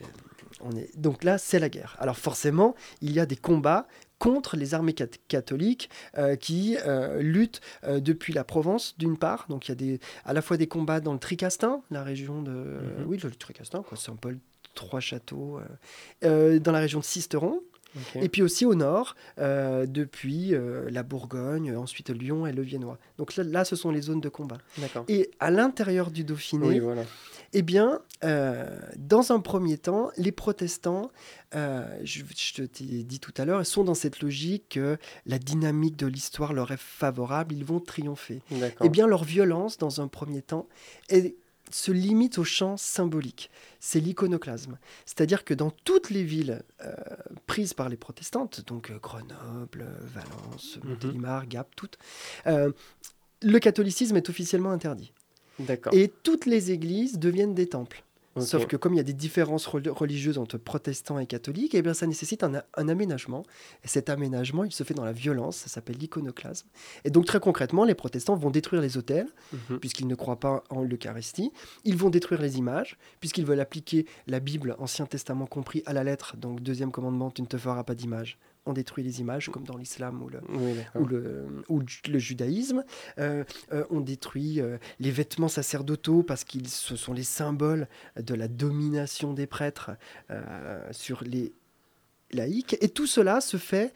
On 0.62 0.71
est... 0.75 0.97
Donc 0.97 1.23
là, 1.23 1.38
c'est 1.38 1.60
la 1.60 1.69
guerre. 1.69 1.95
Alors 1.99 2.17
forcément, 2.17 2.73
il 3.01 3.12
y 3.12 3.19
a 3.19 3.27
des 3.27 3.36
combats 3.36 3.88
contre 4.17 4.56
les 4.58 4.73
armées 4.73 4.93
cat- 4.93 5.06
catholiques 5.27 5.91
euh, 6.17 6.36
qui 6.36 6.77
euh, 6.88 7.21
luttent 7.21 7.62
euh, 7.84 7.99
depuis 7.99 8.34
la 8.34 8.43
Provence, 8.43 8.95
d'une 8.97 9.17
part. 9.17 9.45
Donc 9.49 9.67
il 9.67 9.71
y 9.71 9.71
a 9.73 9.75
des, 9.75 9.99
à 10.25 10.34
la 10.34 10.41
fois 10.41 10.58
des 10.58 10.65
combats 10.67 10.99
dans 10.99 11.13
le 11.13 11.19
Tricastin, 11.19 11.84
la 11.91 12.01
région 12.03 12.41
de... 12.41 12.51
Mhm. 12.51 13.06
Oui, 13.06 13.19
le 13.21 13.30
Tricastin, 13.30 13.84
quoi, 13.84 13.97
Saint-Paul, 13.97 14.39
trois 14.73 14.99
châteaux. 14.99 15.60
dans 16.23 16.71
la 16.71 16.80
région 16.80 16.99
de 16.99 17.06
Sisteron, 17.06 17.62
Et 18.15 18.30
puis 18.30 18.41
aussi 18.41 18.65
au 18.65 18.76
nord, 18.76 19.15
euh, 19.39 19.86
depuis 19.86 20.54
euh, 20.54 20.89
la 20.89 21.04
Bourgogne, 21.04 21.76
ensuite 21.76 22.10
Lyon 22.10 22.45
et 22.47 22.52
le 22.52 22.62
Viennois. 22.62 22.97
Donc 23.17 23.36
là, 23.36 23.43
là, 23.43 23.65
ce 23.65 23.76
sont 23.76 23.91
les 23.91 24.02
zones 24.02 24.21
de 24.21 24.30
combat. 24.30 24.58
Et 25.08 25.32
à 25.39 25.50
l'intérieur 25.52 26.12
du 26.12 26.23
Dauphiné, 26.23 26.67
Oui, 26.67 26.80
voilà. 26.80 27.04
eh 27.54 27.62
bien, 27.62 28.02
euh, 28.23 28.80
dans 28.97 29.32
un 29.32 29.39
premier 29.39 29.78
temps, 29.78 30.12
les 30.17 30.32
protestants, 30.32 31.12
je, 31.54 31.97
je 32.04 32.54
te 32.54 32.62
t'ai 32.63 33.04
dit 33.04 33.19
tout 33.19 33.34
à 33.38 33.45
l'heure, 33.45 33.65
sont 33.65 33.84
dans 33.84 33.93
cette 33.95 34.21
logique 34.21 34.69
que 34.69 34.97
la 35.26 35.39
dynamique 35.39 35.95
de 35.95 36.08
l'histoire 36.08 36.54
leur 36.54 36.71
est 36.71 36.80
favorable, 36.80 37.56
ils 37.56 37.65
vont 37.65 37.80
triompher. 37.80 38.41
Eh 38.84 38.89
bien, 38.89 39.08
leur 39.08 39.23
violence, 39.23 39.78
dans 39.78 40.02
un 40.02 40.08
premier 40.08 40.41
temps, 40.41 40.67
est- 41.10 41.36
se 41.71 41.91
limite 41.91 42.38
au 42.38 42.43
champ 42.43 42.77
symbolique. 42.77 43.49
C'est 43.80 43.99
l'iconoclasme. 43.99 44.77
C'est-à-dire 45.06 45.43
que 45.43 45.53
dans 45.53 45.71
toutes 45.71 46.10
les 46.10 46.23
villes 46.23 46.63
euh, 46.84 46.93
prises 47.45 47.73
par 47.73 47.89
les 47.89 47.97
protestantes, 47.97 48.65
donc 48.65 48.89
euh, 48.91 48.97
Grenoble, 49.01 49.86
Valence, 50.02 50.77
Mhm. 50.83 50.89
Montélimar, 50.89 51.48
Gap, 51.48 51.75
toutes, 51.75 51.98
euh, 52.48 52.71
le 53.41 53.60
catholicisme 53.60 54.17
est 54.17 54.29
officiellement 54.29 54.71
interdit. 54.71 55.13
D'accord. 55.60 55.94
Et 55.94 56.08
toutes 56.23 56.46
les 56.46 56.71
églises 56.71 57.17
deviennent 57.19 57.56
des 57.56 57.67
temples. 57.67 58.04
Sauf 58.42 58.65
que 58.67 58.75
comme 58.77 58.94
il 58.94 58.98
y 58.98 59.00
a 59.00 59.04
des 59.04 59.13
différences 59.13 59.67
reli- 59.67 59.90
religieuses 59.90 60.38
entre 60.38 60.58
protestants 60.58 61.19
et 61.19 61.25
catholiques, 61.25 61.75
eh 61.75 61.81
bien 61.81 61.94
ça 61.94 62.08
nécessite 62.08 62.44
un, 62.44 62.62
un 62.75 62.90
aménagement. 62.90 63.44
Et 63.83 63.88
cet 63.88 64.10
aménagement, 64.10 64.63
il 64.63 64.71
se 64.71 64.83
fait 64.83 64.94
dans 64.94 65.06
la 65.06 65.12
violence, 65.12 65.58
ça 65.58 65.67
s'appelle 65.69 65.98
l'iconoclasme. 65.98 66.67
Et 67.06 67.10
donc 67.10 67.25
très 67.25 67.40
concrètement, 67.40 67.83
les 67.83 67.96
protestants 67.96 68.35
vont 68.35 68.50
détruire 68.52 68.81
les 68.81 68.98
autels, 68.98 69.27
Mhm. 69.69 69.79
puisqu'ils 69.79 70.08
ne 70.08 70.15
croient 70.15 70.40
pas 70.40 70.63
en 70.69 70.81
l'Eucharistie. 70.83 71.52
Ils 71.85 71.98
vont 71.98 72.10
détruire 72.10 72.42
les 72.42 72.58
images, 72.58 72.98
puisqu'ils 73.19 73.46
veulent 73.46 73.60
appliquer 73.60 74.06
la 74.27 74.40
Bible, 74.40 74.75
Ancien 74.79 75.06
Testament 75.06 75.46
compris, 75.48 75.83
à 75.85 75.94
la 75.94 76.04
lettre. 76.04 76.35
Donc 76.38 76.62
deuxième 76.62 76.92
commandement, 76.92 77.31
tu 77.31 77.42
ne 77.42 77.48
te 77.48 77.58
feras 77.58 77.83
pas 77.83 77.96
d'image 77.96 78.38
on 78.67 78.73
détruit 78.73 79.03
les 79.03 79.21
images, 79.21 79.49
comme 79.49 79.63
dans 79.63 79.77
l'islam 79.77 80.21
ou 80.21 80.29
le, 80.29 80.39
Oui, 80.49 80.73
d'accord. 80.73 81.01
ou 81.01 81.05
le, 81.05 81.45
ou 81.69 81.81
le 82.09 82.19
judaïsme. 82.19 82.83
Euh, 83.17 83.43
euh, 83.71 83.85
on 83.89 84.01
détruit 84.01 84.61
euh, 84.61 84.77
les 84.99 85.11
vêtements 85.11 85.47
sacerdotaux 85.47 86.21
parce 86.21 86.43
qu'ils 86.43 86.67
ce 86.67 86.95
sont 86.95 87.13
les 87.13 87.23
symboles 87.23 87.87
de 88.19 88.35
la 88.35 88.47
domination 88.47 89.33
des 89.33 89.47
prêtres 89.47 89.91
sur 90.91 91.23
les 91.23 91.53
laïcs. 92.31 92.77
Et 92.81 92.89
tout 92.89 93.07
cela 93.07 93.41
se 93.41 93.57
fait 93.57 93.93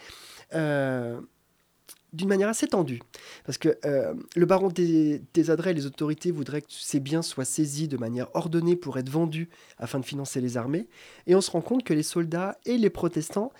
d'une 2.13 2.27
manière 2.27 2.49
assez 2.49 2.67
tendue. 2.67 3.01
Parce 3.45 3.57
que 3.57 3.77
euh, 3.85 4.13
le 4.35 4.45
baron 4.45 4.67
des, 4.67 5.21
des 5.33 5.49
Adrets 5.49 5.71
et 5.71 5.73
les 5.73 5.85
autorités 5.85 6.31
voudraient 6.31 6.61
que 6.61 6.67
ces 6.69 6.99
biens 6.99 7.21
soient 7.21 7.45
saisis 7.45 7.87
de 7.87 7.95
manière 7.97 8.27
ordonnée 8.33 8.75
pour 8.75 8.97
être 8.97 9.09
vendus 9.09 9.47
afin 9.77 9.99
de 9.99 10.05
financer 10.05 10.41
les 10.41 10.57
armées. 10.57 10.87
Et 11.25 11.35
on 11.35 11.41
se 11.41 11.49
rend 11.51 11.61
compte 11.61 11.83
que 11.85 11.93
les 11.93 12.03
soldats 12.03 12.57
et 12.65 12.77
les 12.77 12.89
protestants 12.89 13.53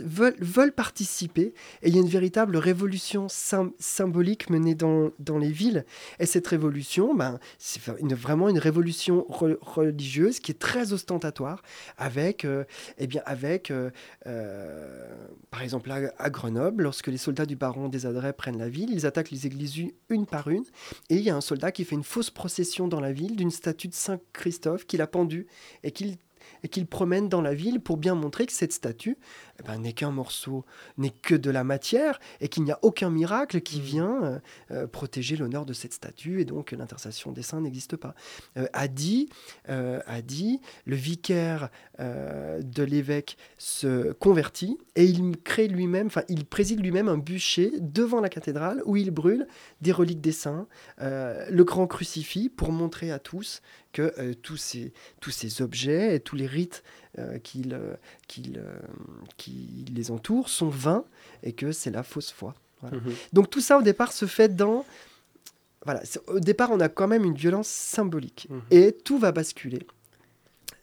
veulent, 0.00 0.72
participer. 0.72 1.52
Et 1.82 1.88
il 1.88 1.94
y 1.94 1.98
a 1.98 2.00
une 2.00 2.08
véritable 2.08 2.56
révolution 2.56 3.26
sym- 3.26 3.72
symbolique 3.78 4.48
menée 4.48 4.74
dans, 4.74 5.10
dans 5.18 5.38
les 5.38 5.50
villes. 5.50 5.84
Et 6.20 6.26
cette 6.26 6.46
révolution, 6.46 7.14
ben, 7.14 7.38
c'est 7.58 7.82
vraiment 7.84 8.48
une 8.48 8.58
révolution 8.58 9.26
re- 9.28 9.58
religieuse 9.60 10.40
qui 10.40 10.52
est 10.52 10.58
très 10.58 10.94
ostentatoire, 10.94 11.62
avec, 11.98 12.46
euh, 12.46 12.64
eh 12.96 13.06
bien, 13.06 13.22
avec 13.26 13.70
euh, 13.70 13.90
euh, 14.26 15.26
par 15.50 15.60
exemple, 15.60 15.90
à, 15.90 16.12
à 16.18 16.30
Grenoble, 16.30 16.84
lorsque 16.84 17.08
les 17.08 17.18
soldats 17.18 17.46
du 17.46 17.56
baron 17.56 17.73
des 17.88 18.06
Adrets 18.06 18.32
prennent 18.32 18.58
la 18.58 18.68
ville, 18.68 18.90
ils 18.90 19.06
attaquent 19.06 19.30
les 19.30 19.46
églises 19.46 19.74
une 20.08 20.26
par 20.26 20.48
une. 20.48 20.64
Et 21.10 21.16
il 21.16 21.22
y 21.22 21.30
a 21.30 21.36
un 21.36 21.40
soldat 21.40 21.72
qui 21.72 21.84
fait 21.84 21.94
une 21.94 22.04
fausse 22.04 22.30
procession 22.30 22.88
dans 22.88 23.00
la 23.00 23.12
ville 23.12 23.36
d'une 23.36 23.50
statue 23.50 23.88
de 23.88 23.94
Saint 23.94 24.20
Christophe 24.32 24.86
qu'il 24.86 25.02
a 25.02 25.06
pendue 25.06 25.46
et 25.82 25.90
qu'il 25.90 26.16
et 26.62 26.68
qu'il 26.68 26.86
promène 26.86 27.28
dans 27.28 27.40
la 27.40 27.54
ville 27.54 27.80
pour 27.80 27.96
bien 27.96 28.14
montrer 28.14 28.46
que 28.46 28.52
cette 28.52 28.72
statue 28.72 29.16
ben, 29.66 29.78
n'est 29.78 29.92
qu'un 29.92 30.10
morceau, 30.10 30.64
n'est 30.98 31.10
que 31.10 31.34
de 31.34 31.50
la 31.50 31.64
matière 31.64 32.18
et 32.40 32.48
qu'il 32.48 32.64
n'y 32.64 32.72
a 32.72 32.78
aucun 32.82 33.10
miracle 33.10 33.60
qui 33.60 33.80
vient 33.80 34.22
euh, 34.22 34.38
euh, 34.70 34.86
protéger 34.86 35.36
l'honneur 35.36 35.64
de 35.64 35.72
cette 35.72 35.92
statue 35.92 36.40
et 36.40 36.44
donc 36.44 36.72
l'intercession 36.72 37.32
des 37.32 37.42
saints 37.42 37.60
n'existe 37.60 37.96
pas. 37.96 38.14
Euh, 38.56 38.66
a 38.72 38.88
dit, 38.88 39.28
euh, 39.68 40.00
a 40.06 40.22
dit, 40.22 40.60
le 40.86 40.96
vicaire 40.96 41.70
de 41.98 42.82
l'évêque 42.82 43.36
se 43.56 44.12
convertit 44.14 44.78
et 44.96 45.04
il 45.04 45.36
crée 45.36 45.68
lui-même, 45.68 46.08
enfin 46.08 46.22
il 46.28 46.44
préside 46.44 46.80
lui-même 46.80 47.08
un 47.08 47.18
bûcher 47.18 47.72
devant 47.78 48.20
la 48.20 48.28
cathédrale 48.28 48.82
où 48.84 48.96
il 48.96 49.12
brûle 49.12 49.46
des 49.80 49.92
reliques 49.92 50.20
des 50.20 50.32
saints, 50.32 50.66
le 50.98 51.62
grand 51.62 51.86
crucifix 51.86 52.48
pour 52.48 52.72
montrer 52.72 53.12
à 53.12 53.20
tous 53.20 53.62
que 53.92 54.32
tous, 54.34 54.56
ces, 54.56 54.92
tous 55.20 55.30
ces 55.30 55.62
objets 55.62 56.16
et 56.16 56.20
tous 56.20 56.34
les 56.34 56.46
rites 56.46 56.82
euh, 57.18 57.38
euh, 57.56 57.96
euh, 58.56 58.76
qui 59.36 59.84
les 59.94 60.10
entourent 60.10 60.48
sont 60.48 60.68
vains 60.68 61.04
et 61.42 61.52
que 61.52 61.72
c'est 61.72 61.90
la 61.90 62.02
fausse 62.02 62.30
foi. 62.32 62.54
Voilà. 62.80 62.96
Mhm. 62.98 63.12
Donc 63.32 63.50
tout 63.50 63.60
ça 63.60 63.78
au 63.78 63.82
départ 63.82 64.12
se 64.12 64.26
fait 64.26 64.54
dans... 64.54 64.84
Voilà, 65.84 66.02
au 66.28 66.40
départ 66.40 66.70
on 66.70 66.80
a 66.80 66.88
quand 66.88 67.06
même 67.08 67.24
une 67.24 67.34
violence 67.34 67.68
symbolique 67.68 68.46
Mhm. 68.50 68.62
et 68.70 68.92
tout 68.92 69.18
va 69.18 69.32
basculer. 69.32 69.86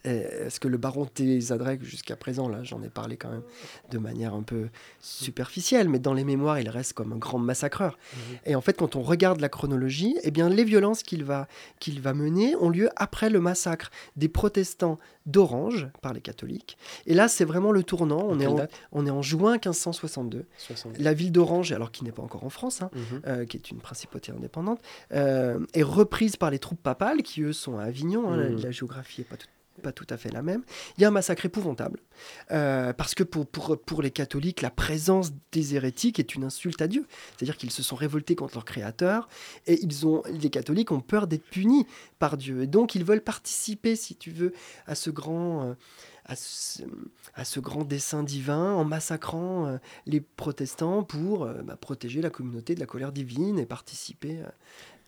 Euh, 0.07 0.47
Est-ce 0.47 0.59
que 0.59 0.67
le 0.67 0.77
baron 0.77 1.07
Adrets, 1.51 1.79
jusqu'à 1.81 2.15
présent, 2.15 2.47
là 2.49 2.63
j'en 2.63 2.81
ai 2.81 2.89
parlé 2.89 3.17
quand 3.17 3.29
même 3.29 3.43
de 3.91 3.97
manière 3.97 4.33
un 4.33 4.41
peu 4.43 4.69
superficielle, 4.99 5.89
mais 5.89 5.99
dans 5.99 6.13
les 6.13 6.23
mémoires 6.23 6.59
il 6.59 6.69
reste 6.69 6.93
comme 6.93 7.13
un 7.13 7.17
grand 7.17 7.37
massacreur. 7.39 7.97
Mhm. 8.13 8.19
Et 8.45 8.55
en 8.55 8.61
fait 8.61 8.73
quand 8.77 8.95
on 8.95 9.01
regarde 9.01 9.39
la 9.41 9.49
chronologie, 9.49 10.15
eh 10.23 10.31
bien 10.31 10.49
les 10.49 10.63
violences 10.63 11.03
qu'il 11.03 11.23
va, 11.23 11.47
qu'il 11.79 12.01
va 12.01 12.13
mener 12.13 12.55
ont 12.55 12.69
lieu 12.69 12.89
après 12.95 13.29
le 13.29 13.39
massacre 13.39 13.91
des 14.15 14.27
protestants 14.29 14.97
d'Orange 15.27 15.87
par 16.01 16.13
les 16.13 16.21
catholiques. 16.21 16.77
Et 17.05 17.13
là 17.13 17.27
c'est 17.27 17.45
vraiment 17.45 17.71
le 17.71 17.83
tournant, 17.83 18.25
on 18.27 18.39
est, 18.39 18.47
en, 18.47 18.65
on 18.91 19.05
est 19.05 19.11
en 19.11 19.21
juin 19.21 19.53
1562. 19.53 20.45
60. 20.57 20.97
La 20.99 21.13
ville 21.13 21.31
d'Orange, 21.31 21.71
alors 21.71 21.91
qui 21.91 22.03
n'est 22.03 22.11
pas 22.11 22.23
encore 22.23 22.43
en 22.43 22.49
France, 22.49 22.81
hein, 22.81 22.89
Mhm. 22.95 23.21
euh, 23.27 23.45
qui 23.45 23.57
est 23.57 23.69
une 23.71 23.79
principauté 23.79 24.31
indépendante, 24.31 24.79
euh, 25.13 25.59
est 25.73 25.83
reprise 25.83 26.37
par 26.37 26.49
les 26.49 26.59
troupes 26.59 26.81
papales, 26.81 27.21
qui 27.23 27.41
eux 27.41 27.53
sont 27.53 27.77
à 27.77 27.83
Avignon. 27.83 28.31
hein, 28.31 28.37
la- 28.37 28.49
Mhm. 28.49 28.61
la, 28.61 28.71
géographie 28.71 29.21
n'est 29.21 29.25
pas 29.25 29.37
tout, 29.37 29.47
pas 29.81 29.91
tout 29.91 30.07
à 30.09 30.17
fait 30.17 30.29
la 30.29 30.41
même. 30.41 30.63
Il 30.97 31.01
y 31.01 31.05
a 31.05 31.07
un 31.07 31.11
massacre 31.11 31.45
épouvantable, 31.45 31.99
euh, 32.51 32.93
parce 32.93 33.15
que 33.15 33.23
pour, 33.23 33.47
pour, 33.47 33.79
pour 33.79 34.01
les 34.01 34.11
catholiques, 34.11 34.61
la 34.61 34.69
présence 34.69 35.31
des 35.51 35.75
hérétiques 35.75 36.19
est 36.19 36.35
une 36.35 36.43
insulte 36.43 36.81
à 36.81 36.87
Dieu. 36.87 37.05
C'est-à-dire 37.35 37.57
qu'ils 37.57 37.71
se 37.71 37.83
sont 37.83 37.95
révoltés 37.95 38.35
contre 38.35 38.55
leur 38.55 38.65
créateur, 38.65 39.27
et 39.67 39.79
ils 39.83 40.05
ont, 40.05 40.23
les 40.27 40.49
catholiques 40.49 40.91
ont 40.91 41.01
peur 41.01 41.27
d'être 41.27 41.45
punis 41.45 41.87
par 42.19 42.37
Dieu. 42.37 42.63
Et 42.63 42.67
donc 42.67 42.95
ils 42.95 43.03
veulent 43.03 43.23
participer, 43.23 43.95
si 43.95 44.15
tu 44.15 44.31
veux, 44.31 44.53
à 44.87 44.95
ce 44.95 45.09
grand... 45.09 45.65
euh, 45.65 45.73
à 46.25 46.35
ce, 46.35 46.83
à 47.33 47.43
ce 47.43 47.59
grand 47.59 47.83
dessein 47.83 48.23
divin 48.23 48.73
en 48.73 48.85
massacrant 48.85 49.65
euh, 49.65 49.77
les 50.05 50.21
protestants 50.21 51.03
pour 51.03 51.47
bah, 51.47 51.75
protéger 51.75 52.21
la 52.21 52.29
communauté 52.29 52.75
de 52.75 52.79
la 52.79 52.85
colère 52.85 53.11
divine 53.11 53.57
et 53.57 53.65
participer, 53.65 54.37
euh, 54.37 54.49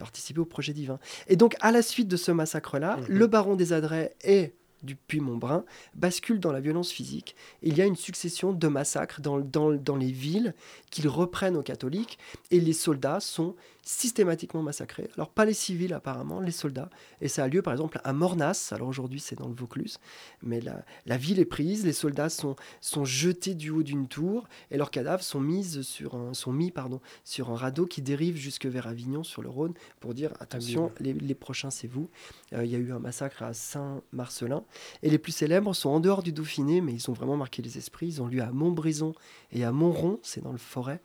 participer 0.03 0.39
au 0.39 0.45
projet 0.45 0.73
divin. 0.73 0.99
Et 1.27 1.35
donc, 1.35 1.55
à 1.61 1.71
la 1.71 1.81
suite 1.81 2.07
de 2.07 2.17
ce 2.17 2.31
massacre-là, 2.31 2.97
Mhm. 2.97 3.05
le 3.09 3.27
baron 3.27 3.55
des 3.55 3.73
Adrets 3.73 4.15
et 4.23 4.53
du 4.83 4.95
Puy-Montbrun 4.97 5.63
bascule 5.95 6.39
dans 6.41 6.51
la 6.51 6.59
violence 6.59 6.91
physique. 6.91 7.35
Il 7.61 7.77
y 7.77 7.81
a 7.81 7.85
une 7.85 7.95
succession 7.95 8.51
de 8.51 8.67
massacres 8.67 9.21
dans, 9.21 9.39
dans, 9.39 9.71
dans 9.71 9.95
les 9.95 10.11
villes 10.11 10.53
qu'ils 10.91 11.07
reprennent 11.07 11.55
aux 11.55 11.63
catholiques 11.63 12.19
et 12.51 12.59
les 12.59 12.73
soldats 12.73 13.21
sont 13.21 13.55
systématiquement 13.83 14.63
massacrés. 14.63 15.09
Alors 15.15 15.29
pas 15.29 15.45
les 15.45 15.53
civils 15.53 15.93
apparemment, 15.93 16.39
les 16.39 16.51
soldats. 16.51 16.89
Et 17.21 17.27
ça 17.27 17.43
a 17.43 17.47
lieu 17.47 17.61
par 17.61 17.73
exemple 17.73 17.99
à 18.03 18.13
Mornas, 18.13 18.69
alors 18.71 18.87
aujourd'hui 18.87 19.19
c'est 19.19 19.37
dans 19.37 19.47
le 19.47 19.53
Vaucluse, 19.53 19.99
mais 20.41 20.61
la, 20.61 20.83
la 21.05 21.17
ville 21.17 21.39
est 21.39 21.45
prise, 21.45 21.85
les 21.85 21.93
soldats 21.93 22.29
sont, 22.29 22.55
sont 22.81 23.05
jetés 23.05 23.53
du 23.53 23.69
haut 23.69 23.83
d'une 23.83 24.07
tour 24.07 24.47
et 24.71 24.77
leurs 24.77 24.91
cadavres 24.91 25.23
sont, 25.23 25.41
mises 25.41 25.81
sur 25.81 26.15
un, 26.15 26.33
sont 26.33 26.53
mis 26.53 26.71
pardon, 26.71 27.01
sur 27.23 27.51
un 27.51 27.55
radeau 27.55 27.85
qui 27.85 28.01
dérive 28.01 28.37
jusque 28.37 28.65
vers 28.65 28.87
Avignon 28.87 29.23
sur 29.23 29.41
le 29.41 29.49
Rhône 29.49 29.73
pour 29.99 30.13
dire 30.13 30.33
attention, 30.39 30.91
les, 30.99 31.13
les 31.13 31.35
prochains 31.35 31.69
c'est 31.69 31.87
vous. 31.87 32.09
Euh, 32.53 32.63
Il 32.63 32.71
y 32.71 32.75
a 32.75 32.79
eu 32.79 32.93
un 32.93 32.99
massacre 32.99 33.43
à 33.43 33.53
Saint-Marcelin 33.53 34.63
et 35.01 35.09
les 35.09 35.17
plus 35.17 35.33
célèbres 35.33 35.73
sont 35.73 35.89
en 35.89 35.99
dehors 35.99 36.23
du 36.23 36.31
Dauphiné, 36.31 36.81
mais 36.81 36.93
ils 36.93 37.09
ont 37.09 37.13
vraiment 37.13 37.37
marqué 37.37 37.61
les 37.61 37.77
esprits. 37.77 38.07
Ils 38.07 38.21
ont 38.21 38.27
lieu 38.27 38.41
à 38.41 38.51
Montbrison 38.51 39.13
et 39.51 39.63
à 39.63 39.71
Montron, 39.71 40.19
c'est 40.23 40.41
dans 40.41 40.51
le 40.51 40.57
Forêt, 40.57 41.01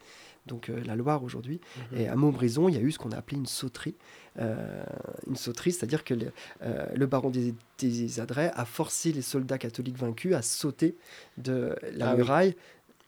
donc 0.48 0.68
euh, 0.68 0.82
la 0.84 0.96
Loire 0.96 1.22
aujourd'hui. 1.22 1.60
Mhm. 1.92 1.98
Et 2.00 2.08
à 2.08 2.16
Montbrison, 2.16 2.68
il 2.68 2.74
y 2.74 2.78
a 2.78 2.80
eu 2.80 2.90
ce 2.90 2.98
qu'on 2.98 3.12
a 3.12 3.16
appelé 3.16 3.36
une 3.36 3.46
sauterie. 3.46 3.94
Euh, 4.40 4.84
une 5.26 5.36
sauterie, 5.36 5.72
c'est-à-dire 5.72 6.04
que 6.04 6.14
le, 6.14 6.32
euh, 6.62 6.86
le 6.94 7.06
baron 7.06 7.30
des, 7.30 7.54
des 7.78 8.20
Adrets 8.20 8.50
a 8.54 8.64
forcé 8.64 9.12
les 9.12 9.22
soldats 9.22 9.58
catholiques 9.58 9.98
vaincus 9.98 10.34
à 10.34 10.42
sauter 10.42 10.96
de 11.36 11.76
la 11.92 12.10
Ah 12.10 12.12
oui. 12.12 12.18
muraille 12.18 12.56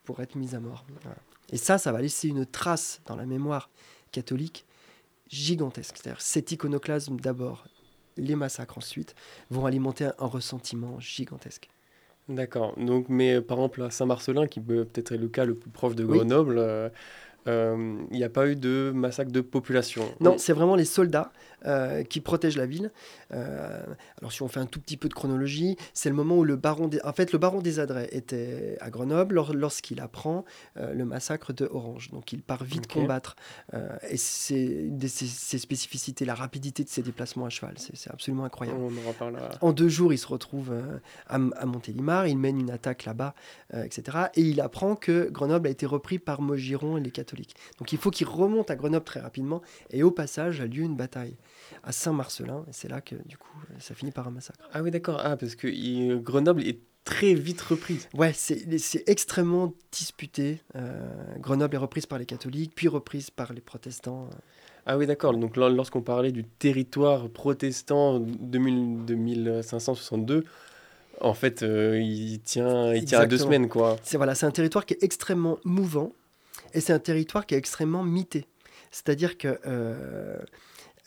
pour 0.05 0.21
être 0.21 0.37
mis 0.37 0.55
à 0.55 0.61
mort. 0.61 0.85
Voilà. 1.03 1.17
Et 1.53 1.57
ça, 1.57 1.79
ça 1.79 1.93
va 1.93 2.01
laisser 2.01 2.29
une 2.29 2.47
trace 2.47 3.01
dans 3.07 3.17
la 3.17 3.27
mémoire 3.27 3.71
catholique 4.13 4.67
gigantesque. 5.29 5.97
C'est-à-dire 5.97 6.21
cet 6.21 6.53
iconoclasme 6.53 7.17
d'abord, 7.17 7.65
les 8.17 8.35
massacres 8.37 8.79
ensuite, 8.79 9.15
vont 9.51 9.67
alimenter 9.67 10.07
un, 10.19 10.27
ressentiment 10.27 10.99
gigantesque. 11.01 11.69
D'accord. 12.29 12.75
Donc, 12.79 13.07
mais 13.09 13.41
par 13.41 13.59
exemple, 13.59 13.83
à 13.83 13.91
Saint-Marcelin, 13.91 14.47
qui 14.47 14.61
peut 14.61 14.85
peut-être 14.85 15.13
être 15.13 15.21
le 15.21 15.29
cas 15.29 15.45
le 15.45 15.55
plus 15.55 15.71
proche 15.71 15.95
de. 15.97 16.05
Grenoble, 16.05 16.59
euh, 16.59 16.89
il 17.47 18.17
n'y 18.17 18.25
a 18.25 18.29
pas 18.31 18.49
eu 18.49 18.57
de 18.57 18.93
massacre 18.95 19.33
de 19.33 19.41
population. 19.41 20.05
Non, 20.21 20.37
c'est 20.39 20.53
vraiment 20.53 20.77
les 20.77 20.85
soldats 20.85 21.33
euh, 21.67 22.03
qui 22.05 22.21
protègent 22.21 22.57
la 22.57 22.67
ville. 22.67 22.91
Euh, 23.33 23.83
alors, 24.19 24.33
si 24.33 24.43
on 24.43 24.49
fait 24.49 24.61
un 24.61 24.67
tout 24.67 24.81
petit 24.81 24.97
peu 24.97 25.09
de 25.09 25.15
chronologie, 25.15 25.77
c'est 25.95 26.09
le 26.09 26.15
moment 26.15 26.37
où 26.39 26.45
le 26.45 26.57
baron 26.57 26.89
des... 26.89 27.01
En 27.05 27.13
fait, 27.13 27.33
le 27.33 27.39
baron 27.39 27.61
des 27.61 27.81
Adrets 27.81 28.09
était 28.13 28.77
à 28.81 28.91
Grenoble 28.91 29.35
lors- 29.35 29.53
lorsqu'il 29.55 30.01
apprend 30.01 30.45
euh, 30.77 30.95
le 30.95 31.05
massacre 31.05 31.53
de 31.53 31.69
Orange. 31.71 32.11
Donc, 32.11 32.33
il 32.33 32.43
part 32.43 32.65
vite 32.65 32.87
combattre. 32.91 33.37
Euh, 33.75 33.89
et 34.09 34.17
c'est 34.17 34.91
ses, 35.09 35.59
spécificités, 35.59 36.25
la 36.25 36.35
rapidité 36.35 36.83
de 36.85 36.89
ses 36.89 37.03
déplacements 37.03 37.47
à 37.47 37.51
cheval. 37.51 37.75
C'est 37.77 38.11
absolument 38.11 38.45
incroyable. 38.45 38.79
On 38.81 38.91
en 39.61 39.73
deux 39.73 39.89
jours, 39.89 40.13
il 40.13 40.19
se 40.19 40.27
retrouve 40.27 40.73
euh, 40.73 40.99
à, 41.29 41.35
à 41.37 41.67
Montélimar, 41.67 42.27
il 42.27 42.39
mène 42.39 42.59
une 42.59 42.71
attaque 42.71 43.05
là-bas, 43.05 43.35
euh, 43.75 43.83
etc. 43.85 44.19
Et 44.35 44.43
il 44.43 44.61
apprend 44.61 44.97
que 44.97 45.29
Grenoble 45.31 45.69
a 45.69 45.71
été 45.71 45.87
repris 45.87 46.19
par 46.19 46.41
Maugiron 46.43 46.97
et 46.97 47.01
les 47.01 47.11
catholiques. 47.11 47.30
Donc 47.79 47.93
il 47.93 47.99
faut 47.99 48.11
qu'il 48.11 48.27
remonte 48.27 48.71
à 48.71 48.77
Grenoble 48.77 49.05
très 49.05 49.21
rapidement. 49.21 49.63
Et 49.91 50.03
au 50.03 50.11
passage 50.11 50.61
a 50.61 50.67
lieu 50.67 50.83
une 50.83 50.97
bataille 50.97 51.37
à 51.83 51.93
Saint-Marcelin. 51.93 52.65
Et 52.69 52.73
c'est 52.73 52.89
là 52.89 53.01
que, 53.01 53.15
du 53.27 53.37
coup, 53.37 53.49
euh, 53.71 53.75
ça 53.79 53.95
finit 53.95 54.13
par 54.13 54.29
un 54.29 54.31
massacre. 54.31 54.59
Ah 54.73 54.83
oui, 54.83 54.91
d'accord. 54.91 55.21
Ah, 55.23 55.37
parce 55.37 55.55
que 55.55 55.69
il- 55.69 56.21
Grenoble 56.23 56.63
est 56.67 56.79
très 57.05 57.35
vite 57.35 57.61
reprise. 57.63 58.09
Ouais, 58.15 58.33
c'est 58.35 58.79
c'est 58.79 59.09
extrêmement 59.09 59.73
disputé. 59.91 60.61
Euh, 60.77 61.11
Grenoble 61.39 61.75
est 61.75 61.79
reprise 61.79 62.07
par 62.07 62.19
les 62.19 62.27
catholiques, 62.27 62.73
puis 62.75 62.89
reprise 62.89 63.31
par 63.31 63.53
les 63.53 63.61
protestants. 63.61 64.29
Ah 64.87 64.97
oui, 64.99 65.07
d'accord. 65.07 65.35
Donc 65.37 65.57
lorsqu'on 65.57 66.03
parlait 66.03 66.33
du 66.33 66.45
territoire 66.45 67.29
protestant 67.29 68.19
2000 68.21 69.05
2562, 69.07 70.45
en 71.21 71.35
fait, 71.35 71.63
euh, 71.63 72.01
il 72.01 72.41
tient, 72.41 72.95
il 72.95 73.05
tient 73.05 73.21
à 73.21 73.27
deux 73.27 73.37
semaines, 73.39 73.69
quoi. 73.69 73.97
C'est 74.03 74.17
voilà, 74.17 74.35
c'est 74.35 74.47
un 74.47 74.51
territoire 74.51 74.87
qui 74.87 74.95
est 74.95 75.03
extrêmement 75.03 75.59
mouvant 75.65 76.13
et 76.75 76.81
c'est 76.81 76.93
un 76.93 76.99
territoire 76.99 77.47
qui 77.47 77.55
est 77.55 77.59
extrêmement 77.59 78.03
mité. 78.03 78.47
C'est-à-dire 78.91 79.39
que 79.39 79.61
euh, 79.67 80.39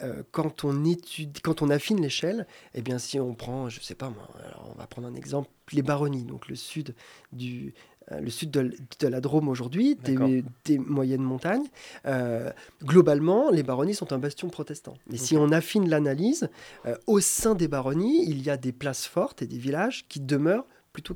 euh, 0.01 0.24
quand 0.32 0.64
on 0.64 0.86
étudie, 0.86 1.41
quand 1.41 1.61
on 1.61 1.70
affine 1.70 2.01
l'échelle, 2.01 2.47
eh 2.74 2.82
bien 2.82 2.97
si 2.97 3.20
on 3.20 3.36
prend, 3.36 3.70
je 3.70 3.80
sais 3.82 3.95
pas 3.95 4.09
moi, 4.09 4.30
alors 4.45 4.72
on 4.74 4.78
va 4.78 4.88
prendre 4.88 5.07
un 5.07 5.16
exemple, 5.16 5.49
les 5.72 5.82
baronnies, 5.82 6.24
donc 6.24 6.47
le 6.47 6.55
sud 6.55 6.95
du, 7.32 7.74
euh, 8.11 8.20
le 8.20 8.30
sud 8.30 8.51
de, 8.51 9.07
la 9.07 9.22
Drôme 9.22 9.47
aujourd'hui, 9.47 9.95
des, 9.95 10.78
moyennes 10.78 11.22
montagnes. 11.22 11.68
Euh, 12.05 12.51
globalement, 12.84 13.49
les 13.49 13.64
baronnies 13.64 13.95
sont 13.95 14.11
un 14.11 14.18
bastion 14.18 14.49
protestant. 14.49 14.95
Et 15.11 15.18
si 15.18 15.38
on 15.38 15.51
affine 15.51 15.89
l'analyse, 15.89 16.49
euh, 16.86 16.95
au 17.07 17.20
sein 17.20 17.55
des 17.55 17.68
baronnies, 17.68 18.26
il 18.28 18.41
y 18.41 18.49
a 18.49 18.57
des 18.57 18.72
places 18.72 19.05
fortes 19.05 19.41
et 19.41 19.47
des 19.47 19.57
villages 19.57 20.05
qui 20.09 20.20
demeurent 20.20 20.66
plutôt 20.91 21.16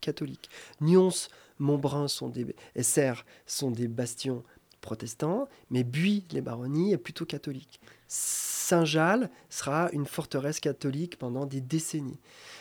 catholiques. 0.00 0.48
Nyons, 0.80 1.10
Montbrun 1.58 2.08
sont 2.08 2.28
des, 2.28 2.54
et 2.74 2.82
Serres 2.82 3.24
sont 3.46 3.70
des 3.70 3.88
bastions 3.88 4.42
protestants, 4.80 5.48
mais 5.70 5.82
Buis, 5.82 6.24
les 6.30 6.42
baronnies, 6.42 6.92
est 6.92 6.98
plutôt 6.98 7.24
catholique. 7.24 7.80
Saint-Jal 8.06 9.30
sera 9.48 9.88
une 9.92 10.06
forteresse 10.06 10.60
catholique 10.60 11.18
pendant 11.18 11.46
des 11.46 11.60
décennies. 11.60 12.18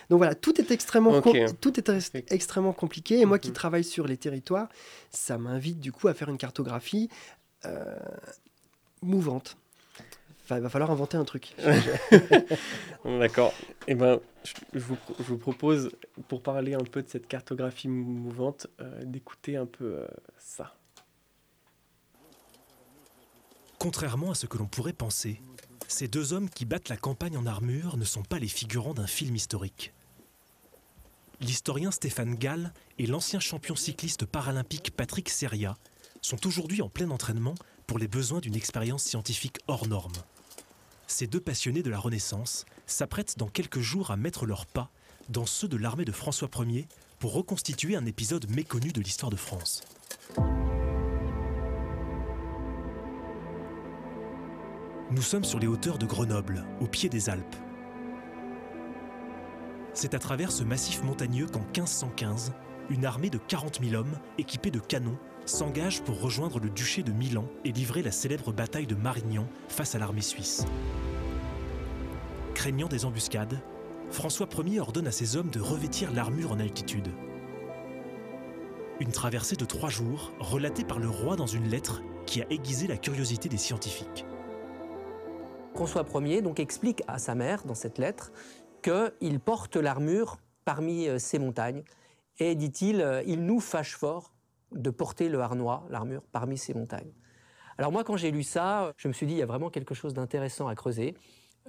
Donc 0.10 0.18
voilà, 0.18 0.36
tout 0.36 0.60
est 0.60 0.72
extrêmement, 0.72 1.22
tout 1.22 1.80
est 1.80 2.32
extrêmement 2.32 2.74
compliqué. 2.74 3.20
Et 3.20 3.26
moi 3.26 3.40
qui 3.40 3.50
mhm. 3.50 3.56
travaille 3.56 3.84
sur 3.84 4.08
les 4.08 4.18
territoires, 4.18 4.70
ça 5.12 5.38
m'invite 5.38 5.80
du 5.80 5.92
coup 5.92 6.08
à 6.08 6.14
faire 6.14 6.30
une 6.30 6.38
cartographie 6.38 7.10
euh, 7.66 7.96
mouvante. 9.02 9.58
Il 10.58 10.62
va 10.62 10.70
falloir 10.70 10.92
inventer 10.92 11.18
un 11.18 11.26
truc. 11.26 11.56
D'accord. 13.06 13.54
Eh 13.88 13.96
ben, 13.96 14.20
je 14.74 14.80
vous, 14.80 14.98
je 15.20 15.24
vous, 15.24 15.38
propose, 15.38 15.92
pour 16.28 16.42
parler 16.42 16.74
un 16.74 16.84
peu 16.84 17.02
de 17.02 17.10
cette 17.10 17.28
cartographie 17.28 17.88
mouvante, 17.88 18.68
euh, 18.82 19.04
d'écouter 19.04 19.56
un 19.58 19.66
peu 19.66 19.86
euh, 19.86 20.08
ça. 20.38 20.76
Contrairement 23.78 24.32
à 24.32 24.36
ce 24.36 24.46
que 24.46 24.58
l'on 24.58 24.68
pourrait 24.68 24.94
penser, 24.94 25.42
ces 25.88 26.08
deux 26.08 26.34
hommes 26.34 26.50
qui 26.50 26.66
battent 26.66 26.90
la 26.90 26.98
campagne 26.98 27.38
en 27.38 27.46
armure 27.46 27.98
ne 27.98 28.06
sont 28.06 28.24
pas 28.24 28.40
les 28.40 28.48
figurants 28.48 28.94
d'un 28.94 29.08
film 29.08 29.36
historique. 29.36 29.94
L'historien 31.42 31.92
Stéphane 31.92 32.36
Gall 32.36 32.72
et 32.98 33.06
l'ancien 33.06 33.40
champion 33.40 33.76
cycliste 33.76 34.26
paralympique 34.26 34.96
Patrick 34.96 35.30
Seria 35.30 35.76
sont 36.22 36.48
aujourd'hui 36.48 36.82
en 36.82 36.90
plein 36.90 37.12
entraînement 37.12 37.56
pour 37.86 38.00
les 38.00 38.08
besoins 38.08 38.40
d'une 38.40 38.56
expérience 38.56 39.04
scientifique 39.04 39.58
hors 39.68 39.88
norme. 39.88 40.14
Ces 41.08 41.28
deux 41.28 41.40
passionnés 41.40 41.84
de 41.84 41.90
la 41.90 42.00
Renaissance 42.00 42.66
s'apprêtent 42.86 43.38
dans 43.38 43.48
quelques 43.48 43.80
jours 43.80 44.12
à 44.12 44.18
mettre 44.18 44.46
leurs 44.46 44.66
pas 44.66 44.90
dans 45.30 45.46
ceux 45.46 45.68
de 45.68 45.78
l'armée 45.78 46.06
de 46.06 46.12
François 46.12 46.50
Ier 46.60 46.88
pour 47.20 47.34
reconstituer 47.34 47.96
un 47.96 48.06
épisode 48.06 48.50
méconnu 48.50 48.92
de 48.92 49.02
l'histoire 49.02 49.32
de 49.32 49.36
France. 49.36 49.82
Nous 55.12 55.22
sommes 55.22 55.44
sur 55.44 55.60
les 55.60 55.68
hauteurs 55.68 55.98
de 55.98 56.06
Grenoble, 56.06 56.66
au 56.82 56.88
pied 56.88 57.08
des 57.08 57.30
Alpes. 57.30 57.56
C'est 59.94 60.16
à 60.16 60.20
travers 60.20 60.52
ce 60.52 60.64
massif 60.64 61.04
montagneux 61.04 61.46
qu'en 61.46 61.60
1515, 61.60 62.52
une 62.90 63.06
armée 63.06 63.30
de 63.30 63.38
40 63.38 63.80
000 63.84 63.94
hommes, 63.94 64.20
équipés 64.38 64.72
de 64.72 64.80
canons, 64.80 65.20
s'engage 65.46 66.02
pour 66.02 66.22
rejoindre 66.22 66.60
le 66.60 66.70
duché 66.70 67.04
de 67.04 67.12
Milan 67.12 67.46
et 67.66 67.72
livrer 67.72 68.02
la 68.02 68.12
célèbre 68.12 68.52
bataille 68.52 68.88
de 68.88 68.96
Marignan 68.96 69.48
face 69.68 69.96
à 69.96 70.00
l'armée 70.00 70.22
suisse. 70.22 70.66
Craignant 72.54 72.88
des 72.88 73.06
embuscades, 73.06 73.60
François 74.10 74.48
Ier 74.66 74.80
ordonne 74.80 75.08
à 75.08 75.12
ses 75.12 75.36
hommes 75.36 75.50
de 75.50 75.60
revêtir 75.60 76.14
l'armure 76.14 76.52
en 76.52 76.60
altitude. 76.60 77.10
Une 79.00 79.12
traversée 79.12 79.56
de 79.56 79.66
trois 79.66 79.90
jours, 79.90 80.32
relatée 80.40 80.86
par 80.86 81.00
le 81.00 81.10
roi 81.10 81.36
dans 81.36 81.48
une 81.48 81.68
lettre 81.68 82.02
qui 82.26 82.42
a 82.42 82.46
aiguisé 82.50 82.88
la 82.88 82.98
curiosité 82.98 83.50
des 83.50 83.58
scientifiques. 83.58 84.26
François 85.74 86.06
Ier 86.22 86.42
donc 86.42 86.60
explique 86.60 87.02
à 87.08 87.18
sa 87.18 87.34
mère 87.34 87.64
dans 87.66 87.74
cette 87.74 87.98
lettre 87.98 88.32
qu'il 88.84 89.40
porte 89.40 89.76
l'armure 89.76 90.38
parmi 90.66 91.08
euh, 91.08 91.18
ces 91.18 91.40
montagnes. 91.40 91.84
Et 92.38 92.56
dit-il, 92.56 93.02
euh, 93.02 93.24
il 93.26 93.44
nous 93.46 93.60
fâche 93.60 93.96
fort 93.96 94.33
de 94.76 94.90
porter 94.90 95.30
le 95.30 95.40
harnois, 95.40 95.86
l'armure, 95.90 96.24
parmi 96.32 96.58
ces 96.58 96.74
montagnes. 96.74 97.12
Alors 97.78 97.92
moi, 97.92 98.04
quand 98.04 98.18
j'ai 98.18 98.32
lu 98.32 98.44
ça, 98.44 98.94
je 98.98 99.08
me 99.08 99.14
suis 99.14 99.26
dit, 99.26 99.34
il 99.34 99.40
y 99.40 99.44
a 99.44 99.48
vraiment 99.48 99.70
quelque 99.70 99.96
chose 99.96 100.14
d'intéressant 100.14 100.68
à 100.68 100.76
creuser. 100.76 101.16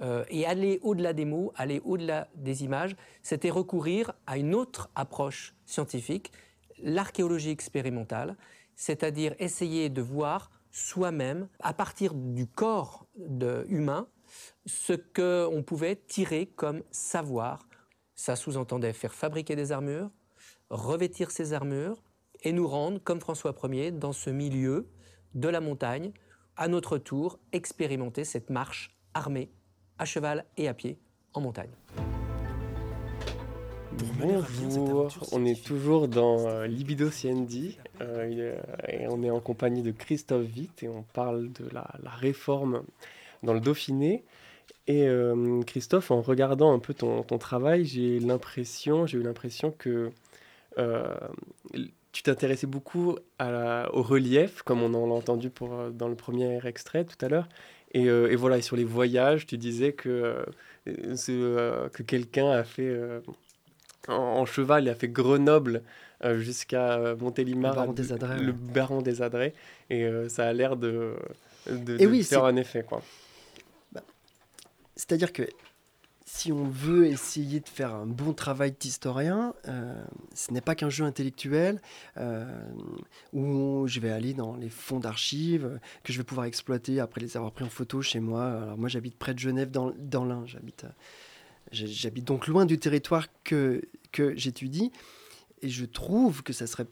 Euh, 0.01 0.25
et 0.29 0.45
aller 0.45 0.79
au-delà 0.81 1.13
des 1.13 1.23
mots, 1.23 1.53
aller 1.55 1.81
au-delà 1.85 2.27
des 2.35 2.65
images, 2.65 2.95
c'était 3.21 3.49
recourir 3.49 4.11
à 4.27 4.37
une 4.37 4.53
autre 4.53 4.89
approche 4.93 5.55
scientifique, 5.65 6.33
l'archéologie 6.79 7.51
expérimentale, 7.51 8.35
c'est-à-dire 8.75 9.35
essayer 9.39 9.89
de 9.89 10.01
voir 10.01 10.51
soi-même, 10.71 11.47
à 11.61 11.73
partir 11.73 12.13
du 12.13 12.45
corps 12.45 13.07
de, 13.15 13.65
humain, 13.69 14.09
ce 14.65 14.91
qu'on 14.91 15.63
pouvait 15.63 15.95
tirer 15.95 16.47
comme 16.47 16.83
savoir. 16.91 17.65
Ça 18.15 18.35
sous-entendait 18.35 18.91
faire 18.91 19.13
fabriquer 19.13 19.55
des 19.55 19.71
armures, 19.71 20.11
revêtir 20.69 21.31
ces 21.31 21.53
armures 21.53 22.03
et 22.45 22.53
nous 22.53 22.67
rendre, 22.67 22.99
comme 23.03 23.19
François 23.19 23.53
Ier, 23.63 23.91
dans 23.91 24.13
ce 24.13 24.29
milieu 24.29 24.87
de 25.33 25.49
la 25.49 25.59
montagne, 25.59 26.11
à 26.55 26.67
notre 26.67 26.97
tour 26.99 27.39
expérimenter 27.51 28.23
cette 28.23 28.51
marche 28.51 28.95
armée, 29.13 29.49
à 29.97 30.05
cheval 30.05 30.45
et 30.55 30.67
à 30.67 30.73
pied, 30.73 30.99
en 31.33 31.41
montagne. 31.41 31.71
Bonjour, 34.19 35.09
on 35.31 35.43
est 35.45 35.65
toujours 35.65 36.07
dans 36.07 36.47
euh, 36.47 36.67
Libido 36.67 37.09
CND 37.09 37.77
euh, 38.01 38.55
et 38.87 39.07
on 39.07 39.23
est 39.23 39.31
en 39.31 39.39
compagnie 39.39 39.81
de 39.81 39.91
Christophe 39.91 40.45
Witt 40.55 40.83
et 40.83 40.87
on 40.87 41.01
parle 41.01 41.51
de 41.51 41.67
la, 41.71 41.87
réforme 42.03 42.83
dans 43.41 43.53
le 43.53 43.59
Dauphiné. 43.59 44.23
Et 44.87 45.07
euh, 45.07 45.61
Christophe, 45.63 46.11
en 46.11 46.21
regardant 46.21 46.73
un 46.73 46.79
peu 46.79 46.93
ton, 46.93 47.23
travail, 47.39 47.85
j'ai 47.85 48.19
l'impression, 48.19 49.07
j'ai 49.07 49.17
eu 49.17 49.23
l'impression 49.23 49.71
que 49.71 50.11
tu 52.15 52.23
t'intéressais 52.23 52.65
beaucoup 52.65 53.17
au 53.39 54.01
relief, 54.01 54.61
comme 54.61 54.81
on 54.81 54.93
en 54.93 55.11
a 55.11 55.13
entendu 55.13 55.49
pour, 55.49 55.91
dans 55.91 56.07
le 56.07 56.15
premier 56.15 56.65
extrait 56.65 57.03
tout 57.03 57.17
à 57.25 57.27
l'heure. 57.27 57.49
Et, 57.91 58.05
et, 58.05 58.35
voilà, 58.37 58.57
et 58.57 58.61
sur 58.61 58.77
les 58.77 58.85
voyages, 58.85 59.45
tu 59.45 59.57
disais 59.57 59.91
que, 59.91 60.45
que 60.85 62.03
quelqu'un 62.03 62.51
a 62.51 62.63
fait 62.63 62.97
en, 64.07 64.45
cheval, 64.45 64.83
il 64.83 64.89
a 64.89 64.95
fait 64.95 65.07
Grenoble 65.07 65.81
euh, 66.23 66.39
jusqu'à 66.39 66.93
euh, 66.93 67.15
Montélimar, 67.15 67.73
le 67.73 67.77
baron 67.77 67.93
des 67.93 68.13
Adrets. 68.13 68.39
Le 68.39 68.51
baron 68.51 69.01
des 69.01 69.21
Adrets, 69.21 69.53
et 69.89 70.03
euh, 70.03 70.29
ça 70.29 70.47
a 70.47 70.53
l'air 70.53 70.77
de, 70.77 71.15
de, 71.69 71.97
faire 72.23 72.45
un 72.45 72.55
effet. 72.55 72.83
quoi. 72.83 73.01
Bah, 73.91 74.01
c'est-à-dire 74.95 75.33
que 75.33 75.43
si 76.35 76.51
on 76.51 76.65
veut 76.65 77.07
essayer 77.07 77.61
de 77.61 77.69
faire 77.69 77.95
un 77.95 78.05
bon 78.05 78.33
travail 78.33 78.75
d'historien, 78.77 79.53
ce 80.33 80.51
n'est 80.51 80.61
pas 80.61 80.75
qu'un 80.75 80.89
jeu 80.89 81.05
intellectuel 81.05 81.81
où 83.31 83.87
je 83.87 83.99
vais 84.01 84.11
aller 84.11 84.33
dans 84.33 84.55
les 84.55 84.69
fonds 84.69 84.99
d'archives 84.99 85.79
que 86.03 86.11
je 86.11 86.17
vais 86.17 86.25
pouvoir 86.25 86.45
exploiter 86.45 86.99
après 86.99 87.21
les 87.21 87.37
avoir 87.37 87.53
pris 87.53 87.63
en 87.63 87.69
photo 87.69 88.01
chez 88.01 88.19
moi. 88.19 88.45
Alors 88.45 88.77
moi 88.77 88.89
j'habite 88.89 89.17
près 89.17 89.33
de 89.33 89.39
Genève 89.39 89.71
dans, 89.71 89.93
dans 89.97 90.25
l'Ain, 90.25 90.45
j'habite 90.45 90.85
J'habite 91.71 92.25
donc 92.25 92.47
loin 92.47 92.65
du 92.65 92.77
territoire 92.77 93.27
que, 93.43 93.81
que 94.11 94.35
j'étudie 94.35 94.91
et 95.61 95.69
je 95.69 95.85
trouve 95.85 96.43
que 96.43 96.53
ça 96.53 96.67
serait. 96.67 96.85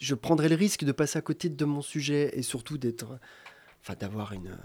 Je 0.00 0.14
prendrais 0.14 0.48
le 0.48 0.56
risque 0.56 0.84
de 0.84 0.92
passer 0.92 1.18
à 1.18 1.22
côté 1.22 1.48
de 1.48 1.64
mon 1.64 1.82
sujet 1.82 2.30
et 2.32 2.42
surtout 2.42 2.76
d'être. 2.76 3.20
Enfin, 3.82 3.94
d'avoir 3.98 4.32
une, 4.32 4.58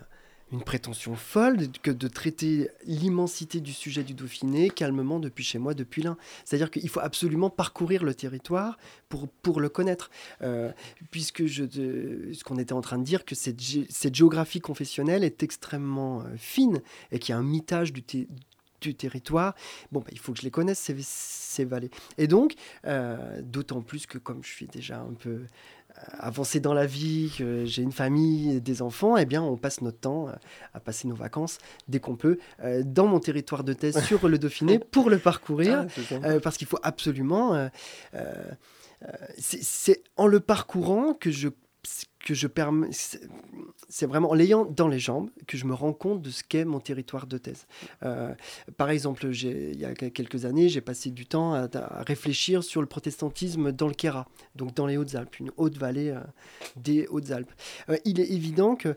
une 0.52 0.64
prétention 0.64 1.16
folle 1.16 1.72
que 1.82 1.92
de 1.92 2.08
traiter 2.08 2.70
l'immensité 2.86 3.62
du 3.62 3.74
sujet 3.74 4.04
du 4.04 4.14
Dauphiné 4.14 4.70
calmement 4.70 5.20
depuis 5.20 5.44
chez 5.44 5.58
moi, 5.58 5.74
depuis 5.74 6.04
l'un. 6.04 6.18
C'est-à-dire 6.44 6.70
qu'il 6.70 6.88
faut 6.88 7.00
absolument 7.00 7.50
parcourir 7.50 8.04
le 8.04 8.14
territoire 8.14 8.78
pour, 9.10 9.28
pour 9.28 9.60
le 9.60 9.70
connaître. 9.70 10.12
Euh, 10.42 10.72
puisque 11.10 11.46
je, 11.46 11.64
ce 11.66 12.44
qu'on 12.44 12.58
était 12.58 12.74
en 12.74 12.82
train 12.82 13.00
de 13.00 13.04
dire, 13.04 13.26
que 13.26 13.36
cette, 13.36 13.60
cette 13.90 14.16
géographie 14.16 14.62
confessionnelle 14.62 15.24
est 15.24 15.42
extrêmement 15.42 16.22
euh, 16.22 16.36
fine 16.38 16.82
et 17.12 17.20
qu'il 17.20 17.34
y 17.34 17.36
a 17.36 17.40
un 17.40 17.44
mitage 17.44 17.92
du, 17.92 18.04
du 18.82 18.96
territoire. 18.96 19.56
Bon, 19.92 20.02
bah, 20.02 20.08
il 20.12 20.20
faut 20.20 20.32
que 20.32 20.40
je 20.40 20.44
les 20.44 20.52
connaisse, 20.52 20.80
ces, 20.80 20.96
ces 21.02 21.66
vallées. 21.66 21.92
Et 22.18 22.28
donc, 22.28 22.54
euh, 22.86 23.42
d'autant 23.42 23.82
plus 23.82 24.06
que 24.06 24.20
comme 24.20 24.44
je 24.44 24.50
suis 24.50 24.68
déjà 24.68 25.00
un 25.00 25.14
peu 25.14 25.42
avancé 26.20 26.60
dans 26.60 26.74
la 26.74 26.86
vie, 26.86 27.32
que 27.38 27.66
j'ai 27.66 27.82
une 27.82 27.92
famille, 27.92 28.62
des 28.62 28.82
enfants, 28.82 29.18
eh 29.18 29.26
bien, 29.26 29.42
on 29.42 29.58
passe 29.58 29.82
notre 29.82 30.00
temps 30.00 30.28
euh, 30.28 30.32
à 30.74 30.80
passer 30.80 31.08
nos 31.08 31.16
vacances 31.16 31.58
dès 31.88 32.00
qu'on 32.00 32.16
peut 32.16 32.38
dans 32.84 33.08
mon 33.08 33.20
territoire 33.20 33.64
de 33.64 33.74
thèse 33.74 34.04
sur 34.06 34.28
le 34.28 34.38
Dauphiné 34.38 34.80
pour 34.92 35.10
le 35.10 35.18
parcourir, 35.18 35.88
ah, 36.24 36.40
parce 36.42 36.58
qu'il 36.58 36.68
faut 36.68 36.80
absolument. 36.84 37.70
c'est 39.38 40.04
en 40.18 40.28
le 40.28 40.40
parcourant 40.40 41.14
que 41.14 41.32
je 41.32 41.50
que 42.26 42.34
je 42.34 42.48
permets, 42.48 42.90
c'est 42.92 44.06
vraiment 44.08 44.32
en 44.32 44.34
l'ayant 44.34 44.66
dans 44.66 44.88
les 44.88 45.00
jambes 45.00 45.30
que 45.48 45.58
je 45.58 45.66
me 45.66 45.76
rends 45.76 45.94
compte 45.94 46.24
de 46.24 46.32
ce 46.32 46.44
qu'est 46.44 46.66
mon 46.66 46.80
territoire 46.80 47.28
de 47.28 47.38
thèse. 47.38 47.68
Euh, 48.04 48.34
par 48.78 48.90
exemple, 48.90 49.28
il 49.28 49.80
y 49.80 49.86
a 49.86 49.94
quelques 49.94 50.44
années, 50.44 50.68
j'ai 50.68 50.82
passé 50.82 51.12
du 51.12 51.28
temps 51.28 51.54
à, 51.54 51.70
réfléchir 52.02 52.64
sur 52.64 52.82
le 52.82 52.88
protestantisme 52.88 53.72
dans 53.72 53.88
le 53.88 53.94
Kéra, 53.94 54.28
donc 54.56 54.74
dans 54.74 54.88
les 54.88 54.98
Hautes-Alpes, 54.98 55.40
une 55.40 55.52
haute 55.56 55.78
vallée 55.78 56.10
euh, 56.10 56.20
des 56.76 57.08
Hautes-Alpes. 57.08 57.52
Euh, 57.90 57.98
il 58.06 58.20
est 58.20 58.32
évident 58.32 58.76
que 58.76 58.96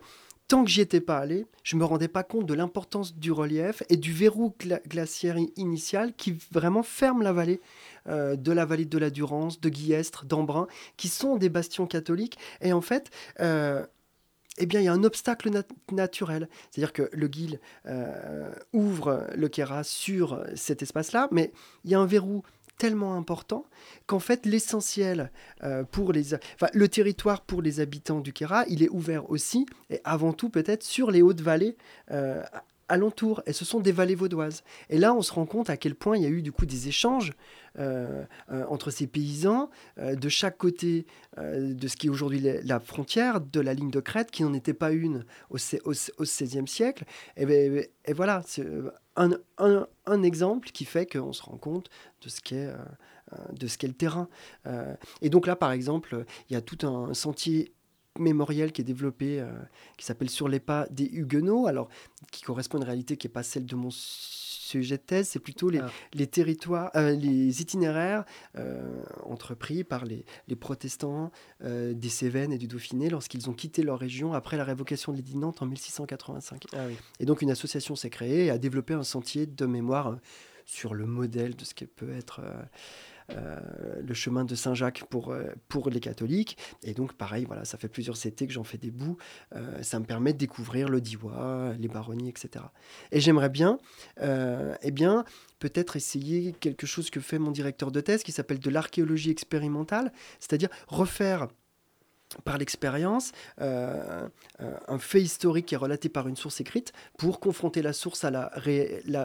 tant 0.48 0.64
que 0.64 0.70
j'y 0.70 0.80
étais 0.80 1.02
pas 1.02 1.18
allé, 1.18 1.44
je 1.62 1.76
me 1.76 1.84
rendais 1.84 2.08
pas 2.08 2.22
compte 2.22 2.46
de 2.46 2.54
l'importance 2.54 3.14
du 3.14 3.30
relief 3.30 3.82
et 3.90 3.98
du 3.98 4.14
verrou 4.14 4.54
glaciaire 4.88 5.36
initial 5.56 6.14
qui 6.16 6.34
vraiment 6.50 6.82
ferme 6.82 7.22
la 7.22 7.34
vallée 7.34 7.60
euh, 8.08 8.36
de 8.36 8.52
la 8.52 8.64
vallée 8.64 8.84
de 8.84 8.98
la 8.98 9.10
Durance, 9.10 9.60
de 9.60 9.68
Guillestre, 9.68 10.24
d'Embrun, 10.24 10.66
qui 10.96 11.08
sont 11.08 11.36
des 11.36 11.48
bastions 11.48 11.86
catholiques. 11.86 12.38
Et 12.60 12.72
en 12.72 12.80
fait, 12.80 13.10
euh, 13.40 13.84
eh 14.58 14.66
bien, 14.66 14.80
il 14.80 14.84
y 14.84 14.88
a 14.88 14.92
un 14.92 15.04
obstacle 15.04 15.50
naturel. 15.92 16.48
C'est-à-dire 16.70 16.92
que 16.92 17.08
le 17.12 17.28
Guil 17.28 17.60
euh, 17.86 18.50
ouvre 18.72 19.26
le 19.34 19.48
Kéra 19.48 19.84
sur 19.84 20.42
cet 20.54 20.82
espace-là, 20.82 21.28
mais 21.30 21.52
il 21.84 21.90
y 21.90 21.94
a 21.94 22.00
un 22.00 22.06
verrou 22.06 22.42
tellement 22.78 23.16
important 23.16 23.64
qu'en 24.06 24.20
fait 24.20 24.46
l'essentiel 24.46 25.32
pour 25.90 26.12
les 26.12 26.34
enfin, 26.34 26.68
le 26.72 26.86
territoire 26.86 27.40
pour 27.40 27.60
les 27.60 27.80
habitants 27.80 28.20
du 28.20 28.32
Kéra 28.32 28.64
il 28.68 28.84
est 28.84 28.88
ouvert 28.88 29.28
aussi 29.32 29.66
et 29.90 30.00
avant 30.04 30.32
tout 30.32 30.48
peut-être 30.48 30.84
sur 30.84 31.10
les 31.10 31.20
hautes 31.20 31.40
vallées 31.40 31.76
alentour, 32.88 33.42
et 33.46 33.52
ce 33.52 33.64
sont 33.64 33.80
des 33.80 33.92
vallées 33.92 34.14
vaudoises. 34.14 34.62
Et 34.90 34.98
là, 34.98 35.14
on 35.14 35.22
se 35.22 35.32
rend 35.32 35.46
compte 35.46 35.70
à 35.70 35.76
quel 35.76 35.94
point 35.94 36.16
il 36.16 36.22
y 36.22 36.26
a 36.26 36.30
eu 36.30 36.42
du 36.42 36.52
coup 36.52 36.66
des 36.66 36.88
échanges 36.88 37.32
euh, 37.78 38.24
euh, 38.50 38.64
entre 38.68 38.90
ces 38.90 39.06
paysans 39.06 39.70
euh, 39.98 40.16
de 40.16 40.28
chaque 40.28 40.56
côté 40.56 41.06
de 41.36 41.86
ce 41.86 41.96
qui 41.96 42.08
est 42.08 42.10
aujourd'hui 42.10 42.40
la 42.40 42.80
frontière 42.80 43.40
de 43.40 43.60
la 43.60 43.74
ligne 43.74 43.90
de 43.90 44.00
crête, 44.00 44.30
qui 44.30 44.42
n'en 44.42 44.54
était 44.54 44.74
pas 44.74 44.90
une 44.90 45.24
au, 45.50 45.56
XVIe 45.56 46.66
siècle. 46.66 47.04
Et, 47.36 47.46
ben, 47.46 47.84
et 48.04 48.12
voilà, 48.12 48.42
c'est 48.46 48.66
un, 49.16 49.30
un, 49.58 50.22
exemple 50.22 50.70
qui 50.70 50.84
fait 50.84 51.06
qu'on 51.06 51.32
se 51.32 51.42
rend 51.42 51.56
compte 51.56 51.88
de 52.22 52.28
ce 52.28 52.40
qu'est 52.40 52.72
de 53.52 53.66
ce 53.66 53.76
qu'est 53.76 53.88
le 53.88 53.94
terrain. 53.94 54.28
et 55.20 55.28
donc 55.28 55.46
là, 55.46 55.54
par 55.54 55.70
exemple, 55.70 56.24
il 56.48 56.54
y 56.54 56.56
a 56.56 56.62
tout 56.62 56.86
un 56.86 57.14
sentier 57.14 57.72
mémoriel 58.18 58.72
qui 58.72 58.80
est 58.80 58.84
développé, 58.84 59.40
euh, 59.40 59.50
qui 59.96 60.04
s'appelle 60.04 60.30
Sur 60.30 60.48
les 60.48 60.60
pas 60.60 60.86
des 60.90 61.04
Huguenots, 61.04 61.66
alors 61.66 61.88
qui 62.30 62.42
correspond 62.42 62.78
à 62.78 62.80
une 62.80 62.86
réalité 62.86 63.16
qui 63.16 63.26
n'est 63.26 63.32
pas 63.32 63.42
celle 63.42 63.66
de 63.66 63.76
mon 63.76 63.90
sujet 63.90 64.96
de 64.96 65.02
thèse, 65.02 65.28
c'est 65.28 65.38
plutôt 65.38 65.70
les, 65.70 65.78
ah. 65.78 65.90
les 66.14 66.26
territoires, 66.26 66.90
euh, 66.94 67.14
les 67.14 67.62
itinéraires 67.62 68.24
euh, 68.56 69.02
entrepris 69.24 69.84
par 69.84 70.04
les, 70.04 70.24
les 70.46 70.56
protestants 70.56 71.30
des 71.60 72.08
Cévennes 72.08 72.52
et 72.52 72.58
du 72.58 72.68
Dauphiné 72.68 73.10
lorsqu'ils 73.10 73.48
ont 73.50 73.52
quitté 73.52 73.82
leur 73.82 73.98
région 73.98 74.32
après 74.32 74.56
la 74.56 74.64
révocation 74.64 75.12
de 75.12 75.16
l'édit 75.16 75.36
Nantes 75.36 75.62
en 75.62 75.66
1685. 75.66 76.66
Ah 76.72 76.78
et 77.18 77.24
donc 77.24 77.42
une 77.42 77.50
association 77.50 77.96
s'est 77.96 78.10
créée 78.10 78.46
et 78.46 78.50
a 78.50 78.58
développé 78.58 78.94
un 78.94 79.02
sentier 79.02 79.46
de 79.46 79.66
mémoire 79.66 80.18
sur 80.64 80.94
le 80.94 81.06
modèle 81.06 81.56
de 81.56 81.64
ce 81.64 81.74
qui 81.74 81.86
peut 81.86 82.12
être 82.12 82.40
le 83.30 84.14
chemin 84.14 84.44
de 84.44 84.54
Saint-Jacques 84.54 85.04
pour, 85.04 85.32
euh, 85.32 85.44
pour 85.68 85.90
les 85.90 86.00
catholiques. 86.00 86.56
Et 86.82 86.94
donc, 86.94 87.14
pareil, 87.14 87.44
voilà, 87.44 87.64
ça 87.64 87.78
fait 87.78 87.88
plusieurs 87.88 88.16
CT 88.16 88.46
que 88.46 88.52
j'en 88.52 88.64
fais 88.64 88.78
des 88.78 88.90
bouts. 88.90 89.16
Euh, 89.54 89.82
ça 89.82 89.98
me 89.98 90.04
permet 90.04 90.32
de 90.32 90.38
découvrir 90.38 90.88
le 90.88 91.00
Diwa, 91.00 91.74
les 91.78 91.88
baronnies, 91.88 92.28
etc. 92.28 92.64
Et 93.12 93.20
j'aimerais 93.20 93.50
bien, 93.50 93.78
eh 94.20 94.90
bien, 94.90 95.24
peut-être 95.58 95.96
essayer 95.96 96.52
quelque 96.52 96.86
chose 96.86 97.10
que 97.10 97.20
fait 97.20 97.38
mon 97.38 97.50
directeur 97.50 97.90
de 97.90 98.00
thèse 98.00 98.22
qui 98.22 98.32
s'appelle 98.32 98.58
de 98.58 98.70
l'archéologie 98.70 99.30
expérimentale, 99.30 100.12
c'est-à-dire 100.40 100.68
refaire 100.88 101.48
par 102.44 102.58
l'expérience, 102.58 103.32
euh, 103.60 104.28
euh, 104.60 104.74
un 104.86 104.98
fait 104.98 105.20
historique 105.20 105.66
qui 105.66 105.74
est 105.74 105.78
relaté 105.78 106.08
par 106.08 106.28
une 106.28 106.36
source 106.36 106.60
écrite 106.60 106.92
pour 107.16 107.40
confronter 107.40 107.82
la 107.82 107.92
source 107.92 108.24
à 108.24 108.30
la, 108.30 108.50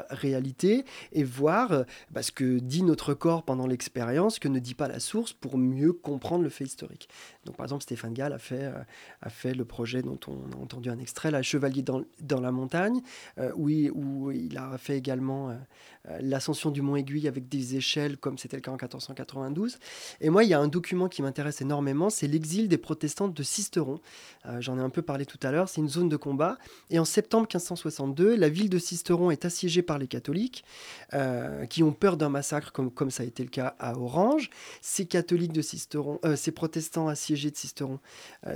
réalité 0.09 0.85
et 1.11 1.23
voir 1.23 1.71
euh, 1.71 1.83
bah, 2.11 2.23
ce 2.23 2.31
que 2.31 2.59
dit 2.59 2.83
notre 2.83 3.13
corps 3.13 3.43
pendant 3.43 3.67
l'expérience, 3.67 4.39
que 4.39 4.47
ne 4.47 4.59
dit 4.59 4.73
pas 4.73 4.87
la 4.87 4.99
source 4.99 5.33
pour 5.33 5.57
mieux 5.57 5.93
comprendre 5.93 6.43
le 6.43 6.49
fait 6.49 6.63
historique. 6.63 7.09
Donc 7.45 7.57
par 7.57 7.65
exemple, 7.65 7.83
Stéphane 7.83 8.13
Gall 8.13 8.33
a 8.33 8.39
fait, 8.39 8.71
a 9.21 9.29
fait 9.29 9.53
le 9.53 9.65
projet 9.65 10.01
dont 10.01 10.19
on 10.27 10.57
a 10.57 10.61
entendu 10.61 10.89
un 10.89 10.99
extrait, 10.99 11.31
La 11.31 11.41
Chevalier 11.41 11.81
dans, 11.81 12.03
dans 12.21 12.39
la 12.39 12.51
montagne, 12.51 13.01
où 13.55 13.69
il, 13.69 13.91
où, 13.91 14.31
il, 14.31 14.57
a 14.57 14.77
fait 14.77 14.97
également 14.97 15.57
l'ascension 16.19 16.71
du 16.71 16.81
mont 16.81 16.95
Aiguille 16.95 17.27
avec 17.27 17.49
des 17.49 17.75
échelles 17.75 18.17
comme 18.17 18.37
c'était 18.37 18.57
le 18.57 18.61
cas 18.61 18.71
en 18.71 18.75
1492. 18.75 19.77
Et 20.21 20.29
moi, 20.29 20.43
il 20.43 20.49
y 20.49 20.53
a 20.53 20.59
un 20.59 20.67
document 20.67 21.09
qui 21.09 21.21
m'intéresse 21.21 21.61
énormément, 21.61 22.09
c'est 22.09 22.27
l'exil 22.27 22.67
des 22.67 22.77
de 22.95 23.43
Sisteron. 23.43 23.99
Euh, 24.45 24.61
j'en 24.61 24.77
ai 24.77 24.81
un 24.81 24.89
peu 24.89 25.01
parlé 25.01 25.25
tout 25.25 25.39
à 25.43 25.51
l'heure, 25.51 25.69
c'est 25.69 25.81
une 25.81 25.89
zone 25.89 26.09
de 26.09 26.17
combat. 26.17 26.57
Et 26.89 26.99
en 26.99 27.05
septembre 27.05 27.43
1562, 27.43 28.35
la 28.35 28.49
ville 28.49 28.69
de 28.69 28.77
Sisteron 28.77 29.31
est 29.31 29.45
assiégée 29.45 29.81
par 29.81 29.97
les 29.97 30.07
catholiques, 30.07 30.63
euh, 31.13 31.65
qui 31.65 31.83
ont 31.83 31.93
peur 31.93 32.17
d'un 32.17 32.29
massacre 32.29 32.71
comme, 32.71 32.91
comme 32.91 33.11
ça 33.11 33.23
a 33.23 33.25
été 33.25 33.43
le 33.43 33.49
cas 33.49 33.75
à 33.79 33.97
Orange. 33.97 34.49
Ces 34.81 35.05
catholiques 35.05 35.53
de 35.53 35.61
Sisteron, 35.61 36.19
euh, 36.25 36.35
ces 36.35 36.51
protestants 36.51 37.07
assiégés 37.07 37.51
de 37.51 37.57
Sisteron 37.57 37.99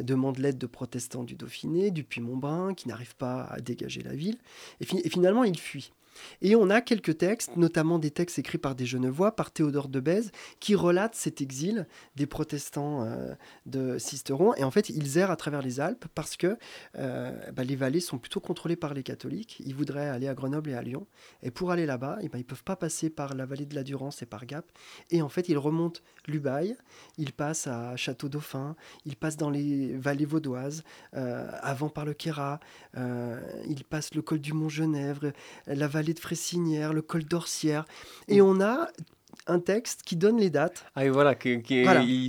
demandent 0.01 0.39
l'aide 0.39 0.57
de 0.57 0.67
protestants 0.67 1.23
du 1.23 1.35
Dauphiné, 1.35 1.91
du 1.91 2.03
Puy-Montbrun, 2.03 2.73
qui 2.73 2.87
n'arrivent 2.87 3.15
pas 3.15 3.43
à 3.43 3.59
dégager 3.59 4.01
la 4.01 4.13
ville. 4.13 4.37
et 4.79 5.09
finalement, 5.09 5.43
ils 5.43 5.57
fuient. 5.59 5.91
Et 6.41 6.55
on 6.55 6.69
a 6.69 6.81
quelques 6.81 7.17
textes, 7.17 7.55
notamment 7.57 7.99
des 7.99 8.11
textes 8.11 8.39
écrits 8.39 8.57
par 8.57 8.75
des 8.75 8.85
Genevois, 8.85 9.35
par 9.35 9.51
Théodore 9.51 9.87
de 9.87 9.99
Bèze, 9.99 10.31
qui 10.59 10.75
relatent 10.75 11.15
cet 11.15 11.41
exil 11.41 11.87
des 12.15 12.25
protestants 12.25 13.03
euh, 13.03 13.33
de 13.65 13.97
Sisteron. 13.97 14.53
Et 14.55 14.63
en 14.63 14.71
fait, 14.71 14.89
ils 14.89 15.17
errent 15.17 15.31
à 15.31 15.35
travers 15.35 15.61
les 15.61 15.79
Alpes 15.79 16.05
parce 16.15 16.37
que 16.37 16.57
euh, 16.97 17.31
bah, 17.51 17.63
les 17.63 17.75
vallées 17.75 17.99
sont 17.99 18.17
plutôt 18.17 18.39
contrôlées 18.39 18.75
par 18.75 18.93
les 18.93 19.03
catholiques. 19.03 19.61
Ils 19.65 19.75
voudraient 19.75 20.09
aller 20.09 20.27
à 20.27 20.33
Grenoble 20.33 20.69
et 20.69 20.73
à 20.73 20.81
Lyon. 20.81 21.07
Et 21.43 21.51
pour 21.51 21.71
aller 21.71 21.85
là-bas, 21.85 22.17
eh 22.21 22.29
ben, 22.29 22.37
ils 22.37 22.41
ne 22.41 22.47
peuvent 22.47 22.63
pas 22.63 22.75
passer 22.75 23.09
par 23.09 23.35
la 23.35 23.45
vallée 23.45 23.65
de 23.65 23.75
la 23.75 23.83
Durance 23.83 24.21
et 24.21 24.25
par 24.25 24.45
Gap. 24.45 24.65
Et 25.11 25.21
en 25.21 25.29
fait, 25.29 25.49
ils 25.49 25.57
remontent 25.57 26.01
l'Ubaye, 26.27 26.75
ils 27.17 27.33
passent 27.33 27.67
à 27.67 27.95
Château-Dauphin, 27.95 28.75
ils 29.05 29.15
passent 29.15 29.37
dans 29.37 29.49
les 29.49 29.95
vallées 29.95 30.25
vaudoises, 30.25 30.83
euh, 31.15 31.49
avant 31.61 31.89
par 31.89 32.05
le 32.05 32.13
Quéra, 32.13 32.59
ils 32.95 33.83
passent 33.83 34.13
le 34.13 34.21
col 34.21 34.39
du 34.39 34.53
Mont-Genèvre, 34.53 35.31
la 35.67 35.87
vallée 35.87 36.06
de 36.13 36.19
Fressinière, 36.19 36.93
le 36.93 37.01
col 37.01 37.23
d'Orsière. 37.23 37.85
Et 38.27 38.41
on 38.41 38.61
a 38.61 38.89
un 39.47 39.59
texte 39.59 40.01
qui 40.03 40.15
donne 40.15 40.37
les 40.37 40.49
dates. 40.49 40.85
Ah 40.95 41.05
et 41.05 41.09
voilà, 41.09 41.35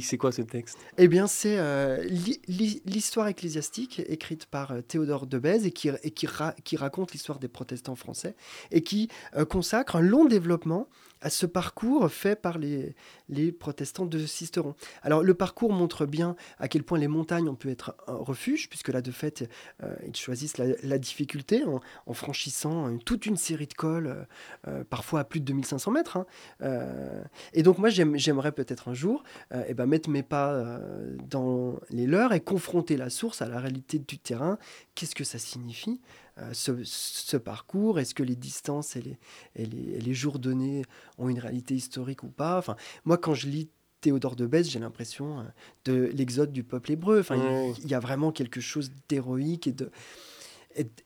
c'est 0.03 0.19
quoi 0.19 0.33
ce 0.33 0.43
texte? 0.43 0.79
Eh 0.99 1.09
bien, 1.09 1.27
c'est 1.27 1.59
euh, 1.59 2.05
l'histoire 2.49 3.29
ecclésiastique 3.29 4.03
écrite 4.07 4.47
par 4.47 4.73
euh, 4.73 4.81
Théodore 4.83 5.27
de 5.27 5.39
Bèze 5.39 5.67
et 5.67 5.73
qui, 5.73 5.89
et 5.89 6.11
qui, 6.11 6.29
qui 6.65 6.77
raconte 6.77 7.13
l'histoire 7.13 7.39
des 7.39 7.49
protestants 7.49 7.97
français 7.97 8.35
et 8.71 8.83
qui 8.83 9.09
euh, 9.37 9.45
consacre 9.45 9.97
un 9.97 10.01
long 10.01 10.25
développement 10.25 10.89
à 11.21 11.31
ce 11.31 11.47
parcours 11.47 12.11
fait 12.11 12.37
par 12.37 12.59
les, 12.59 12.95
les 13.29 13.53
protestants 13.53 14.07
de 14.07 14.19
Sisteron. 14.27 14.75
Alors 15.03 15.23
le 15.23 15.35
parcours 15.35 15.73
montre 15.73 16.07
bien 16.07 16.37
à 16.59 16.69
quel 16.69 16.83
point 16.83 16.99
les 16.99 17.09
montagnes 17.09 17.49
ont 17.49 17.55
pu 17.55 17.71
être 17.71 17.95
un 18.07 18.15
refuge, 18.15 18.69
puisque 18.69 18.89
là 18.89 19.03
de 19.03 19.11
fait 19.11 19.49
euh, 19.83 19.95
ils 20.07 20.17
choisissent 20.17 20.59
la, 20.59 20.99
difficulté 20.99 21.65
en, 21.65 22.13
franchissant 22.13 22.97
toute 22.99 23.27
une 23.27 23.37
série 23.37 23.67
de 23.67 23.75
cols, 23.75 24.07
euh, 24.07 24.25
euh, 24.69 24.85
parfois 24.85 25.21
à 25.21 25.25
plus 25.25 25.41
de 25.41 25.45
2500 25.47 25.91
mètres. 25.91 26.17
Hein. 26.17 26.27
et 27.53 27.63
donc 27.63 27.79
moi 27.79 27.89
j'aimerais 27.91 28.53
peut-être 28.53 28.89
un 28.89 28.95
jour 28.95 29.23
eh 29.67 29.75
ben, 29.75 29.87
mettre 29.87 30.09
mes 30.09 30.23
pas 30.23 30.81
dans 31.29 31.79
les 31.91 32.07
leurs 32.07 32.33
et 32.33 32.41
confronter 32.41 32.97
la 32.97 33.11
source 33.11 33.43
à 33.43 33.47
la 33.47 33.61
réalité 33.61 33.99
du 33.99 34.19
terrain. 34.19 34.59
Qu'est-ce 34.95 35.15
que 35.15 35.25
ça 35.25 35.39
signifie? 35.39 36.01
Ce, 36.53 37.37
parcours 37.37 37.99
Est-ce 37.99 38.15
que 38.15 38.23
les 38.23 38.37
distances 38.37 38.97
et 38.97 39.03
les, 39.03 39.19
et 39.57 39.67
les, 39.67 40.01
les, 40.01 40.15
jours 40.15 40.39
donnés 40.39 40.85
ont 41.19 41.29
une 41.29 41.39
réalité 41.39 41.75
historique 41.75 42.23
ou 42.23 42.29
pas? 42.29 42.59
Enfin, 42.59 42.77
Moi, 43.05 43.19
quand 43.19 43.35
je 43.35 43.49
lis 43.49 43.69
Théodore 44.01 44.37
de 44.37 44.47
Bèze, 44.47 44.71
j'ai 44.71 44.79
l'impression 44.79 45.41
euh, 45.41 45.43
de 45.85 46.11
l'exode 46.15 46.53
du 46.53 46.63
peuple 46.63 46.93
hébreu. 46.93 47.21
Enfin, 47.21 47.37
il, 47.83 47.89
y 47.89 47.95
a 47.95 48.01
vraiment 48.01 48.31
quelque 48.31 48.61
chose 48.61 48.93
d'héroïque 49.09 49.67
et 49.67 49.73
de 49.73 49.91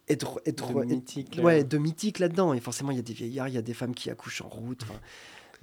être, 0.09 0.43
être, 0.45 0.75
de 0.75 0.85
mythique, 0.85 1.41
ouais, 1.43 1.65
de 1.65 1.79
mythique 1.79 2.19
là-dedans. 2.19 2.53
Et 2.53 2.61
forcément, 2.61 2.91
il 2.91 2.97
y 2.97 3.01
a 3.01 3.03
des 3.03 3.15
vieillards, 3.15 3.49
il 3.49 3.55
y 3.55 3.59
a 3.59 3.63
des 3.63 3.73
femmes 3.73 3.95
qui 3.95 4.11
accouchent 4.11 4.43
en 4.43 4.49
route. 4.49 4.83
Enfin, 4.83 5.01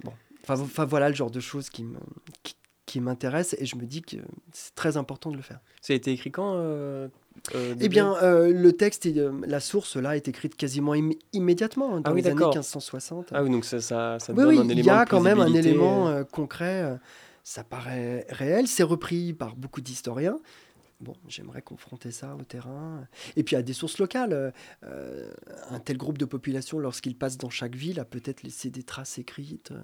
bon, 0.02 0.12
enfin, 0.48 0.84
voilà 0.84 1.08
le 1.08 1.14
genre 1.14 1.30
de 1.30 1.38
choses 1.38 1.70
qui 1.70 1.84
me 1.84 1.98
qui, 2.86 3.00
m'intéresse 3.00 3.54
et 3.60 3.66
je 3.66 3.76
me 3.76 3.86
dis 3.86 4.02
que 4.02 4.16
c'est 4.50 4.74
très 4.74 4.96
important 4.96 5.30
de 5.30 5.36
le 5.36 5.42
faire. 5.42 5.60
Ça 5.80 5.92
a 5.92 5.96
été 5.96 6.10
écrit 6.10 6.32
quand 6.32 6.54
euh, 6.56 7.06
euh, 7.54 7.74
Eh 7.80 7.88
bien, 7.88 8.16
le 8.22 8.70
texte 8.72 9.06
et 9.06 9.14
la 9.46 9.60
source 9.60 9.96
là 9.96 10.16
est 10.16 10.28
écrite 10.28 10.56
quasiment 10.56 10.94
immédiatement 11.32 11.96
hein, 11.96 12.00
dans 12.00 12.10
ah 12.10 12.14
les 12.14 12.26
années 12.26 12.36
1560. 12.36 13.28
Ah 13.32 13.42
oui, 13.42 13.50
donc 13.50 13.64
ça, 13.64 13.80
ça, 13.80 14.18
ça 14.18 14.32
donne 14.32 14.48
un 14.48 14.68
élément. 14.68 14.80
Il 14.80 14.84
y 14.84 14.90
a 14.90 15.04
quand 15.06 15.20
même 15.20 15.40
un 15.40 15.52
élément 15.54 16.24
concret 16.30 16.98
ça 17.42 17.64
paraît 17.64 18.26
réel, 18.30 18.68
c'est 18.68 18.82
repris 18.82 19.32
par 19.32 19.56
beaucoup 19.56 19.80
d'historiens. 19.80 20.38
Bon, 21.00 21.16
j'aimerais 21.28 21.62
confronter 21.62 22.10
ça 22.10 22.36
au 22.36 22.42
terrain. 22.42 23.06
Et 23.34 23.42
puis 23.42 23.56
à 23.56 23.62
des 23.62 23.72
sources 23.72 23.98
locales. 23.98 24.52
Euh, 24.84 25.32
un 25.70 25.80
tel 25.80 25.96
groupe 25.96 26.18
de 26.18 26.26
population, 26.26 26.78
lorsqu'il 26.78 27.16
passe 27.16 27.38
dans 27.38 27.50
chaque 27.50 27.74
ville, 27.74 27.98
a 27.98 28.04
peut-être 28.04 28.42
laissé 28.42 28.70
des 28.70 28.82
traces 28.82 29.18
écrites 29.18 29.70
euh, 29.70 29.80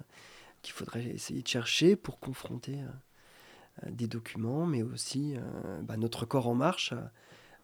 qu'il 0.61 0.73
faudrait 0.73 1.07
essayer 1.07 1.41
de 1.41 1.47
chercher 1.47 1.95
pour 1.95 2.19
confronter 2.19 2.75
euh, 2.75 3.89
des 3.89 4.07
documents, 4.07 4.65
mais 4.65 4.81
aussi 4.81 5.35
bah, 5.83 5.97
notre 5.97 6.25
corps 6.25 6.47
en 6.47 6.55
marche 6.55 6.93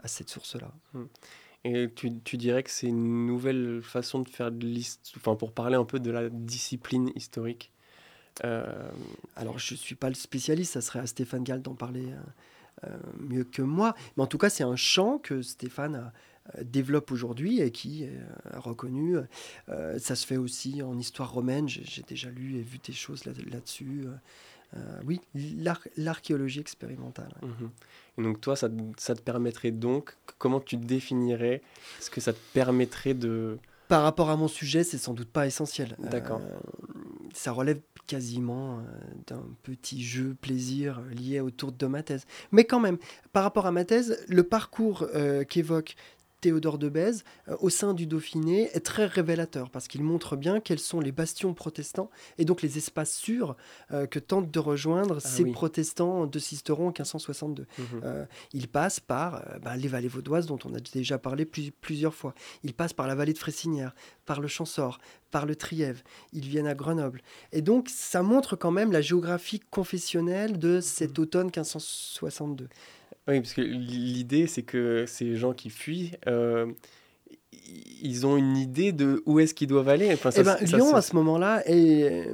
à, 0.04 0.08
cette 0.08 0.30
source-là. 0.30 0.72
Hmm. 0.94 1.06
Et 1.66 1.90
tu, 1.96 2.12
tu, 2.24 2.38
dirais 2.38 2.62
que 2.62 2.70
c'est 2.70 2.88
une 2.88 3.26
nouvelle 3.26 3.82
façon 3.82 4.20
de 4.20 4.28
faire 4.28 4.52
de 4.52 4.66
l'histoire, 4.66 5.16
enfin 5.18 5.36
pour 5.38 5.54
parler 5.54 5.76
un 5.76 5.86
peu 5.86 6.00
de 6.00 6.12
la 6.12 6.30
discipline 6.30 7.10
historique 7.16 7.72
euh, 8.44 8.90
alors, 9.36 9.60
je 9.60 9.74
ne 9.74 9.78
suis 9.78 9.96
pas 9.96 10.10
le 10.10 10.16
spécialiste, 10.16 10.74
ça 10.74 10.82
serait 10.82 11.00
à 11.00 11.08
Stéphane 11.08 11.44
Gall 11.44 11.62
d'en 11.62 11.76
parler 11.76 12.06
euh, 12.06 12.88
euh, 12.88 12.98
mieux 13.20 13.44
que 13.44 13.62
moi. 13.62 13.96
Mais 14.18 14.24
en 14.24 14.28
tout 14.28 14.38
cas, 14.38 14.50
c'est 14.50 14.64
un 14.64 14.76
champ 14.76 15.18
que 15.18 15.42
Stéphane 15.42 16.12
développe 16.62 17.10
aujourd'hui 17.12 17.62
et 17.62 17.72
qui 17.72 18.04
est 18.04 18.20
reconnu. 18.58 19.16
ça 19.98 20.14
se 20.14 20.28
fait 20.28 20.36
aussi 20.36 20.82
en 20.82 21.00
histoire 21.00 21.32
romaine. 21.32 21.70
J'ai 21.70 22.02
déjà 22.02 22.30
lu 22.30 22.58
et 22.58 22.62
vu 22.62 22.80
des 22.80 22.92
choses 22.92 23.24
là-dessus. 23.24 24.04
Oui, 25.06 25.22
l'archéologie 25.98 26.60
expérimentale. 26.60 27.34
Mhm. 27.42 27.70
Et 28.18 28.24
donc 28.24 28.42
toi, 28.42 28.56
ça, 28.56 28.70
ça, 28.98 29.16
te 29.16 29.22
permettrait 29.22 29.72
donc, 29.72 30.16
comment 30.38 30.60
tu 30.60 30.78
définirais 30.78 31.62
ce 32.00 32.10
que 32.10 32.22
ça 32.22 32.34
te 32.34 32.40
permettrait 32.54 33.14
de... 33.14 33.58
Par 33.88 34.04
rapport 34.04 34.30
à 34.30 34.38
mon 34.38 34.48
sujet, 34.48 34.84
c'est 34.84 34.98
sans 34.98 35.14
doute 35.14 35.30
pas 35.30 35.46
essentiel. 35.46 35.96
D'accord. 36.00 36.42
ça 37.34 37.52
relève 37.52 37.80
quasiment 38.08 38.80
euh, 38.80 38.82
d'un 39.28 39.44
petit 39.64 40.04
jeu 40.04 40.36
plaisir 40.40 41.02
lié 41.12 41.40
autour 41.40 41.72
de 41.72 41.86
ma 41.86 42.04
thèse. 42.04 42.26
Mais 42.52 42.66
quand 42.66 42.80
même, 42.80 42.98
par 43.32 43.44
rapport 43.44 43.66
à 43.66 43.72
ma 43.72 43.86
thèse, 43.86 44.24
le 44.28 44.44
parcours 44.44 45.08
euh, 45.16 45.44
qu'évoque 45.44 45.96
Théodore 46.44 46.78
de 46.78 46.90
Bèze, 46.90 47.24
euh, 47.48 47.56
au 47.62 47.70
sein 47.70 47.94
du 47.94 48.06
Dauphiné, 48.06 48.70
est 48.74 48.82
très 48.86 49.06
révélateur 49.06 49.70
parce 49.70 49.88
qu'il 49.88 50.04
montre 50.04 50.36
bien 50.36 50.60
quels 50.60 50.80
sont 50.80 51.00
les 51.00 51.14
bastions 51.14 51.54
protestants 51.54 52.10
et 52.38 52.44
donc 52.44 52.62
les 52.62 52.78
espaces 52.78 53.16
sûrs 53.16 53.56
euh, 53.94 54.08
que 54.08 54.20
tentent 54.20 54.52
de 54.52 54.60
rejoindre 54.60 55.20
ah 55.24 55.26
ces 55.26 55.46
protestants 55.46 56.28
de 56.28 56.40
Sisteron 56.40 56.88
en 56.88 56.88
1562. 56.88 57.66
Mhm. 57.78 57.86
Euh, 58.04 58.26
il 58.52 58.68
passe 58.68 59.00
par 59.00 59.42
ben, 59.62 59.78
les 59.78 59.88
vallées 59.88 60.10
vaudoises 60.10 60.46
dont 60.46 60.60
on 60.66 60.74
a 60.74 60.80
déjà 60.82 61.18
parlé 61.18 61.46
plusieurs 61.46 62.14
fois. 62.14 62.36
Il 62.64 62.74
passe 62.74 62.92
par 62.92 63.08
la 63.08 63.16
vallée 63.16 63.32
de 63.32 63.38
Fressinière, 63.38 63.96
par 64.26 64.42
le 64.42 64.50
Champsaur, 64.50 65.00
par 65.32 65.46
le 65.46 65.56
Trièves. 65.56 66.04
Ils 66.34 66.46
viennent 66.50 66.68
à 66.68 66.76
Grenoble. 66.76 67.22
Et 67.54 67.62
donc, 67.62 67.88
ça 67.88 68.22
montre 68.22 68.58
quand 68.58 68.72
même 68.72 68.92
la 68.92 69.02
géographie 69.02 69.62
confessionnelle 69.72 70.60
de 70.60 70.82
cet 70.82 71.18
mhm. 71.18 71.24
automne 71.24 71.46
1562. 71.46 72.68
Oui, 73.28 73.40
parce 73.40 73.54
que 73.54 73.62
l'idée, 73.62 74.48
c'est 74.48 74.64
que 74.64 75.06
ces 75.08 75.36
gens 75.36 75.54
qui 75.54 75.70
fuient, 75.70 76.12
euh, 76.28 76.72
ils 78.02 78.26
ont 78.26 78.36
une 78.36 78.58
idée 78.58 78.92
de 78.92 79.24
où 79.26 79.40
est-ce 79.40 79.54
qu'ils 79.54 79.68
doivent 79.68 79.88
aller. 79.88 80.12
Enfin, 80.14 80.30
eh 80.36 80.44
ben, 80.44 80.58
Lyon, 80.62 80.94
à 80.96 81.02
ce 81.02 81.16
moment-là, 81.16 81.64
est... 81.66 82.30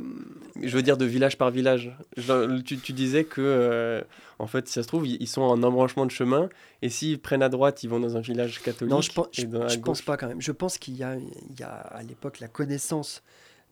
Je 0.61 0.75
veux 0.75 0.81
dire 0.81 0.97
de 0.97 1.05
village 1.05 1.37
par 1.37 1.51
village. 1.51 1.95
tu, 2.65 2.77
tu, 2.79 2.91
disais 2.91 3.23
que, 3.23 3.39
euh, 3.39 4.01
en 4.39 4.47
fait, 4.47 4.67
si 4.67 4.73
ça 4.73 4.83
se 4.83 4.87
trouve, 4.87 5.07
ils 5.07 5.27
sont 5.27 5.41
en 5.41 5.61
embranchement 5.63 6.05
de 6.05 6.11
chemin, 6.11 6.49
et 6.81 6.89
s'ils 6.89 7.19
prennent 7.19 7.43
à 7.43 7.49
droite, 7.49 7.83
ils 7.83 7.89
vont 7.89 7.99
dans 7.99 8.17
un 8.17 8.21
village 8.21 8.61
catholique. 8.61 8.91
Non, 8.91 8.99
je, 8.99 9.11
pense, 9.11 9.27
je, 9.31 9.79
pense 9.79 10.01
pas 10.01 10.17
quand 10.17 10.27
même. 10.27 10.41
Je 10.41 10.51
pense 10.51 10.77
qu'il 10.77 10.95
y 10.95 10.97
y 10.99 11.03
a 11.63 11.69
à 11.69 12.03
l'époque 12.03 12.39
la 12.39 12.47
connaissance 12.47 13.23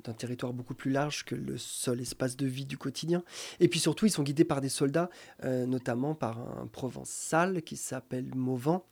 d'un 0.07 0.13
territoire 0.13 0.53
beaucoup 0.53 0.73
plus 0.73 0.91
large 0.91 1.25
que 1.25 1.35
le 1.35 1.57
seul 1.57 2.01
espace 2.01 2.37
de 2.37 2.47
vie 2.47 2.65
du 2.65 2.77
quotidien. 2.77 3.23
Et 3.59 3.67
puis 3.67 3.79
surtout, 3.79 4.05
ils 4.05 4.11
sont 4.11 4.23
guidés 4.23 4.45
par 4.45 4.61
des 4.61 4.69
soldats, 4.69 5.09
euh, 5.43 5.65
notamment 5.65 6.15
par 6.15 6.39
un 6.39 6.67
provençal 6.67 7.61
qui 7.61 7.75
s'appelle 7.75 8.33
Mauvant, 8.35 8.85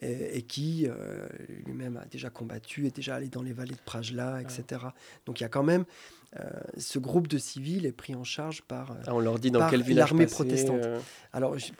et, 0.00 0.42
qui 0.42 0.88
euh, 0.88 1.28
lui-même 1.64 1.96
a 1.96 2.06
déjà 2.06 2.30
combattu, 2.30 2.86
est 2.86 2.96
déjà 2.96 3.14
allé 3.14 3.28
dans 3.28 3.42
les 3.42 3.52
vallées 3.52 3.74
de 3.74 3.80
Prajla, 3.84 4.40
etc. 4.40 4.86
Donc 5.26 5.40
il 5.40 5.44
y 5.44 5.46
a 5.46 5.48
quand 5.48 5.62
même 5.62 5.84
euh, 6.40 6.50
ce 6.78 6.98
groupe 6.98 7.28
de 7.28 7.38
civils 7.38 7.86
est 7.86 7.92
pris 7.92 8.14
en 8.14 8.24
charge 8.24 8.62
par, 8.62 8.96
ah, 9.06 9.14
on 9.14 9.20
leur 9.20 9.38
dit 9.38 9.50
dans 9.50 9.68
quel 9.68 9.82
village 9.82 10.10
l'armée 10.10 10.26
protestante. 10.26 10.80
Alors 11.32 11.56
je 11.58 11.70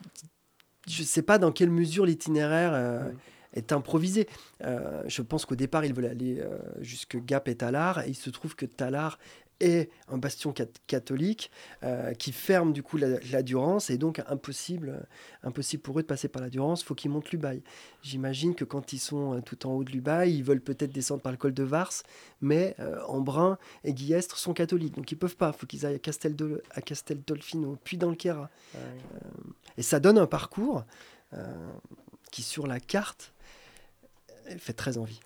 ne 0.86 1.06
sais 1.06 1.22
pas 1.22 1.38
dans 1.38 1.50
quelle 1.50 1.70
mesure 1.70 2.06
l'itinéraire 2.06 3.12
est 3.54 3.72
improvisé. 3.72 4.28
Euh, 4.64 5.02
je 5.06 5.22
pense 5.22 5.44
qu'au 5.44 5.56
départ, 5.56 5.84
ils 5.84 5.94
veulent 5.94 6.06
aller 6.06 6.40
euh, 6.40 6.58
jusque 6.80 7.16
Gap 7.24 7.48
et 7.48 7.56
Talar, 7.56 8.00
et 8.00 8.10
il 8.10 8.14
se 8.14 8.30
trouve 8.30 8.54
que 8.56 8.66
Talar 8.66 9.18
est 9.60 9.90
un 10.08 10.18
bastion 10.18 10.52
catholique 10.88 11.52
euh, 11.84 12.14
qui 12.14 12.32
ferme 12.32 12.72
du 12.72 12.82
coup 12.82 12.96
la, 12.96 13.42
Durance 13.44 13.90
et 13.90 13.98
donc 13.98 14.20
impossible, 14.26 15.06
impossible 15.44 15.84
pour 15.84 15.96
eux 16.00 16.02
de 16.02 16.06
passer 16.08 16.26
par 16.26 16.42
la 16.42 16.50
Durance, 16.50 16.82
faut 16.82 16.96
qu'ils 16.96 17.12
montent 17.12 17.30
l'Ubaye. 17.30 17.62
J'imagine 18.02 18.56
que 18.56 18.64
quand 18.64 18.92
ils 18.92 18.98
sont 18.98 19.40
tout 19.42 19.64
en 19.68 19.74
haut 19.74 19.84
de 19.84 19.92
l'Ubaye, 19.92 20.34
ils 20.34 20.42
veulent 20.42 20.60
peut-être 20.60 20.90
descendre 20.90 21.22
par 21.22 21.30
le 21.30 21.38
col 21.38 21.54
de 21.54 21.62
Vars, 21.62 21.92
mais 22.40 22.74
Embrun 23.06 23.56
et 23.84 23.94
Guillestre 23.94 24.36
sont 24.36 24.52
catholiques, 24.52 24.96
donc 24.96 25.12
ils 25.12 25.16
peuvent 25.16 25.36
pas, 25.36 25.52
faut 25.52 25.66
qu'ils 25.66 25.86
aillent 25.86 25.94
à, 25.94 26.00
Castel 26.00 26.34
à 26.72 26.80
Casteldolfino, 26.80 27.78
puis 27.84 27.96
dans 27.96 28.10
le 28.10 28.16
Quéra. 28.16 28.50
et 29.78 29.82
ça 29.82 30.00
donne 30.00 30.18
un 30.18 30.26
parcours 30.26 30.84
qui 32.32 32.42
sur 32.42 32.66
la 32.66 32.80
carte 32.80 33.32
elle 34.46 34.58
fait 34.58 34.72
très 34.72 34.98
envie. 34.98 35.20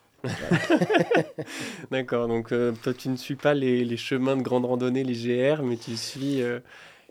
D'accord, 1.90 2.28
donc 2.28 2.52
euh, 2.52 2.72
toi 2.82 2.94
tu 2.94 3.08
ne 3.08 3.16
suis 3.16 3.36
pas 3.36 3.54
les, 3.54 3.96
chemins 3.96 4.36
de 4.36 4.42
grande 4.42 4.64
randonnée, 4.64 5.04
les 5.04 5.14
GR, 5.14 5.62
mais 5.62 5.76
tu 5.76 5.96
suis... 5.96 6.42
Euh, 6.42 6.60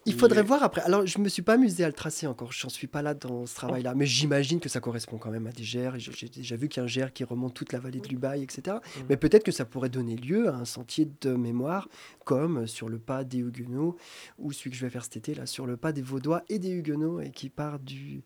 il 0.07 0.13
faudrait 0.13 0.43
voir 0.43 0.61
après. 0.61 0.81
Alors, 0.81 1.03
je 1.07 1.17
me 1.17 1.27
suis 1.27 1.41
pas 1.41 1.53
amusé 1.53 1.83
à 1.83 1.87
le 1.87 1.93
tracer 1.93 2.27
encore. 2.27 2.51
Je 2.51 2.63
n'en 2.63 2.69
suis 2.69 2.85
pas 2.85 3.01
là 3.01 3.15
dans 3.15 3.47
ce 3.47 3.55
travail-là. 3.55 3.95
Mais 3.95 4.05
j'imagine 4.05 4.59
que 4.59 4.69
ça 4.69 4.79
correspond 4.79 5.17
quand 5.17 5.31
même 5.31 5.47
à 5.47 5.51
des 5.51 5.63
GR. 5.63 5.97
J'ai 5.97 6.29
déjà 6.29 6.55
vu 6.55 6.69
qu'il 6.69 6.83
y 6.83 6.85
a 6.85 6.87
un 6.87 7.07
GR 7.07 7.11
qui 7.11 7.23
remonte 7.23 7.55
toute 7.55 7.73
la 7.73 7.79
vallée 7.79 7.99
de 7.99 8.07
l'Ubaye, 8.07 8.43
etc. 8.43 8.77
Mmh. 8.77 8.99
Mais 9.09 9.17
peut-être 9.17 9.43
que 9.43 9.51
ça 9.51 9.65
pourrait 9.65 9.89
donner 9.89 10.15
lieu 10.15 10.47
à 10.49 10.57
un 10.57 10.65
sentier 10.65 11.09
de 11.21 11.31
mémoire, 11.31 11.89
comme 12.23 12.67
sur 12.67 12.87
le 12.87 12.99
pas 12.99 13.23
des 13.23 13.39
Huguenots, 13.39 13.97
ou 14.37 14.51
celui 14.51 14.69
que 14.69 14.75
je 14.77 14.85
vais 14.85 14.91
faire 14.91 15.03
cet 15.03 15.17
été, 15.17 15.33
là, 15.33 15.47
sur 15.47 15.65
le 15.65 15.75
pas 15.75 15.91
des 15.91 16.03
Vaudois 16.03 16.43
et 16.49 16.59
des 16.59 16.69
Huguenots, 16.69 17.19
et 17.19 17.31
qui 17.31 17.49
part 17.49 17.79
du, 17.79 18.21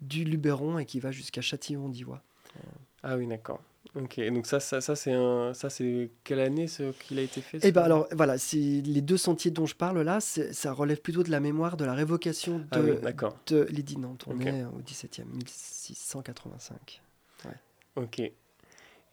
du 0.00 0.24
Luberon 0.24 0.78
et 0.78 0.86
qui 0.86 0.98
va 0.98 1.12
jusqu'à 1.12 1.42
Châtillon-d'Ivoire. 1.42 2.22
Ah 3.02 3.16
oui, 3.16 3.26
d'accord. 3.26 3.60
Ok, 3.94 4.20
donc 4.32 4.46
ça, 4.46 4.60
ça, 4.60 4.80
ça 4.80 4.94
c'est 4.94 5.12
un, 5.12 5.54
ça 5.54 5.70
c'est 5.70 6.10
quelle 6.22 6.40
année 6.40 6.66
ce 6.66 6.92
qu'il 6.92 7.18
a 7.18 7.22
été 7.22 7.40
fait 7.40 7.58
Eh 7.62 7.72
ben 7.72 7.82
alors 7.82 8.06
voilà, 8.12 8.36
c'est 8.36 8.58
les 8.58 9.00
deux 9.00 9.16
sentiers 9.16 9.50
dont 9.50 9.66
je 9.66 9.74
parle 9.74 10.02
là, 10.02 10.20
ça 10.20 10.72
relève 10.72 11.00
plutôt 11.00 11.22
de 11.22 11.30
la 11.30 11.40
mémoire 11.40 11.76
de 11.76 11.84
la 11.84 11.94
révocation 11.94 12.62
ah 12.70 12.80
de, 12.80 13.00
ah 13.02 13.30
de 13.46 13.66
Lydie 13.70 13.98
Nantes. 13.98 14.24
On 14.26 14.38
est 14.40 14.64
au 14.64 14.80
17e, 14.82 15.24
1685. 15.34 17.00
Ouais. 17.46 17.50
Ok. 17.96 18.20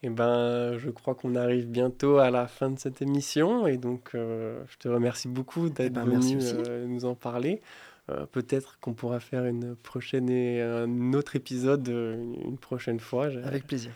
Eh 0.02 0.10
ben, 0.10 0.76
je 0.76 0.90
crois 0.90 1.14
qu'on 1.14 1.34
arrive 1.36 1.66
bientôt 1.68 2.18
à 2.18 2.30
la 2.30 2.46
fin 2.46 2.70
de 2.70 2.78
cette 2.78 3.00
émission 3.00 3.66
et 3.66 3.78
donc 3.78 4.10
euh, 4.14 4.62
je 4.68 4.76
te 4.76 4.88
remercie 4.88 5.28
beaucoup 5.28 5.70
d'être 5.70 5.86
eh 5.86 5.90
ben, 5.90 6.04
venu 6.04 6.38
euh, 6.42 6.86
nous 6.86 7.06
en 7.06 7.14
parler. 7.14 7.62
Euh, 8.08 8.24
peut-être 8.26 8.78
qu'on 8.80 8.94
pourra 8.94 9.18
faire 9.18 9.44
une 9.46 9.74
prochaine 9.74 10.30
et 10.30 10.62
un 10.62 11.12
autre 11.12 11.34
épisode 11.34 11.88
euh, 11.88 12.14
une 12.44 12.58
prochaine 12.58 13.00
fois. 13.00 13.26
Avec 13.26 13.66
plaisir. 13.66 13.90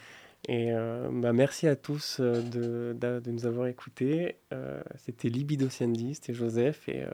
Et 0.49 0.73
euh, 0.73 1.09
bah, 1.13 1.33
merci 1.33 1.69
à 1.69 1.77
tous 1.77 2.21
de, 2.21 2.97
de, 2.99 3.31
nous 3.31 3.47
avoir 3.47 3.67
écoutés. 3.67 4.37
c'était 4.97 5.29
Libido 5.29 5.69
Sandy, 5.69 6.15
c'était 6.15 6.35
Joseph, 6.35 6.89
et 6.89 7.05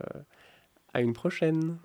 à 0.94 1.00
une 1.00 1.12
prochaine. 1.12 1.76